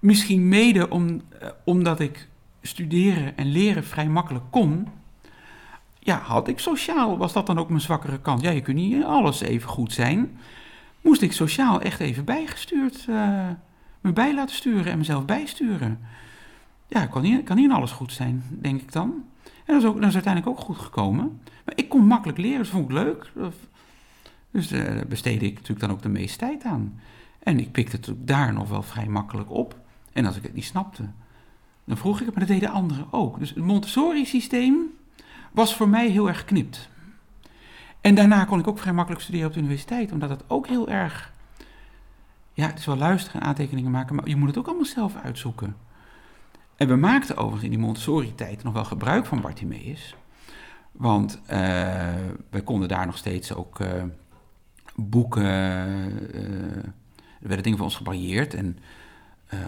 misschien 0.00 0.48
mede 0.48 0.88
uh, 0.90 1.18
omdat 1.64 2.00
ik 2.00 2.28
studeren 2.62 3.36
en 3.36 3.46
leren 3.46 3.84
vrij 3.84 4.08
makkelijk 4.08 4.44
kon, 4.50 4.86
ja, 5.98 6.18
had 6.18 6.48
ik 6.48 6.58
sociaal, 6.58 7.18
was 7.18 7.32
dat 7.32 7.46
dan 7.46 7.58
ook 7.58 7.68
mijn 7.68 7.80
zwakkere 7.80 8.20
kant? 8.20 8.40
Ja, 8.40 8.50
je 8.50 8.60
kunt 8.60 8.76
niet 8.76 9.04
alles 9.04 9.40
even 9.40 9.68
goed 9.68 9.92
zijn. 9.92 10.38
Moest 11.00 11.22
ik 11.22 11.32
sociaal 11.32 11.80
echt 11.80 12.00
even 12.00 12.24
bijgestuurd, 12.24 13.06
uh, 13.08 13.48
me 14.00 14.12
bij 14.12 14.34
laten 14.34 14.56
sturen 14.56 14.92
en 14.92 14.98
mezelf 14.98 15.24
bijsturen 15.24 15.98
ja, 16.90 17.06
kan 17.06 17.22
niet, 17.22 17.44
kan 17.44 17.56
niet 17.56 17.64
in 17.64 17.74
alles 17.74 17.90
goed 17.90 18.12
zijn, 18.12 18.44
denk 18.48 18.80
ik 18.80 18.92
dan. 18.92 19.24
En 19.64 19.74
dat 19.74 19.82
is, 19.82 19.88
ook, 19.88 20.02
uiteindelijk 20.02 20.46
ook 20.46 20.60
goed 20.60 20.78
gekomen. 20.78 21.40
Maar 21.64 21.74
ik 21.76 21.88
kon 21.88 22.06
makkelijk 22.06 22.38
leren, 22.38 22.58
dat 22.58 22.66
vond 22.66 22.84
ik 22.84 22.92
leuk. 22.92 23.32
Dus 24.50 24.68
daar 24.68 24.96
uh, 24.96 25.04
besteedde 25.08 25.46
ik 25.46 25.54
natuurlijk 25.54 25.80
dan 25.80 25.90
ook 25.90 26.02
de 26.02 26.08
meeste 26.08 26.38
tijd 26.38 26.64
aan. 26.64 27.00
En 27.38 27.58
ik 27.58 27.72
pikte 27.72 27.96
het 27.96 28.14
daar 28.18 28.52
nog 28.52 28.68
wel 28.68 28.82
vrij 28.82 29.06
makkelijk 29.06 29.50
op. 29.50 29.78
En 30.12 30.26
als 30.26 30.36
ik 30.36 30.42
het 30.42 30.54
niet 30.54 30.64
snapte, 30.64 31.08
dan 31.84 31.96
vroeg 31.96 32.20
ik 32.20 32.26
het, 32.26 32.34
maar 32.34 32.46
dat 32.46 32.54
deden 32.54 32.70
anderen 32.70 33.06
ook. 33.10 33.38
Dus 33.38 33.48
het 33.48 33.64
Montessori-systeem 33.64 34.76
was 35.52 35.76
voor 35.76 35.88
mij 35.88 36.08
heel 36.08 36.28
erg 36.28 36.44
knipt. 36.44 36.88
En 38.00 38.14
daarna 38.14 38.44
kon 38.44 38.58
ik 38.58 38.66
ook 38.66 38.78
vrij 38.78 38.92
makkelijk 38.92 39.22
studeren 39.22 39.46
op 39.46 39.52
de 39.52 39.58
universiteit, 39.58 40.12
omdat 40.12 40.30
het 40.30 40.44
ook 40.46 40.66
heel 40.66 40.88
erg. 40.88 41.32
Ja, 42.52 42.66
het 42.66 42.78
is 42.78 42.86
wel 42.86 42.96
luisteren 42.96 43.40
en 43.40 43.46
aantekeningen 43.46 43.90
maken, 43.90 44.14
maar 44.14 44.28
je 44.28 44.36
moet 44.36 44.48
het 44.48 44.58
ook 44.58 44.66
allemaal 44.66 44.84
zelf 44.84 45.16
uitzoeken. 45.16 45.76
En 46.76 46.88
we 46.88 46.96
maakten 46.96 47.36
overigens 47.36 47.64
in 47.64 47.70
die 47.70 47.78
Montessori-tijd 47.78 48.62
nog 48.62 48.72
wel 48.72 48.84
gebruik 48.84 49.26
van 49.26 49.40
Bartimeus. 49.40 50.14
Want 50.92 51.40
uh, 51.42 51.48
we 52.50 52.62
konden 52.64 52.88
daar 52.88 53.06
nog 53.06 53.16
steeds 53.16 53.54
ook 53.54 53.80
uh, 53.80 54.02
boeken. 54.94 55.42
Uh, 55.42 56.76
er 57.16 57.48
werden 57.48 57.62
dingen 57.62 57.78
voor 57.78 57.86
ons 57.86 57.96
gebrailleerd. 57.96 58.54
En 58.54 58.78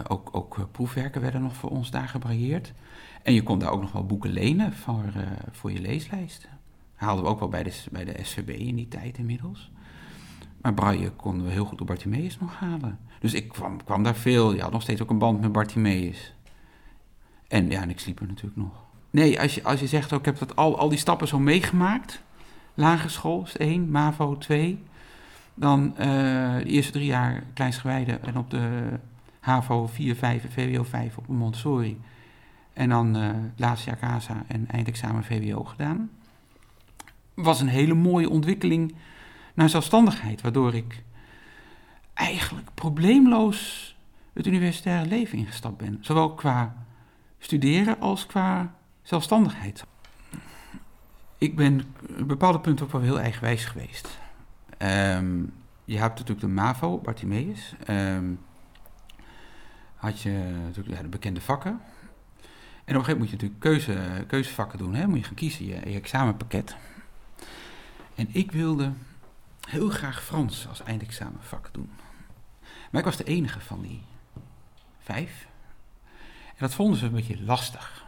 ook, 0.07 0.29
ook 0.31 0.67
proefwerken 0.71 1.21
werden 1.21 1.41
nog 1.41 1.55
voor 1.55 1.69
ons 1.69 1.91
daar 1.91 2.07
gebrailleerd. 2.07 2.73
En 3.23 3.33
je 3.33 3.43
kon 3.43 3.59
daar 3.59 3.71
ook 3.71 3.81
nog 3.81 3.91
wel 3.91 4.05
boeken 4.05 4.29
lenen 4.29 4.73
voor, 4.73 5.03
voor 5.51 5.71
je 5.71 5.81
leeslijst. 5.81 6.47
Haalden 6.95 7.23
we 7.23 7.29
ook 7.29 7.39
wel 7.39 7.49
bij 7.49 7.63
de, 7.63 7.83
bij 7.91 8.05
de 8.05 8.19
SVB 8.21 8.49
in 8.49 8.75
die 8.75 8.87
tijd 8.87 9.17
inmiddels. 9.17 9.71
Maar 10.61 10.73
braille 10.73 11.09
konden 11.09 11.45
we 11.45 11.51
heel 11.51 11.65
goed 11.65 11.81
op 11.81 11.87
Bartimeus 11.87 12.39
nog 12.39 12.55
halen. 12.55 12.99
Dus 13.19 13.33
ik 13.33 13.47
kwam, 13.47 13.83
kwam 13.83 14.03
daar 14.03 14.15
veel. 14.15 14.53
Je 14.53 14.61
had 14.61 14.71
nog 14.71 14.81
steeds 14.81 15.01
ook 15.01 15.09
een 15.09 15.17
band 15.17 15.41
met 15.41 15.51
Bartimeus. 15.51 16.33
En 17.47 17.69
ja, 17.69 17.81
en 17.81 17.89
ik 17.89 17.99
sliep 17.99 18.19
er 18.19 18.27
natuurlijk 18.27 18.57
nog. 18.57 18.83
Nee, 19.09 19.41
als 19.41 19.55
je, 19.55 19.63
als 19.63 19.79
je 19.79 19.87
zegt, 19.87 20.11
oh, 20.11 20.19
ik 20.19 20.25
heb 20.25 20.39
dat 20.39 20.55
al, 20.55 20.77
al 20.77 20.89
die 20.89 20.97
stappen 20.97 21.27
zo 21.27 21.39
meegemaakt. 21.39 22.21
Lagere 22.73 23.09
school 23.09 23.43
is 23.43 23.57
1, 23.57 23.89
MAVO 23.89 24.37
2. 24.37 24.83
Dan 25.53 25.93
de 25.97 26.63
eerste 26.65 26.91
drie 26.91 27.05
jaar 27.05 27.43
kleinsgewijde 27.53 28.11
en 28.11 28.37
op 28.37 28.49
de 28.49 28.89
HAVO 29.43 29.87
4, 29.87 30.15
5 30.15 30.43
en 30.43 30.51
VWO 30.51 30.83
5 30.83 31.17
op 31.17 31.27
de 31.27 31.33
Montessori. 31.33 32.01
En 32.73 32.89
dan 32.89 33.17
uh, 33.17 33.29
laatste 33.55 33.89
jaar 33.89 33.99
CASA 33.99 34.43
en 34.47 34.67
eindexamen 34.67 35.23
VWO 35.23 35.63
gedaan. 35.63 36.09
Was 37.33 37.61
een 37.61 37.67
hele 37.67 37.93
mooie 37.93 38.29
ontwikkeling 38.29 38.95
naar 39.53 39.69
zelfstandigheid, 39.69 40.41
waardoor 40.41 40.73
ik 40.73 41.03
eigenlijk 42.13 42.67
probleemloos 42.73 43.95
het 44.33 44.47
universitaire 44.47 45.07
leven 45.09 45.37
ingestapt 45.37 45.77
ben. 45.77 45.97
Zowel 46.01 46.33
qua 46.33 46.85
studeren 47.39 47.99
als 47.99 48.25
qua 48.25 48.75
zelfstandigheid. 49.01 49.85
Ik 51.37 51.55
ben 51.55 51.81
op 52.19 52.27
bepaalde 52.27 52.59
punten 52.59 52.85
ook 52.85 52.91
wel 52.91 53.01
heel 53.01 53.19
eigenwijs 53.19 53.65
geweest. 53.65 54.19
Um, 54.77 55.53
je 55.85 55.97
hebt 55.97 56.19
natuurlijk 56.19 56.39
de 56.39 56.53
MAVO, 56.53 56.97
Bartimeus. 56.97 57.75
Um, 57.89 58.39
had 60.03 60.21
je 60.21 60.61
natuurlijk 60.63 60.95
ja, 60.95 61.01
de 61.01 61.07
bekende 61.07 61.41
vakken. 61.41 61.71
En 61.71 61.77
op 61.77 61.81
een 62.85 63.05
gegeven 63.05 63.11
moment 63.11 63.19
moet 63.19 63.29
je 63.29 63.35
natuurlijk 63.35 63.59
keuze, 63.59 64.25
keuzevakken 64.25 64.77
doen. 64.77 64.93
Hè? 64.93 65.07
Moet 65.07 65.17
je 65.17 65.23
gaan 65.23 65.33
kiezen, 65.33 65.65
je, 65.65 65.75
examenpakket. 65.75 66.75
En 68.15 68.27
ik 68.31 68.51
wilde 68.51 68.91
heel 69.67 69.89
graag 69.89 70.23
Frans 70.23 70.67
als 70.67 70.83
eindexamenvak 70.83 71.69
doen. 71.71 71.89
Maar 72.91 72.99
ik 72.99 73.05
was 73.05 73.17
de 73.17 73.23
enige 73.23 73.59
van 73.59 73.81
die 73.81 74.01
vijf. 74.99 75.47
En 76.45 76.59
dat 76.59 76.73
vonden 76.73 76.97
ze 76.97 77.05
een 77.05 77.11
beetje 77.11 77.43
lastig. 77.43 78.05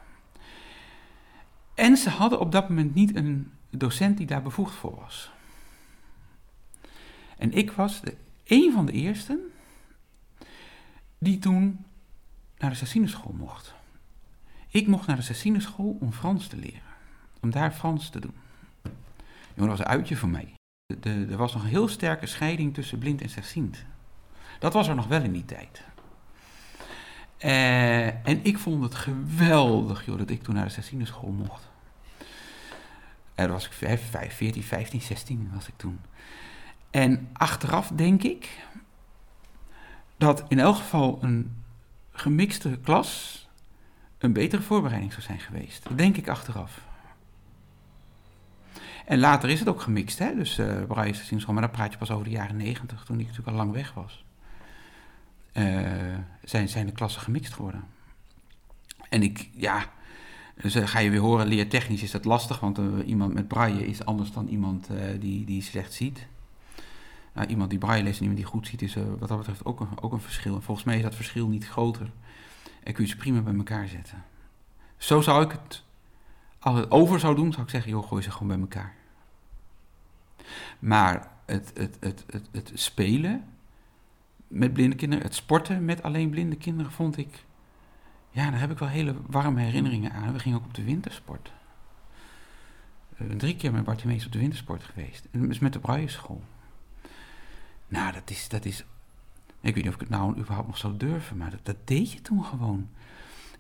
En 1.74 1.98
ze 1.98 2.10
hadden 2.10 2.40
op 2.40 2.52
dat 2.52 2.70
moment 2.70 2.96
niet 2.96 3.16
een 3.16 3.52
docent 3.70 4.18
die 4.18 4.28
daar 4.28 4.42
bevoegd 4.42 4.76
voor 4.76 4.96
was. 4.96 5.32
En 7.38 7.52
ik 7.52 7.72
was 7.72 8.02
de, 8.02 8.16
een 8.44 8.72
van 8.72 8.86
de 8.86 8.92
eersten 8.92 9.52
die 11.26 11.40
toen 11.40 11.86
naar 12.58 12.70
de 12.70 12.76
Sassineschool 12.76 13.36
mocht. 13.38 13.74
Ik 14.70 14.88
mocht 14.88 15.08
naar 15.08 15.16
de 15.16 15.22
Sassineschool 15.22 15.98
om 16.00 16.12
Frans 16.12 16.48
te 16.48 16.58
leren. 16.58 16.82
Om 17.40 17.52
daar 17.52 17.72
Frans 17.72 18.10
te 18.10 18.20
doen. 18.20 18.34
Jongen, 19.54 19.70
dat 19.70 19.78
was 19.78 19.80
een 19.80 19.86
uitje 19.86 20.16
voor 20.16 20.30
mij. 20.30 20.54
De, 21.00 21.28
er 21.30 21.38
was 21.38 21.54
nog 21.54 21.64
een 21.64 21.70
heel 21.70 21.88
sterke 21.88 22.26
scheiding 22.26 22.74
tussen 22.74 22.98
blind 22.98 23.22
en 23.22 23.30
slechtziend. 23.30 23.86
Dat 24.60 24.74
was 24.74 24.88
er 24.88 24.96
nog 24.96 25.08
wel 25.08 25.22
in 25.22 25.32
die 25.32 25.46
tijd. 25.46 25.84
Uh, 27.40 28.28
en 28.28 28.44
ik 28.44 28.58
vond 28.58 28.84
het 28.84 28.96
geweldig 28.96 30.06
joh, 30.06 30.18
dat 30.18 30.30
ik 30.30 30.44
toen 30.44 30.56
naar 30.56 30.66
de 30.66 30.72
Sassineschool 30.72 31.32
mocht. 31.32 31.70
En 33.36 33.50
was 33.50 33.66
ik 33.66 33.72
5, 33.72 34.10
5, 34.10 34.36
14, 34.36 34.64
15, 34.64 35.02
16 35.02 35.50
was 35.54 35.68
ik 35.68 35.74
toen. 35.78 36.00
En 36.92 37.30
achteraf 37.34 37.88
denk 37.88 38.24
ik 38.24 38.66
dat 40.18 40.44
in 40.48 40.60
elk 40.60 40.76
geval 40.76 41.20
een 41.22 41.64
gemixte 42.12 42.80
klas 42.84 43.44
een 44.18 44.34
betere 44.34 44.62
voorbereiding 44.62 45.12
zou 45.12 45.24
zijn 45.24 45.40
geweest. 45.40 45.84
Dat 45.84 45.98
denk 45.98 46.18
ik 46.18 46.28
achteraf. 46.28 46.82
En 49.06 49.20
later 49.20 49.50
is 49.50 49.60
het 49.60 49.68
ook 49.68 49.82
gemixt, 49.82 50.20
hè? 50.20 50.36
dus 50.36 50.60
uh, 50.60 50.84
Braille 50.88 51.14
Sassineschool, 51.14 51.54
maar 51.54 51.64
dan 51.64 51.72
praat 51.72 51.92
je 51.92 51.98
pas 51.98 52.12
over 52.12 52.24
de 52.24 52.30
jaren 52.30 52.58
90, 52.58 53.04
toen 53.04 53.20
ik 53.20 53.26
natuurlijk 53.26 53.52
al 53.52 53.58
lang 53.58 53.72
weg 53.72 53.94
was 53.94 54.26
uh, 55.54 56.18
zijn, 56.44 56.70
zijn 56.70 56.86
de 56.86 56.92
klassen 56.92 57.22
gemixt 57.22 57.54
geworden. 57.54 57.84
En 59.10 59.24
ik, 59.24 59.50
ja, 59.54 59.86
dus 60.62 60.76
uh, 60.76 60.88
ga 60.88 61.00
je 61.00 61.10
weer 61.10 61.20
horen, 61.20 61.48
leertechnisch 61.48 62.04
is 62.04 62.12
dat 62.12 62.26
lastig, 62.26 62.60
want 62.60 62.80
iemand 63.06 63.34
met 63.34 63.48
braille 63.48 63.88
is 63.88 64.06
anders 64.06 64.32
dan 64.32 64.48
iemand 64.48 64.90
die, 65.20 65.46
die 65.46 65.62
slecht 65.62 65.94
ziet. 65.94 66.26
Nou, 67.36 67.48
iemand 67.48 67.70
die 67.70 67.80
braille 67.80 68.04
leest 68.04 68.16
en 68.16 68.22
iemand 68.22 68.42
die 68.42 68.50
goed 68.50 68.68
ziet, 68.68 68.82
is 68.82 68.96
wat 69.20 69.30
dat 69.30 69.38
betreft 69.38 69.66
ook 69.66 69.80
een, 69.80 70.02
ook 70.02 70.12
een 70.12 70.22
verschil. 70.22 70.56
En 70.56 70.62
volgens 70.62 70.86
mij 70.86 70.96
is 70.96 71.02
dat 71.02 71.16
verschil 71.16 71.48
niet 71.48 71.68
groter. 71.68 72.12
En 72.84 72.94
kun 72.94 73.04
je 73.04 73.10
ze 73.10 73.16
prima 73.18 73.42
bij 73.42 73.56
elkaar 73.56 73.88
zetten. 73.88 74.24
Zo 74.98 75.22
zou 75.22 75.44
ik 75.44 75.52
het, 75.52 75.84
als 76.60 76.80
het 76.80 76.92
over 76.92 77.20
zou 77.20 77.36
doen, 77.36 77.52
zou 77.52 77.64
ik 77.64 77.70
zeggen, 77.70 77.92
joh, 77.92 78.08
gooi 78.08 78.24
ze 78.24 78.32
gewoon 78.32 78.48
bij 78.48 78.60
elkaar. 78.60 78.94
Maar 80.80 81.32
het, 81.46 81.72
het, 81.74 81.98
het, 82.00 82.26
het, 82.30 82.48
het 82.52 82.72
spelen, 82.74 83.46
met 84.48 84.74
blinde 84.74 84.96
kinderen, 84.96 85.26
het 85.26 85.36
sporten 85.36 85.86
met 85.86 86.04
alleen 86.04 86.30
blinde 86.30 86.56
kinderen 86.56 86.92
vond 86.92 87.18
ik, 87.18 87.44
ja, 88.32 88.50
daar 88.50 88.60
heb 88.60 88.72
ik 88.72 88.80
wel 88.80 88.90
hele 88.90 89.16
warme 89.28 89.62
herinneringen 89.62 90.12
aan. 90.12 90.34
We 90.34 90.40
gingen 90.40 90.58
ook 90.58 90.66
op 90.66 90.74
de 90.74 90.84
wintersport. 90.84 91.52
Uh, 93.18 93.36
drie 93.38 93.56
keer 93.56 93.72
met 93.72 93.84
Bartimees 93.84 94.26
op 94.26 94.32
de 94.32 94.40
wintersport 94.40 94.84
geweest. 94.84 95.28
En 95.32 95.48
dus 95.48 95.60
met 95.60 95.74
de 95.74 95.80
Brailleschool. 95.80 96.44
Nou, 97.88 98.14
dat 98.14 98.30
is, 98.30 98.50
dat 98.50 98.66
is, 98.66 98.86
ik 99.62 99.74
weet 99.74 99.76
niet 99.76 99.88
of 99.88 99.94
ik 99.94 100.00
het 100.00 100.10
nou 100.10 100.38
überhaupt 100.38 100.68
nog 100.68 100.78
zou 100.78 100.98
durven, 100.98 101.38
maar 101.38 101.54
dat, 101.64 101.76
deed 101.84 102.12
je 102.12 102.22
toen 102.22 102.44
gewoon. 102.44 102.90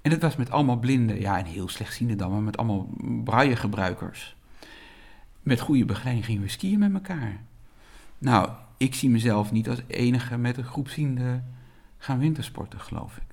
En 0.01 0.11
dat 0.11 0.21
was 0.21 0.35
met 0.35 0.51
allemaal 0.51 0.77
blinden, 0.77 1.19
ja, 1.19 1.37
en 1.37 1.45
heel 1.45 1.67
slechtziende 1.67 2.15
dan, 2.15 2.31
maar 2.31 2.41
met 2.41 2.57
allemaal 2.57 2.89
braille-gebruikers. 3.23 4.35
Met 5.41 5.59
goede 5.59 5.85
begeleiding 5.85 6.25
gingen 6.25 6.41
we 6.41 6.47
skiën 6.47 6.79
met 6.79 6.93
elkaar. 6.93 7.41
Nou, 8.17 8.49
ik 8.77 8.95
zie 8.95 9.09
mezelf 9.09 9.51
niet 9.51 9.69
als 9.69 9.81
enige 9.87 10.37
met 10.37 10.57
een 10.57 10.63
groepziende 10.63 11.41
gaan 11.97 12.19
wintersporten, 12.19 12.79
geloof 12.79 13.17
ik. 13.17 13.23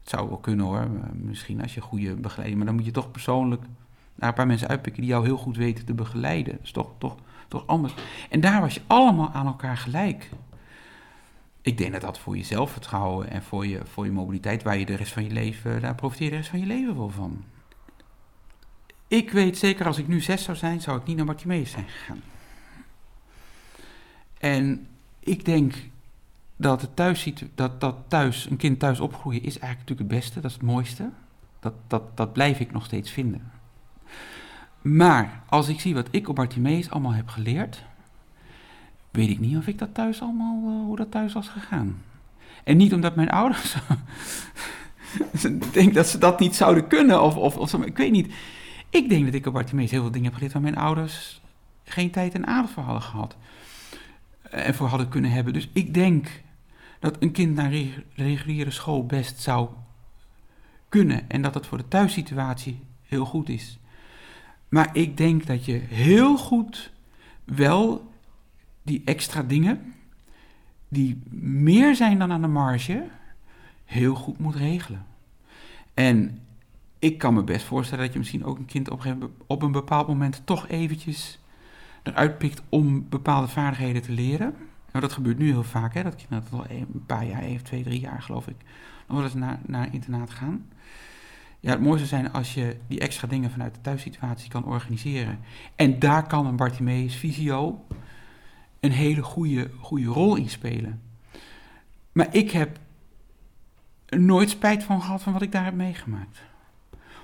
Het 0.00 0.08
zou 0.08 0.28
wel 0.28 0.38
kunnen 0.38 0.66
hoor, 0.66 0.88
misschien 1.12 1.62
als 1.62 1.74
je 1.74 1.80
goede 1.80 2.14
begeleiding, 2.14 2.56
maar 2.56 2.66
dan 2.66 2.76
moet 2.76 2.84
je 2.84 2.90
toch 2.90 3.10
persoonlijk 3.10 3.62
naar 4.14 4.28
een 4.28 4.34
paar 4.34 4.46
mensen 4.46 4.68
uitpikken 4.68 5.02
die 5.02 5.10
jou 5.10 5.24
heel 5.24 5.36
goed 5.36 5.56
weten 5.56 5.84
te 5.84 5.94
begeleiden. 5.94 6.52
Dat 6.52 6.64
is 6.64 6.70
toch, 6.70 6.92
toch, 6.98 7.16
toch 7.48 7.66
anders. 7.66 7.94
En 8.30 8.40
daar 8.40 8.60
was 8.60 8.74
je 8.74 8.82
allemaal 8.86 9.30
aan 9.30 9.46
elkaar 9.46 9.76
gelijk. 9.76 10.30
Ik 11.62 11.78
denk 11.78 11.92
dat 11.92 12.00
dat 12.00 12.18
voor 12.18 12.36
je 12.36 12.44
zelfvertrouwen 12.44 13.30
en 13.30 13.42
voor 13.42 13.66
je, 13.66 13.80
voor 13.84 14.04
je 14.04 14.12
mobiliteit, 14.12 14.62
waar 14.62 14.78
je 14.78 14.86
de 14.86 14.94
rest 14.94 15.12
van 15.12 15.24
je 15.24 15.30
leven, 15.30 15.80
daar 15.80 15.94
profiteer 15.94 16.30
de 16.30 16.36
rest 16.36 16.48
van 16.48 16.60
je 16.60 16.66
leven 16.66 16.96
wel 16.96 17.10
van. 17.10 17.44
Ik 19.08 19.30
weet 19.30 19.58
zeker, 19.58 19.86
als 19.86 19.98
ik 19.98 20.08
nu 20.08 20.20
zes 20.20 20.42
zou 20.42 20.56
zijn, 20.56 20.80
zou 20.80 20.98
ik 20.98 21.06
niet 21.06 21.16
naar 21.16 21.26
Bartimeus 21.26 21.70
zijn 21.70 21.88
gegaan. 21.88 22.22
En 24.38 24.86
ik 25.20 25.44
denk 25.44 25.74
dat, 26.56 26.80
het 26.80 26.96
thuis, 26.96 27.32
dat, 27.54 27.80
dat 27.80 27.96
thuis, 28.08 28.50
een 28.50 28.56
kind 28.56 28.78
thuis 28.78 29.00
opgroeien 29.00 29.42
is 29.42 29.58
eigenlijk 29.58 29.78
natuurlijk 29.78 30.10
het 30.10 30.20
beste, 30.20 30.40
dat 30.40 30.50
is 30.50 30.56
het 30.56 30.66
mooiste. 30.66 31.10
Dat, 31.60 31.74
dat, 31.86 32.16
dat 32.16 32.32
blijf 32.32 32.60
ik 32.60 32.72
nog 32.72 32.84
steeds 32.84 33.10
vinden. 33.10 33.50
Maar 34.82 35.42
als 35.46 35.68
ik 35.68 35.80
zie 35.80 35.94
wat 35.94 36.08
ik 36.10 36.28
op 36.28 36.34
Bartimeus 36.34 36.90
allemaal 36.90 37.12
heb 37.12 37.28
geleerd, 37.28 37.84
weet 39.10 39.28
ik 39.28 39.38
niet 39.38 39.56
of 39.56 39.66
ik 39.66 39.78
dat 39.78 39.94
thuis 39.94 40.20
allemaal, 40.20 40.62
uh, 40.64 40.84
hoe 40.84 40.96
dat 40.96 41.10
thuis 41.10 41.32
was 41.32 41.48
gegaan. 41.48 42.02
En 42.64 42.76
niet 42.76 42.94
omdat 42.94 43.16
mijn 43.16 43.30
ouders, 43.30 43.76
ik 45.42 45.72
denk 45.72 45.94
dat 45.94 46.06
ze 46.06 46.18
dat 46.18 46.40
niet 46.40 46.56
zouden 46.56 46.86
kunnen, 46.86 47.22
of, 47.22 47.36
of, 47.36 47.56
of 47.56 47.74
ik 47.74 47.96
weet 47.96 48.12
niet. 48.12 48.32
Ik 48.90 49.08
denk 49.08 49.24
dat 49.24 49.34
ik 49.34 49.46
op 49.46 49.52
Bartimeus 49.52 49.90
heel 49.90 50.02
veel 50.02 50.10
dingen 50.10 50.26
heb 50.26 50.34
geleerd 50.34 50.52
waar 50.52 50.62
mijn 50.62 50.76
ouders 50.76 51.40
geen 51.84 52.10
tijd 52.10 52.34
en 52.34 52.46
aandacht 52.46 52.72
voor 52.72 52.82
hadden 52.82 53.02
gehad 53.02 53.36
ervoor 54.50 54.88
hadden 54.88 55.08
kunnen 55.08 55.30
hebben. 55.30 55.52
Dus 55.52 55.68
ik 55.72 55.94
denk 55.94 56.28
dat 57.00 57.16
een 57.20 57.32
kind 57.32 57.54
naar 57.54 57.72
reguliere 58.14 58.70
school 58.70 59.06
best 59.06 59.40
zou 59.40 59.68
kunnen 60.88 61.30
en 61.30 61.42
dat 61.42 61.54
het 61.54 61.66
voor 61.66 61.78
de 61.78 61.88
thuissituatie 61.88 62.80
heel 63.02 63.24
goed 63.24 63.48
is. 63.48 63.78
Maar 64.68 64.90
ik 64.92 65.16
denk 65.16 65.46
dat 65.46 65.64
je 65.64 65.72
heel 65.72 66.36
goed 66.36 66.92
wel 67.44 68.12
die 68.82 69.02
extra 69.04 69.42
dingen, 69.42 69.94
die 70.88 71.22
meer 71.30 71.94
zijn 71.94 72.18
dan 72.18 72.32
aan 72.32 72.42
de 72.42 72.48
marge, 72.48 73.04
heel 73.84 74.14
goed 74.14 74.38
moet 74.38 74.54
regelen. 74.54 75.06
En 75.94 76.40
ik 76.98 77.18
kan 77.18 77.34
me 77.34 77.42
best 77.42 77.64
voorstellen 77.64 78.04
dat 78.04 78.12
je 78.12 78.18
misschien 78.18 78.44
ook 78.44 78.58
een 78.58 78.66
kind 78.66 78.90
op 79.46 79.62
een, 79.62 79.72
bepaald 79.72 80.08
moment 80.08 80.42
toch 80.44 80.68
eventjes 80.68 81.38
eruit 82.02 82.38
pikt 82.38 82.62
om 82.68 83.08
bepaalde 83.08 83.48
vaardigheden 83.48 84.02
te 84.02 84.12
leren. 84.12 84.54
Nou, 84.92 85.00
dat 85.00 85.12
gebeurt 85.12 85.38
nu 85.38 85.46
heel 85.46 85.62
vaak, 85.62 85.94
hè, 85.94 86.02
dat 86.02 86.16
kinderen 86.16 86.44
dat 86.50 86.60
al 86.60 86.66
een 86.70 87.04
paar 87.06 87.26
jaar, 87.26 87.42
even 87.42 87.64
twee, 87.64 87.82
drie 87.82 88.00
jaar 88.00 88.22
geloof 88.22 88.46
ik, 88.46 88.56
nog 89.06 89.16
wel 89.16 89.26
eens 89.26 89.34
naar, 89.34 89.58
naar 89.66 89.92
internaat 89.92 90.30
gaan. 90.30 90.66
Ja, 91.60 91.70
het 91.70 91.80
mooiste 91.80 92.06
zijn 92.06 92.32
als 92.32 92.54
je 92.54 92.76
die 92.88 93.00
extra 93.00 93.28
dingen 93.28 93.50
vanuit 93.50 93.74
de 93.74 93.80
thuissituatie 93.80 94.50
kan 94.50 94.64
organiseren. 94.64 95.38
En 95.76 95.98
daar 95.98 96.26
kan 96.26 96.46
een 96.46 96.56
Bartimeus 96.56 97.16
Visio 97.16 97.84
een 98.80 98.92
hele 98.92 99.22
goede, 99.22 99.70
goede 99.80 100.06
rol 100.06 100.36
in 100.36 100.50
spelen. 100.50 101.02
Maar 102.12 102.34
ik 102.34 102.50
heb 102.50 102.78
nooit 104.08 104.50
spijt 104.50 104.82
van 104.84 105.02
gehad 105.02 105.22
van 105.22 105.32
wat 105.32 105.42
ik 105.42 105.52
daar 105.52 105.64
heb 105.64 105.74
meegemaakt. 105.74 106.38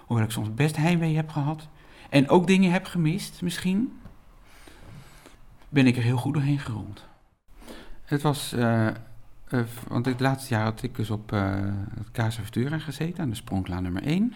Hoewel 0.07 0.25
ik 0.25 0.31
soms 0.31 0.55
best 0.55 0.77
heimwee 0.77 1.17
heb 1.17 1.29
gehad. 1.31 1.69
En 2.11 2.29
ook 2.29 2.47
dingen 2.47 2.73
heb 2.73 2.85
gemist, 2.85 3.43
misschien. 3.43 4.01
Ben 5.69 5.87
ik 5.87 5.97
er 5.97 6.03
heel 6.03 6.17
goed 6.17 6.35
doorheen 6.35 6.59
gerold. 6.59 7.05
Het 8.05 8.23
was... 8.23 8.53
eh, 8.53 8.89
eh, 9.55 9.61
want 9.89 10.07
het 10.07 10.21
laatste 10.21 10.55
jaar 10.55 10.65
had 10.65 10.83
ik 10.83 10.97
dus 10.97 11.11
op 11.11 11.33
eh, 11.33 11.55
het 11.95 12.11
Casa 12.13 12.43
Ventura 12.43 12.79
gezeten. 12.79 13.23
Aan 13.23 13.31
de 13.31 13.37
Spronklaan 13.37 13.83
nummer 13.83 14.03
1. 14.03 14.35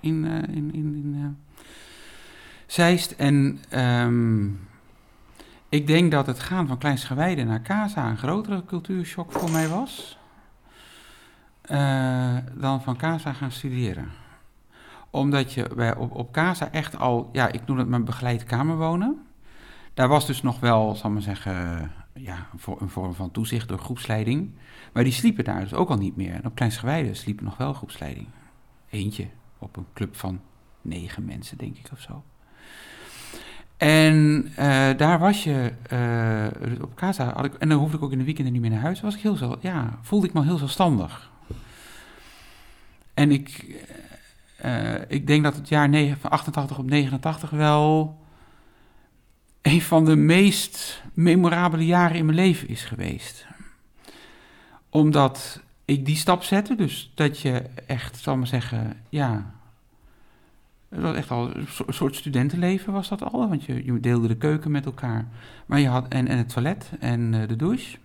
In, 0.00 0.24
eh, 0.24 0.56
in, 0.56 0.74
in, 0.74 0.94
in 0.94 1.38
Zeist. 2.66 3.10
En... 3.10 3.58
ehm, 3.68 4.46
ik 5.68 5.86
denk 5.86 6.10
dat 6.10 6.26
het 6.26 6.40
gaan 6.40 6.66
van 6.66 6.78
Kleinsgewijde 6.78 7.44
naar 7.44 7.62
Casa 7.62 8.08
een 8.08 8.18
grotere 8.18 8.64
cultuurshock 8.64 9.32
voor 9.32 9.50
mij 9.50 9.68
was. 9.68 10.18
dan 12.54 12.82
van 12.82 12.96
Casa 12.96 13.32
gaan 13.32 13.50
studeren. 13.50 14.08
Omdat 15.10 15.52
je 15.52 15.70
bij, 15.76 15.96
op, 15.96 16.14
op 16.14 16.32
Casa 16.32 16.70
echt 16.70 16.98
al, 16.98 17.28
ja, 17.32 17.52
ik 17.52 17.66
noem 17.66 17.78
het 17.78 17.88
mijn 17.88 18.04
begeleid 18.04 18.44
kamerwonen. 18.44 19.26
Daar 19.94 20.08
was 20.08 20.26
dus 20.26 20.42
nog 20.42 20.60
wel, 20.60 20.94
zal 20.94 21.08
ik 21.08 21.14
maar 21.14 21.22
zeggen, 21.22 21.90
ja, 22.14 22.48
een 22.52 22.58
vo- 22.58 22.76
een 22.80 22.88
vorm 22.90 23.14
van 23.14 23.30
toezicht 23.30 23.68
door 23.68 23.78
groepsleiding. 23.78 24.50
Maar 24.92 25.04
die 25.04 25.12
sliepen 25.12 25.44
daar 25.44 25.60
dus 25.60 25.74
ook 25.74 25.88
al 25.90 25.96
niet 25.96 26.16
meer. 26.16 26.32
En 26.32 26.44
op 26.46 26.54
Kleinsgewijde 26.54 27.14
sliepen 27.14 27.44
nog 27.44 27.56
wel 27.56 27.72
groepsleiding. 27.72 28.26
Eentje 28.90 29.26
op 29.58 29.76
een 29.76 29.86
club 29.94 30.16
van 30.16 30.40
negen 30.82 31.24
mensen, 31.24 31.58
denk 31.58 31.76
ik, 31.76 31.88
of 31.92 32.00
zo. 32.00 32.22
En 33.76 34.46
eh, 34.56 34.96
daar 34.96 35.18
was 35.18 35.44
je 35.44 35.72
eh, 35.88 36.82
op 36.82 36.94
casa. 36.94 37.32
Had 37.34 37.44
ik, 37.44 37.54
en 37.54 37.68
dan 37.68 37.78
hoefde 37.78 37.96
ik 37.96 38.02
ook 38.02 38.12
in 38.12 38.18
de 38.18 38.24
weekenden 38.24 38.52
niet 38.52 38.62
meer 38.62 38.70
naar 38.70 38.80
huis. 38.80 39.00
Was 39.00 39.14
ik 39.14 39.20
heel 39.22 39.36
zo, 39.36 39.56
ja, 39.60 39.98
voelde 40.02 40.26
ik 40.26 40.32
me 40.32 40.44
heel 40.44 40.58
zelfstandig. 40.58 41.30
En 43.14 43.30
ik, 43.30 43.76
eh, 44.56 44.94
ik 45.10 45.26
denk 45.26 45.44
dat 45.44 45.54
het 45.56 45.68
jaar 45.68 45.88
negen- 45.88 46.18
van 46.20 46.30
88 46.30 46.78
op 46.78 46.86
89 46.90 47.50
wel 47.50 48.18
een 49.62 49.82
van 49.82 50.04
de 50.04 50.16
meest 50.16 51.02
memorabele 51.14 51.86
jaren 51.86 52.16
in 52.16 52.24
mijn 52.24 52.36
leven 52.36 52.68
is 52.68 52.84
geweest. 52.84 53.46
Omdat 54.88 55.60
ik 55.84 56.06
die 56.06 56.16
stap 56.16 56.42
zette, 56.42 56.74
dus 56.74 57.12
dat 57.14 57.40
je 57.40 57.62
echt, 57.86 58.16
zal 58.16 58.36
maar 58.36 58.46
zeggen, 58.46 59.02
ja, 59.08 59.54
het 60.88 61.00
was 61.00 61.16
echt 61.16 61.30
al 61.30 61.56
een 61.56 61.66
soort 61.88 62.16
studentenleven 62.16 62.92
was 62.92 63.08
dat 63.08 63.22
al, 63.22 63.48
want 63.48 63.64
je, 63.64 63.84
je 63.84 64.00
deelde 64.00 64.28
de 64.28 64.36
keuken 64.36 64.70
met 64.70 64.84
elkaar. 64.84 65.26
Maar 65.66 65.80
je 65.80 65.88
had, 65.88 66.08
en, 66.08 66.28
en 66.28 66.38
het 66.38 66.48
toilet 66.48 66.90
en 67.00 67.34
eh, 67.34 67.48
de 67.48 67.56
douche. 67.56 67.98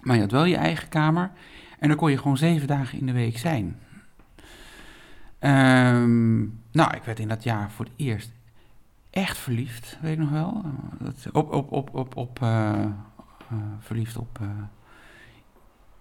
Maar 0.00 0.14
je 0.14 0.22
had 0.22 0.30
wel 0.30 0.44
je 0.44 0.56
eigen 0.56 0.88
kamer. 0.88 1.30
En 1.78 1.88
dan 1.88 1.96
kon 1.96 2.10
je 2.10 2.18
gewoon 2.18 2.36
zeven 2.36 2.66
dagen 2.66 2.98
in 2.98 3.06
de 3.06 3.12
week 3.12 3.38
zijn. 3.38 3.78
Ehm, 5.38 6.38
nou, 6.72 6.96
ik 6.96 7.02
werd 7.04 7.18
in 7.18 7.28
dat 7.28 7.42
jaar 7.42 7.70
voor 7.70 7.84
het 7.84 7.94
eerst 7.96 8.30
echt 9.14 9.38
verliefd, 9.38 9.98
weet 10.00 10.12
ik 10.12 10.18
nog 10.18 10.30
wel. 10.30 10.62
Dat- 10.98 11.28
op, 11.32 11.52
op, 11.52 11.72
op, 11.72 11.94
op, 11.94 12.16
op, 12.16 12.42
eh, 12.42 12.82
eh, 12.82 12.88
verliefd 13.78 14.16
op 14.16 14.38
eh, 14.40 14.48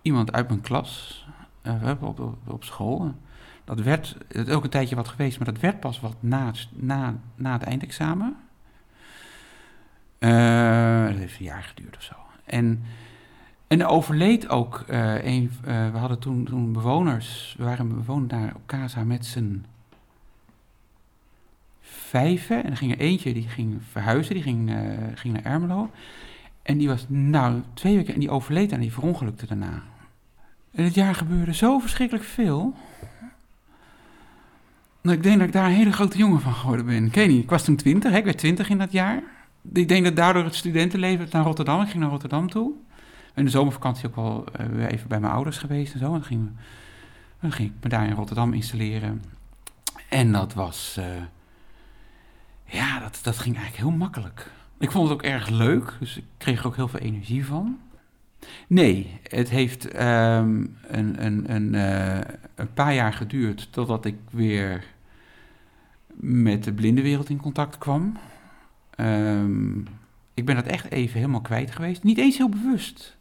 iemand 0.02 0.32
uit 0.32 0.48
mijn 0.48 0.62
klas, 0.62 1.26
op, 2.00 2.20
op, 2.20 2.36
op 2.48 2.64
school. 2.64 3.14
Dat 3.66 3.80
werd, 3.82 4.18
is 4.28 4.48
ook 4.50 4.64
een 4.64 4.70
tijdje 4.70 4.96
wat 4.96 5.08
geweest, 5.08 5.38
maar 5.40 5.48
dat 5.54 5.60
werd 5.62 5.80
pas 5.80 6.00
wat 6.00 6.16
na, 6.20 6.46
het- 6.46 6.68
na, 6.72 7.16
na 7.36 7.52
het 7.54 7.64
eindexamen. 7.64 8.36
Dat 10.20 11.18
heeft 11.18 11.40
een 11.40 11.46
jaar 11.46 11.64
geduurd 11.64 11.96
of 11.96 12.02
zo. 12.04 12.14
En, 12.46 12.84
en 13.68 13.82
er 13.82 13.88
overleed 13.88 14.50
ook 14.50 14.84
een, 14.88 15.52
we 15.64 15.98
hadden 15.98 16.20
toen, 16.20 16.44
toen 16.44 16.74
bewoners, 16.74 17.56
we 17.58 17.64
waren 17.64 17.88
bewoner 17.90 18.28
daar 18.28 18.56
op 18.56 18.62
Casa 18.66 19.04
met 19.04 19.26
z'n 19.26 19.66
vijven. 22.14 22.64
En 22.64 22.72
er 22.72 22.78
ging 22.78 22.92
er 22.92 23.00
eentje, 23.00 23.34
die 23.34 23.48
ging 23.48 23.82
verhuizen, 23.92 24.34
die 24.34 24.44
ging, 24.44 24.70
eh, 24.70 24.78
ging 25.16 25.34
naar 25.34 25.54
Ermelo. 25.54 25.92
En 26.62 26.78
die 26.78 26.88
was, 26.88 27.06
nou, 27.10 27.62
twee 27.74 27.96
weken, 27.96 28.14
en 28.14 28.20
die 28.20 28.30
overleed 28.30 28.72
en 28.72 28.80
die 28.80 28.94
verongelukte 28.94 29.46
daarna. 29.46 29.84
En 30.72 30.84
het 30.84 30.94
jaar 30.94 31.16
gebeurde 31.16 31.54
zo 31.54 31.80
verschrikkelijk 31.80 32.26
veel. 32.26 32.74
Nou, 35.02 35.18
ik 35.18 35.24
denk 35.24 35.38
dat 35.38 35.48
ik 35.48 35.54
daar 35.54 35.66
een 35.66 35.82
hele 35.82 35.92
grote 35.92 36.18
jongen 36.18 36.42
van 36.42 36.54
geworden 36.54 36.86
ben. 36.86 37.06
Ik 37.06 37.14
weet 37.14 37.28
niet, 37.28 37.44
ik 37.44 37.50
was 37.50 37.64
toen 37.64 37.76
twintig, 37.76 38.12
hè? 38.12 38.18
ik 38.18 38.24
werd 38.24 38.38
twintig 38.38 38.70
in 38.70 38.78
dat 38.78 38.92
jaar. 38.92 39.24
Ik 39.74 39.88
denk 39.88 40.04
dat 40.04 40.16
daardoor 40.16 40.44
het 40.44 40.56
studentenleven 40.56 41.28
naar 41.32 41.44
Rotterdam, 41.44 41.82
ik 41.82 41.90
ging 41.90 42.02
naar 42.02 42.12
Rotterdam 42.12 42.50
toe. 42.50 42.72
In 43.36 43.46
de 43.46 43.52
zomervakantie 43.52 44.08
ook 44.08 44.16
wel 44.16 44.46
weer 44.72 44.92
even 44.92 45.08
bij 45.08 45.20
mijn 45.20 45.34
ouders 45.34 45.58
geweest 45.58 45.94
en 45.94 46.00
zo. 46.00 46.06
En 46.06 46.12
dan 46.12 46.24
ging, 46.24 46.50
dan 47.40 47.52
ging 47.52 47.70
ik 47.70 47.76
me 47.84 47.90
daar 47.90 48.08
in 48.08 48.16
Rotterdam 48.16 48.54
installeren. 48.54 49.24
En 50.10 50.32
dat 50.32 50.54
was, 50.54 50.96
eh, 51.00 51.06
ja, 52.74 53.00
dat, 53.00 53.20
dat 53.24 53.38
ging 53.38 53.56
eigenlijk 53.56 53.86
heel 53.86 53.98
makkelijk. 53.98 54.52
Ik 54.80 54.92
vond 54.92 55.10
het 55.10 55.18
ook 55.18 55.24
erg 55.24 55.50
leuk, 55.50 55.94
dus 56.00 56.18
ik 56.18 56.24
kreeg 56.38 56.60
er 56.60 56.68
ook 56.68 56.76
heel 56.76 56.88
veel 56.88 57.00
energie 57.00 57.46
van. 57.46 57.80
Nee, 58.68 59.20
het 59.24 59.50
heeft 59.50 59.88
ehm, 59.88 60.66
een, 60.88 61.26
een, 61.26 61.54
een, 61.54 61.76
eh, 61.76 62.34
een 62.56 62.74
paar 62.74 62.94
jaar 62.94 63.14
geduurd 63.14 63.68
totdat 63.72 64.06
ik 64.06 64.16
weer 64.32 64.84
met 66.16 66.64
de 66.64 66.74
blindenwereld 66.74 67.30
in 67.30 67.38
contact 67.38 67.78
kwam. 67.78 68.18
Ehm, 68.96 69.80
ik 70.34 70.46
ben 70.46 70.56
dat 70.56 70.66
echt 70.66 70.92
even 70.92 71.20
helemaal 71.20 71.42
kwijt 71.42 71.72
geweest. 71.72 72.04
Niet 72.04 72.18
eens 72.18 72.38
heel 72.38 72.50
bewust. 72.50 73.18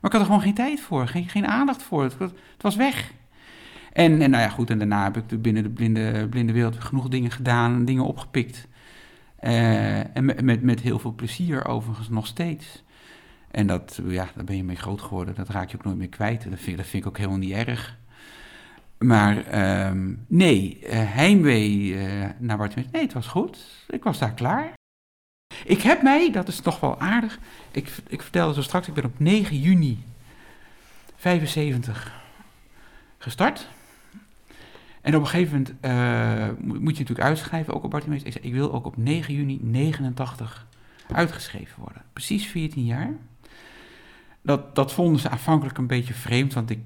Maar 0.00 0.10
ik 0.10 0.12
had 0.12 0.20
er 0.20 0.26
gewoon 0.26 0.40
geen 0.40 0.54
tijd 0.54 0.80
voor, 0.80 1.08
geen, 1.08 1.28
geen 1.28 1.46
aandacht 1.46 1.82
voor. 1.82 2.02
Het, 2.02 2.18
het 2.18 2.32
was 2.60 2.76
weg. 2.76 3.12
En, 3.92 4.22
en 4.22 4.30
nou 4.30 4.42
ja, 4.42 4.48
goed, 4.48 4.70
en 4.70 4.78
daarna 4.78 5.02
heb 5.02 5.16
ik 5.16 5.42
binnen 5.42 5.62
de 5.62 5.70
blinde, 5.70 6.26
blinde 6.30 6.52
wereld 6.52 6.84
genoeg 6.84 7.08
dingen 7.08 7.30
gedaan, 7.30 7.84
dingen 7.84 8.04
opgepikt. 8.04 8.68
Eh, 9.46 10.16
en 10.16 10.24
met, 10.24 10.40
met, 10.42 10.62
met 10.62 10.80
heel 10.80 10.98
veel 10.98 11.12
plezier 11.12 11.66
overigens 11.66 12.08
nog 12.08 12.26
steeds. 12.26 12.82
En 13.50 13.66
dat, 13.66 14.00
ja, 14.06 14.28
daar 14.34 14.44
ben 14.44 14.56
je 14.56 14.64
mee 14.64 14.76
groot 14.76 15.00
geworden. 15.02 15.34
Dat 15.34 15.48
raak 15.48 15.70
je 15.70 15.76
ook 15.76 15.84
nooit 15.84 15.96
meer 15.96 16.08
kwijt. 16.08 16.50
Dat 16.50 16.58
vind, 16.58 16.92
ik 16.92 17.06
ook 17.06 17.16
helemaal 17.16 17.38
niet 17.38 17.52
erg. 17.52 17.96
Maar 18.98 19.46
ehm, 19.46 20.14
nee, 20.26 20.78
eh, 20.82 21.14
heimwee 21.14 21.98
eh, 21.98 22.28
naar 22.38 22.56
Bartimeus. 22.56 22.90
Nee, 22.90 23.02
het 23.02 23.12
was 23.12 23.26
goed. 23.26 23.84
Ik 23.88 24.04
was 24.04 24.18
daar 24.18 24.34
klaar. 24.34 24.72
Ik 25.64 25.82
heb 25.82 26.02
mij, 26.02 26.32
dat 26.32 26.48
is 26.48 26.60
toch 26.60 26.80
wel 26.80 27.00
aardig. 27.00 27.38
Ik, 27.70 27.90
ik 28.08 28.22
vertelde 28.22 28.54
zo 28.54 28.62
straks, 28.62 28.88
ik 28.88 28.94
ben 28.94 29.04
op 29.04 29.18
9 29.18 29.58
juni 29.58 30.04
75 31.16 32.12
gestart. 33.18 33.68
En 35.06 35.14
op 35.14 35.20
een 35.20 35.28
gegeven 35.28 35.52
moment 35.52 35.74
eh, 35.80 36.64
moet, 36.66 36.96
je 36.96 37.00
natuurlijk 37.00 37.28
uitschrijven, 37.28 37.74
ook 37.74 37.84
op 37.84 37.90
Bartimeus. 37.90 38.22
Ik 38.22 38.32
zei, 38.32 38.44
ik 38.44 38.52
wil 38.52 38.72
ook 38.72 38.86
op 38.86 38.96
9 38.96 39.34
juni 39.34 39.58
89 39.62 40.66
uitgeschreven 41.12 41.80
worden. 41.82 42.02
Precies 42.12 42.46
14 42.46 42.84
jaar. 42.84 43.10
Dat, 44.42 44.74
dat 44.74 44.92
vonden 44.92 45.20
ze 45.20 45.28
aanvankelijk 45.28 45.78
een 45.78 45.86
beetje 45.86 46.14
vreemd, 46.14 46.54
want 46.54 46.70
ik, 46.70 46.80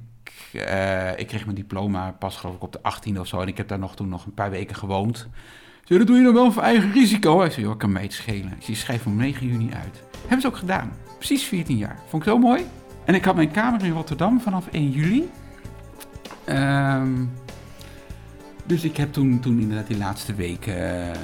eh, 0.52 1.18
ik 1.18 1.26
kreeg 1.26 1.44
mijn 1.44 1.56
diploma 1.56 2.10
pas 2.18 2.36
geloof 2.36 2.56
ik 2.56 2.62
op 2.62 2.72
de 2.72 2.80
18e 2.82 3.18
of 3.18 3.26
zo. 3.26 3.40
En 3.40 3.48
ik 3.48 3.56
heb 3.56 3.68
daar 3.68 3.78
nog 3.78 3.96
toen 3.96 4.08
nog 4.08 4.26
een 4.26 4.34
paar 4.34 4.50
weken 4.50 4.76
gewoond. 4.76 5.28
Ze 5.84 5.98
dat 5.98 6.06
doe 6.06 6.16
je 6.16 6.22
dan 6.22 6.34
wel 6.34 6.52
voor 6.52 6.62
eigen 6.62 6.92
risico. 6.92 7.42
Ik 7.42 7.52
zei, 7.52 7.66
joh, 7.66 7.76
kan 7.76 7.92
mij 7.92 8.02
het 8.02 8.12
schelen. 8.12 8.52
Ik 8.52 8.62
zei, 8.62 8.76
schrijf 8.76 9.06
op 9.06 9.14
9 9.14 9.46
juni 9.46 9.70
uit. 9.74 10.02
Hebben 10.20 10.40
ze 10.40 10.46
ook 10.46 10.56
gedaan. 10.56 10.92
Precies 11.16 11.44
14 11.44 11.76
jaar. 11.76 11.98
Vond 12.08 12.22
ik 12.22 12.28
zo 12.28 12.38
mooi. 12.38 12.64
En 13.04 13.14
ik 13.14 13.24
had 13.24 13.34
mijn 13.34 13.50
kamer 13.50 13.84
in 13.84 13.92
Rotterdam 13.92 14.40
vanaf 14.40 14.66
1 14.70 14.90
juli. 14.90 15.30
Ehm, 16.44 17.24
dus 18.70 18.84
ik 18.84 18.96
heb 18.96 19.12
toen, 19.12 19.40
toen 19.40 19.60
inderdaad 19.60 19.86
die 19.86 19.96
laatste 19.96 20.34
weken... 20.34 20.74
eh, 20.74 21.20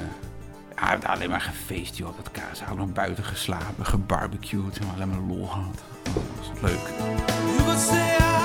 ja, 0.75 0.97
alleen 1.03 1.29
maar 1.29 1.41
gefeest, 1.41 1.95
joh, 1.95 2.15
dat 2.15 2.31
kaas. 2.31 2.61
Ook 2.71 2.77
nog 2.77 2.93
buiten 2.93 3.23
geslapen, 3.23 3.85
gebarbecued. 3.85 4.79
En 4.79 4.87
alleen 4.95 5.09
maar 5.09 5.19
lol 5.19 5.45
gehad. 5.45 5.83
Dat 6.03 6.13
was 6.37 6.61
leuk. 6.61 8.36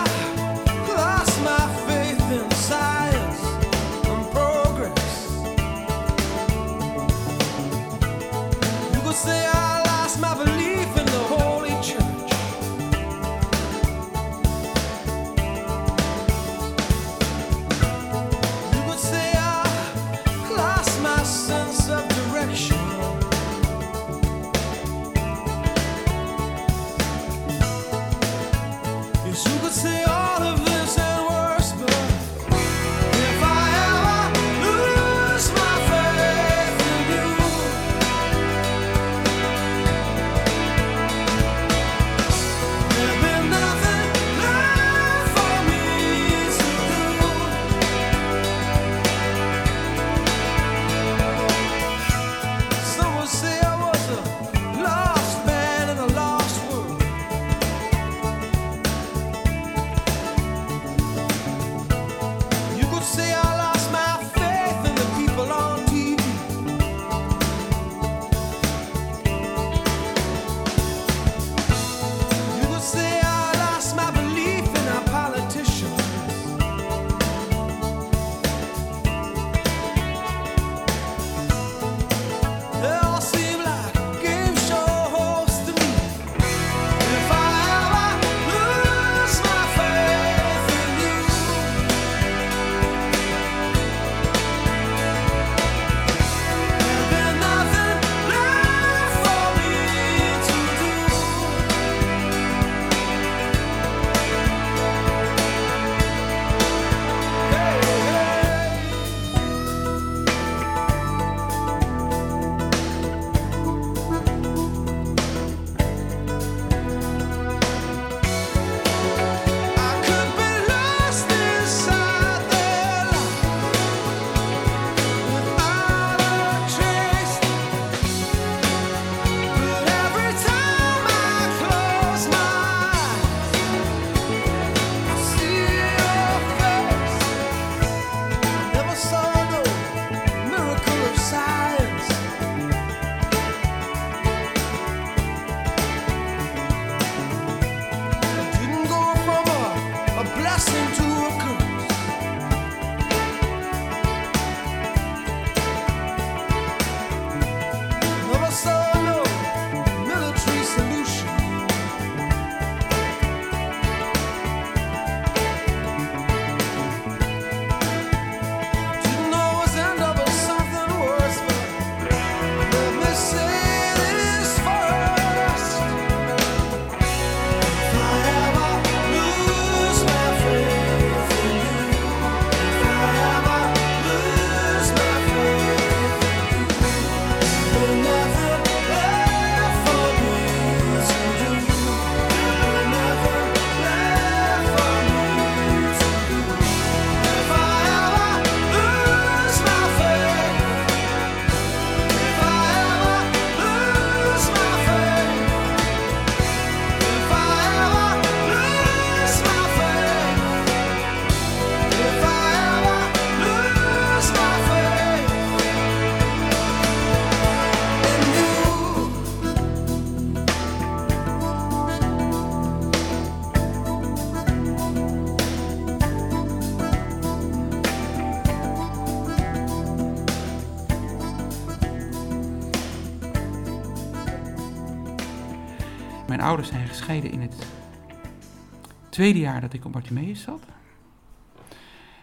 Tweede 239.12 239.38
jaar 239.38 239.60
dat 239.60 239.72
ik 239.72 239.84
op 239.84 239.92
Bartimeus 239.92 240.42
zat. 240.42 240.62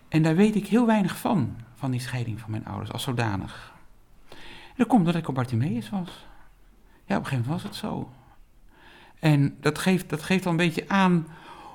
En 0.07 0.23
daar 0.23 0.35
weet 0.35 0.55
ik 0.55 0.67
heel 0.67 0.85
weinig 0.85 1.17
van, 1.17 1.55
van 1.75 1.91
die 1.91 1.99
scheiding 1.99 2.39
van 2.39 2.51
mijn 2.51 2.65
ouders 2.65 2.91
als 2.91 3.03
zodanig. 3.03 3.73
En 4.29 4.75
dat 4.75 4.87
komt 4.87 4.99
omdat 4.99 5.15
ik 5.15 5.27
op 5.27 5.35
Bartimeus 5.35 5.89
was. 5.89 6.27
Ja, 7.05 7.17
op 7.17 7.23
een 7.23 7.29
gegeven 7.29 7.45
moment 7.45 7.47
was 7.47 7.63
het 7.63 7.75
zo. 7.75 8.13
En 9.19 9.57
dat 9.59 9.77
geeft, 9.77 10.09
dat 10.09 10.23
geeft 10.23 10.45
al 10.45 10.51
een 10.51 10.57
beetje 10.57 10.89
aan 10.89 11.27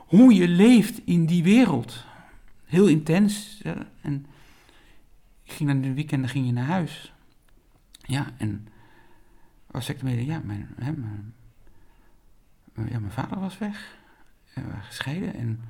hoe 0.07 0.35
je 0.35 0.49
leeft 0.49 1.01
in 1.05 1.27
die 1.27 1.43
wereld. 1.43 2.05
Heel 2.65 2.87
intens. 2.87 3.63
En 4.01 4.27
ik 5.43 5.53
ging 5.53 5.69
dan 5.69 5.83
in 5.83 5.89
de 5.89 5.95
weekenden 5.95 6.31
ging 6.31 6.47
je 6.47 6.53
naar 6.53 6.67
huis. 6.67 7.13
Ja, 8.03 8.27
en 8.37 8.69
was 9.67 9.89
ik 9.89 9.99
ermee, 9.99 10.27
ja, 10.27 10.41
mijn, 10.45 10.69
hè, 10.79 10.93
mijn, 10.93 11.35
ja, 12.75 12.99
mijn 12.99 13.13
vader 13.13 13.41
was 13.41 13.59
weg. 13.59 14.03
Waren 14.55 14.83
gescheiden. 14.83 15.35
En 15.35 15.65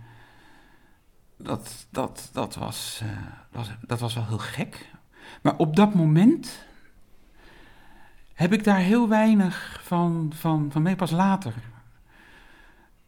dat, 1.37 1.87
dat, 1.91 2.31
dat, 2.33 2.55
was, 2.55 3.01
eh, 3.03 3.09
dat, 3.51 3.67
was, 3.67 3.77
dat 3.87 4.01
was 4.01 4.15
wel 4.15 4.27
heel 4.27 4.39
gek. 4.39 4.91
Maar 5.43 5.57
op 5.57 5.77
dat 5.77 5.95
moment 5.95 6.67
heb 8.35 8.53
ik 8.53 8.65
daar 8.65 8.79
heel 8.79 9.09
weinig 9.09 9.81
van, 9.83 10.33
van, 10.35 10.73
van 10.73 10.83
mee. 10.83 10.97
Pas 10.97 11.11
later 11.11 11.55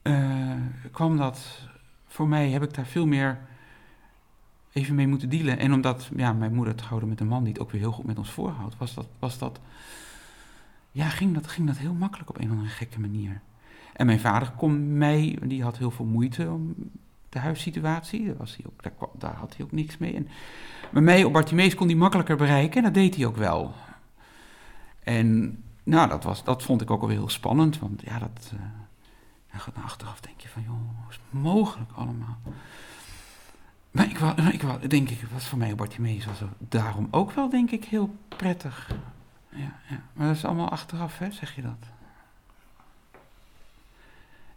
eh, 0.03 0.53
kwam 0.93 1.17
dat 1.17 1.69
voor 2.07 2.29
mij, 2.29 2.51
heb 2.51 2.63
ik 2.63 2.75
daar 2.75 2.87
veel 2.87 3.07
meer 3.07 3.39
even 4.73 4.95
mee 4.95 5.07
moeten 5.07 5.29
dealen. 5.29 5.59
En 5.59 5.73
omdat 5.73 6.11
ja, 6.17 6.33
mijn 6.33 6.55
moeder 6.55 6.75
trouwde 6.75 7.07
met 7.07 7.21
een 7.21 7.27
man 7.27 7.45
die 7.45 7.53
het 7.53 7.63
ook 7.63 7.71
weer 7.71 7.81
heel 7.81 7.93
goed 7.93 8.05
met 8.05 8.19
ons 8.19 8.31
voorhoudt, 8.31 8.77
was 8.77 8.95
dat, 8.95 9.07
was 9.19 9.39
dat, 9.39 9.61
ja, 10.93 11.09
ging, 11.09 11.35
dat, 11.35 11.47
ging 11.47 11.67
dat 11.67 11.77
heel 11.77 11.95
makkelijk 11.95 12.31
op 12.31 12.39
een 12.39 12.45
of 12.45 12.51
andere 12.51 12.69
gekke 12.69 13.01
manier. 13.01 13.41
En 13.97 14.07
mijn 14.07 14.21
vader 14.21 14.51
kon 14.51 14.97
mij, 14.99 15.39
die 15.43 15.63
had 15.63 15.79
heel 15.79 15.91
veel 15.91 16.05
moeite 16.05 16.51
om 16.51 16.75
de 17.29 17.39
huissituatie. 17.39 18.27
Daar, 18.27 18.37
was 18.37 18.57
hij 18.57 18.67
ook, 18.67 18.83
daar, 18.83 18.93
daar 19.19 19.35
had 19.35 19.57
hij 19.57 19.65
ook 19.65 19.73
niks 19.73 19.99
mee. 19.99 20.15
En 20.15 20.29
mij 21.05 21.25
op 21.25 21.33
Bartimees 21.33 21.75
kon 21.75 21.87
hij 21.87 21.97
makkelijker 21.97 22.37
bereiken 22.37 22.77
en 22.77 22.83
dat 22.83 22.95
deed 22.95 23.17
hij 23.17 23.27
ook 23.27 23.37
wel. 23.37 23.75
En 25.03 25.59
nou, 25.83 26.09
dat, 26.09 26.25
was, 26.25 26.45
dat 26.45 26.63
vond 26.63 26.81
ik 26.81 26.91
ook 26.91 27.01
alweer 27.01 27.17
heel 27.17 27.29
spannend, 27.29 27.79
want 27.79 28.03
ja, 28.05 28.19
dat... 28.19 28.53
eh, 28.53 28.61
ja, 29.53 29.59
goed, 29.59 29.75
nou, 29.75 29.87
achteraf 29.87 30.21
denk 30.21 30.41
je 30.41 30.49
van, 30.49 30.63
joh, 30.63 30.75
hoe 30.75 31.11
is 31.11 31.21
het 31.31 31.41
mogelijk 31.43 31.93
allemaal? 31.93 32.39
Maar 33.91 34.11
ik, 34.11 34.19
wou, 34.19 34.43
ik 34.43 34.63
wou, 34.63 34.87
denk 34.87 35.09
ik, 35.09 35.21
was 35.33 35.47
voor 35.47 35.59
mij 35.59 35.73
op 35.73 35.79
Bartimeus 35.79 36.27
was 36.27 36.39
daarom 36.59 37.09
ook 37.11 37.33
wel, 37.33 37.49
denk 37.49 37.71
ik, 37.71 37.85
heel 37.85 38.17
prettig. 38.29 38.91
Ja, 39.49 39.79
ja. 39.89 40.01
Maar 40.13 40.27
dat 40.27 40.37
is 40.37 40.45
allemaal 40.45 40.69
achteraf, 40.69 41.19
hè, 41.19 41.31
zeg 41.31 41.55
je 41.55 41.63
dat? 41.63 41.96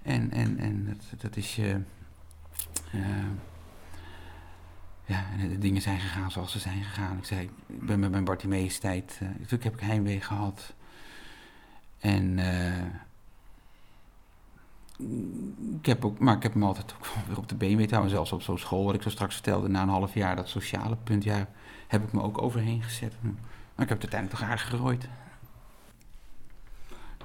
En, 0.09 0.31
en, 0.31 0.57
en 0.57 0.85
dat, 0.85 1.21
dat 1.21 1.35
is 1.35 1.55
je... 1.55 1.81
eh, 2.91 2.99
ja, 5.05 5.25
en 5.39 5.49
de 5.49 5.57
dingen 5.57 5.81
zijn 5.81 5.99
gegaan 5.99 6.31
zoals 6.31 6.51
ze 6.51 6.59
zijn 6.59 6.83
gegaan. 6.83 7.17
Ik 7.17 7.25
zei, 7.25 7.41
ik 7.67 7.85
ben 7.85 7.99
met 7.99 8.11
mijn 8.11 8.23
Bartimeus 8.23 8.79
tijd... 8.79 9.17
eh, 9.21 9.27
natuurlijk 9.27 9.63
heb 9.63 9.73
ik 9.73 9.79
heimwee 9.79 10.21
gehad. 10.21 10.73
En... 11.99 12.39
eh, 12.39 12.85
ik 15.79 15.85
heb 15.85 16.05
ook, 16.05 16.19
maar 16.19 16.35
ik 16.35 16.43
heb 16.43 16.53
hem 16.53 16.63
altijd 16.63 16.93
ook 16.93 17.05
weer 17.27 17.37
op 17.37 17.49
de 17.49 17.55
been 17.55 17.77
weten 17.77 17.91
houden. 17.91 18.11
Zelfs 18.11 18.31
op 18.31 18.41
zo'n 18.41 18.57
school, 18.57 18.85
wat 18.85 18.95
ik 18.95 19.01
zo 19.01 19.09
straks 19.09 19.33
vertelde, 19.33 19.67
na 19.67 19.81
een 19.81 19.89
half 19.89 20.13
jaar, 20.13 20.35
dat 20.35 20.49
sociale 20.49 20.95
punt, 20.95 21.23
ja, 21.23 21.47
heb 21.87 22.03
ik 22.03 22.13
me 22.13 22.21
ook 22.21 22.41
overheen 22.41 22.83
gezet. 22.83 23.13
Maar 23.21 23.33
ik 23.85 23.89
heb 23.89 24.01
het 24.01 24.13
uiteindelijk 24.13 24.39
toch 24.39 24.49
aardig 24.49 24.69
gerooid. 24.69 25.09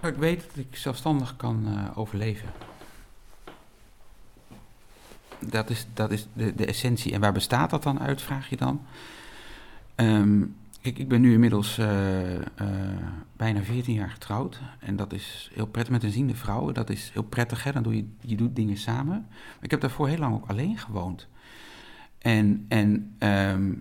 Ik 0.03 0.14
weet 0.14 0.41
dat 0.47 0.57
ik 0.57 0.76
zelfstandig 0.76 1.37
kan 1.37 1.66
eh, 1.66 1.99
overleven. 1.99 2.49
Dat 5.51 5.70
is, 5.70 5.86
dat 5.95 6.11
is 6.11 6.28
de, 6.32 6.55
de 6.55 6.66
essentie. 6.66 7.12
En 7.12 7.20
waar 7.20 7.32
bestaat 7.32 7.70
dat 7.70 7.82
dan 7.82 8.01
uit, 8.01 8.22
vraag 8.22 8.49
je 8.49 8.57
dan? 8.57 8.80
Ehm, 9.95 10.42
kijk, 10.80 10.99
ik 10.99 11.09
ben 11.09 11.20
nu 11.20 11.32
inmiddels 11.32 11.78
eh, 11.78 12.34
eh, 12.34 12.47
bijna 13.36 13.62
14 13.62 13.95
jaar 13.95 14.11
getrouwd. 14.11 14.61
En 14.78 14.97
dat 14.97 15.12
is 15.12 15.51
heel 15.55 15.66
prettig 15.66 15.92
met 15.92 16.03
een 16.03 16.11
ziende 16.11 16.34
vrouw. 16.34 16.72
Dat 16.72 16.90
is 16.90 17.11
heel 17.12 17.22
prettig, 17.22 17.64
hè? 17.64 17.72
Dan 17.72 17.82
doe 17.82 17.97
je, 17.97 18.07
je 18.20 18.36
doet 18.36 18.57
dingen 18.57 18.76
samen. 18.76 19.26
Maar 19.28 19.62
ik 19.62 19.70
heb 19.70 19.80
daarvoor 19.80 20.09
heel 20.09 20.18
lang 20.18 20.34
ook 20.34 20.49
alleen 20.49 20.78
gewoond. 20.78 21.28
En, 22.18 22.64
en 22.68 23.14
ehm, 23.18 23.72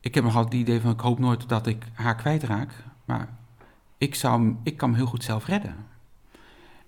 ik 0.00 0.14
heb 0.14 0.24
nog 0.24 0.36
altijd 0.36 0.52
het 0.52 0.62
idee 0.62 0.80
van, 0.80 0.90
ik 0.90 1.00
hoop 1.00 1.18
nooit 1.18 1.48
dat 1.48 1.66
ik 1.66 1.84
haar 1.92 2.16
kwijtraak. 2.16 2.72
Maar 3.04 3.28
ik, 3.98 4.14
zou, 4.14 4.56
ik 4.62 4.76
kan 4.76 4.90
me 4.90 4.96
heel 4.96 5.06
goed 5.06 5.24
zelf 5.24 5.46
redden. 5.46 5.74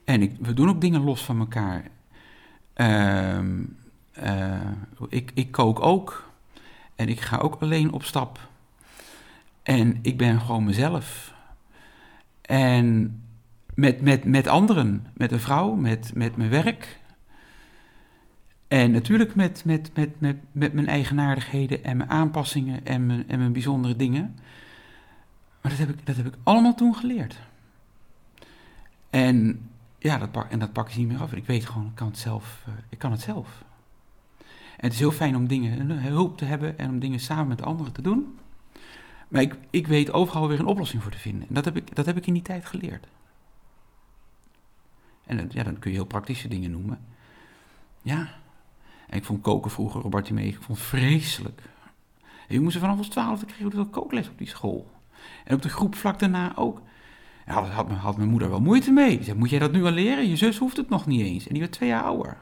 En 0.04 0.22
ik, 0.22 0.36
we 0.40 0.54
doen 0.54 0.68
ook 0.68 0.80
dingen 0.80 1.00
los 1.00 1.24
van 1.24 1.38
elkaar. 1.38 1.90
Ehm, 2.74 3.62
eh, 4.12 4.60
ik, 5.08 5.30
ik 5.34 5.50
kook 5.50 5.80
ook. 5.80 6.32
En 6.96 7.08
ik 7.08 7.20
ga 7.20 7.36
ook 7.36 7.56
alleen 7.60 7.92
op 7.92 8.04
stap. 8.04 8.48
En 9.62 9.98
ik 10.02 10.16
ben 10.16 10.40
gewoon 10.40 10.64
mezelf. 10.64 11.34
En 12.40 13.18
met, 13.74 14.00
met, 14.00 14.24
met 14.24 14.46
anderen, 14.46 15.06
met 15.14 15.32
een 15.32 15.40
vrouw, 15.40 15.74
met, 15.74 16.14
met 16.14 16.36
mijn 16.36 16.50
werk. 16.50 17.00
En 18.68 18.90
natuurlijk 18.90 19.34
met, 19.34 19.64
met, 19.64 19.90
met, 19.94 20.20
met, 20.20 20.36
met 20.52 20.72
mijn 20.72 20.88
eigenaardigheden 20.88 21.84
en 21.84 21.96
mijn 21.96 22.10
aanpassingen 22.10 22.86
en 22.86 23.06
mijn, 23.06 23.28
en 23.28 23.38
mijn 23.38 23.52
bijzondere 23.52 23.96
dingen. 23.96 24.38
Maar 25.60 25.70
dat 25.70 25.80
heb, 25.80 25.88
ik, 25.88 26.06
dat 26.06 26.16
heb 26.16 26.26
ik 26.26 26.34
allemaal 26.42 26.74
toen 26.74 26.94
geleerd. 26.94 27.38
En 29.10 29.68
ja, 30.04 30.18
dat 30.18 30.30
pak, 30.30 30.50
en 30.50 30.58
dat 30.58 30.72
pak 30.72 30.88
ik 30.88 30.96
niet 30.96 31.08
meer 31.08 31.20
af. 31.20 31.32
Ik 31.32 31.46
weet 31.46 31.66
gewoon, 31.66 31.86
ik 31.86 31.94
kan 31.94 32.06
het 32.06 32.18
zelf. 32.18 32.62
eh, 32.66 32.72
ik 32.88 32.98
kan 32.98 33.10
het 33.10 33.20
zelf. 33.20 33.64
En 34.76 34.84
het 34.84 34.92
is 34.92 34.98
heel 34.98 35.10
fijn 35.10 35.36
om 35.36 35.46
dingen, 35.46 35.90
eh, 35.90 36.02
hulp 36.02 36.38
te 36.38 36.44
hebben 36.44 36.78
en 36.78 36.88
om 36.90 36.98
dingen 36.98 37.20
samen 37.20 37.48
met 37.48 37.62
anderen 37.62 37.92
te 37.92 38.02
doen. 38.02 38.38
Maar 39.28 39.42
ik, 39.42 39.56
ik 39.70 39.86
weet 39.86 40.12
overal 40.12 40.48
weer 40.48 40.58
een 40.58 40.66
oplossing 40.66 41.02
voor 41.02 41.12
te 41.12 41.18
vinden. 41.18 41.48
En 41.48 41.54
dat 41.54 41.64
heb 41.64 41.76
ik, 41.76 41.94
dat 41.94 42.06
heb 42.06 42.16
ik 42.16 42.26
in 42.26 42.32
die 42.32 42.42
tijd 42.42 42.64
geleerd. 42.66 43.06
En 45.26 45.48
ja, 45.52 45.62
dan 45.62 45.78
kun 45.78 45.90
je 45.90 45.96
heel 45.96 46.06
praktische 46.06 46.48
dingen 46.48 46.70
noemen. 46.70 46.98
Ja. 48.02 48.28
En 49.08 49.16
ik 49.16 49.24
vond 49.24 49.42
koken 49.42 49.70
vroeger, 49.70 50.00
Robert 50.00 50.30
mee, 50.30 50.46
ik 50.46 50.62
vond 50.62 50.78
het 50.78 50.86
vreselijk. 50.86 51.62
En 52.22 52.54
je 52.54 52.60
moest 52.60 52.74
er 52.74 52.80
vanaf 52.80 52.98
ons 52.98 53.08
twaalfde 53.08 53.46
kregen 53.46 53.70
we 53.70 53.78
ook 53.78 53.92
kookles 53.92 54.28
op 54.28 54.38
die 54.38 54.48
school. 54.48 54.90
En 55.44 55.54
op 55.54 55.62
de 55.62 55.68
groep 55.68 55.94
vlak 55.94 56.18
daarna 56.18 56.56
ook. 56.56 56.82
Ja, 57.46 57.52
had, 57.52 57.88
had, 57.90 58.16
mijn- 58.16 58.28
moeder 58.28 58.50
wel 58.50 58.60
moeite 58.60 58.90
mee. 58.90 59.16
Die 59.16 59.24
zei, 59.24 59.38
moet 59.38 59.50
jij 59.50 59.58
dat 59.58 59.72
nu 59.72 59.84
al 59.84 59.90
leren? 59.90 60.28
Je 60.28 60.36
zus 60.36 60.58
hoeft 60.58 60.76
het 60.76 60.88
nog 60.88 61.06
niet 61.06 61.20
eens. 61.20 61.44
En 61.46 61.50
die 61.50 61.60
werd 61.60 61.72
twee 61.72 61.88
jaar 61.88 62.02
ouder. 62.02 62.36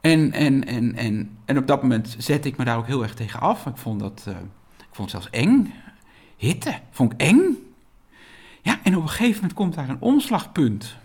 En, 0.00 0.32
en, 0.32 0.66
en, 0.66 0.94
en, 0.96 1.38
en 1.44 1.58
op 1.58 1.66
dat 1.66 1.82
moment 1.82 2.14
zette 2.18 2.48
ik 2.48 2.56
me 2.56 2.64
daar 2.64 2.76
ook 2.76 2.86
heel 2.86 3.02
erg 3.02 3.14
tegen 3.14 3.40
af. 3.40 3.66
Ik 3.66 3.76
vond 3.76 4.00
dat, 4.00 4.24
eh, 4.28 4.32
ik 4.78 4.94
vond 4.94 5.12
het 5.12 5.22
zelfs 5.22 5.30
eng. 5.46 5.74
Hitte, 6.36 6.78
vond 6.90 7.12
ik 7.12 7.20
eng. 7.20 7.42
Ja, 8.62 8.78
en 8.82 8.96
op 8.96 9.02
een 9.02 9.08
gegeven 9.08 9.34
moment 9.34 9.52
komt 9.52 9.74
daar 9.74 9.88
een 9.88 10.00
omslagpunt. 10.00 10.96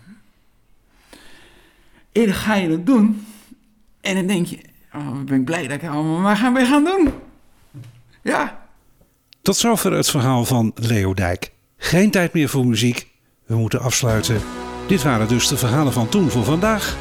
En 2.12 2.32
ga 2.34 2.54
je 2.54 2.68
dat 2.68 2.86
doen. 2.86 3.26
En 4.00 4.14
dan 4.14 4.26
denk 4.26 4.46
je, 4.46 4.58
oh, 4.94 5.20
ben 5.24 5.38
ik 5.38 5.44
blij 5.44 5.62
dat 5.62 5.70
ik 5.72 5.80
het 5.80 5.90
allemaal 5.90 6.20
maar 6.20 6.36
gaan, 6.36 6.66
gaan 6.66 6.84
doen. 6.84 7.08
Ja, 8.22 8.66
Tot 9.42 9.56
zover 9.56 9.92
het 9.92 10.10
verhaal 10.10 10.44
van 10.44 10.72
Leo 10.74 11.14
Dijk. 11.14 11.52
Geen 11.84 12.10
tijd 12.10 12.32
meer 12.32 12.48
voor 12.48 12.66
muziek. 12.66 13.06
We 13.46 13.56
moeten 13.56 13.80
afsluiten. 13.80 14.40
Dit 14.86 15.02
waren 15.02 15.28
dus 15.28 15.48
de 15.48 15.56
verhalen 15.56 15.92
van 15.92 16.08
toen 16.08 16.30
voor 16.30 16.44
vandaag. 16.44 16.96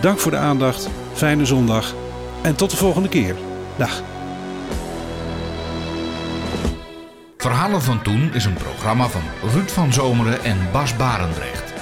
Dank 0.00 0.18
voor 0.18 0.30
de 0.30 0.36
aandacht. 0.36 0.88
Fijne 1.14 1.46
zondag. 1.46 1.94
En 2.42 2.56
tot 2.56 2.70
de 2.70 2.76
volgende 2.76 3.08
keer. 3.08 3.36
Dag. 3.76 4.02
Verhalen 7.36 7.82
van 7.82 8.02
Toen 8.02 8.34
is 8.34 8.44
een 8.44 8.54
programma 8.54 9.08
van 9.08 9.22
Ruud 9.52 9.70
van 9.70 9.92
Zomeren 9.92 10.44
en 10.44 10.58
Bas 10.72 10.96
Barendrecht. 10.96 11.72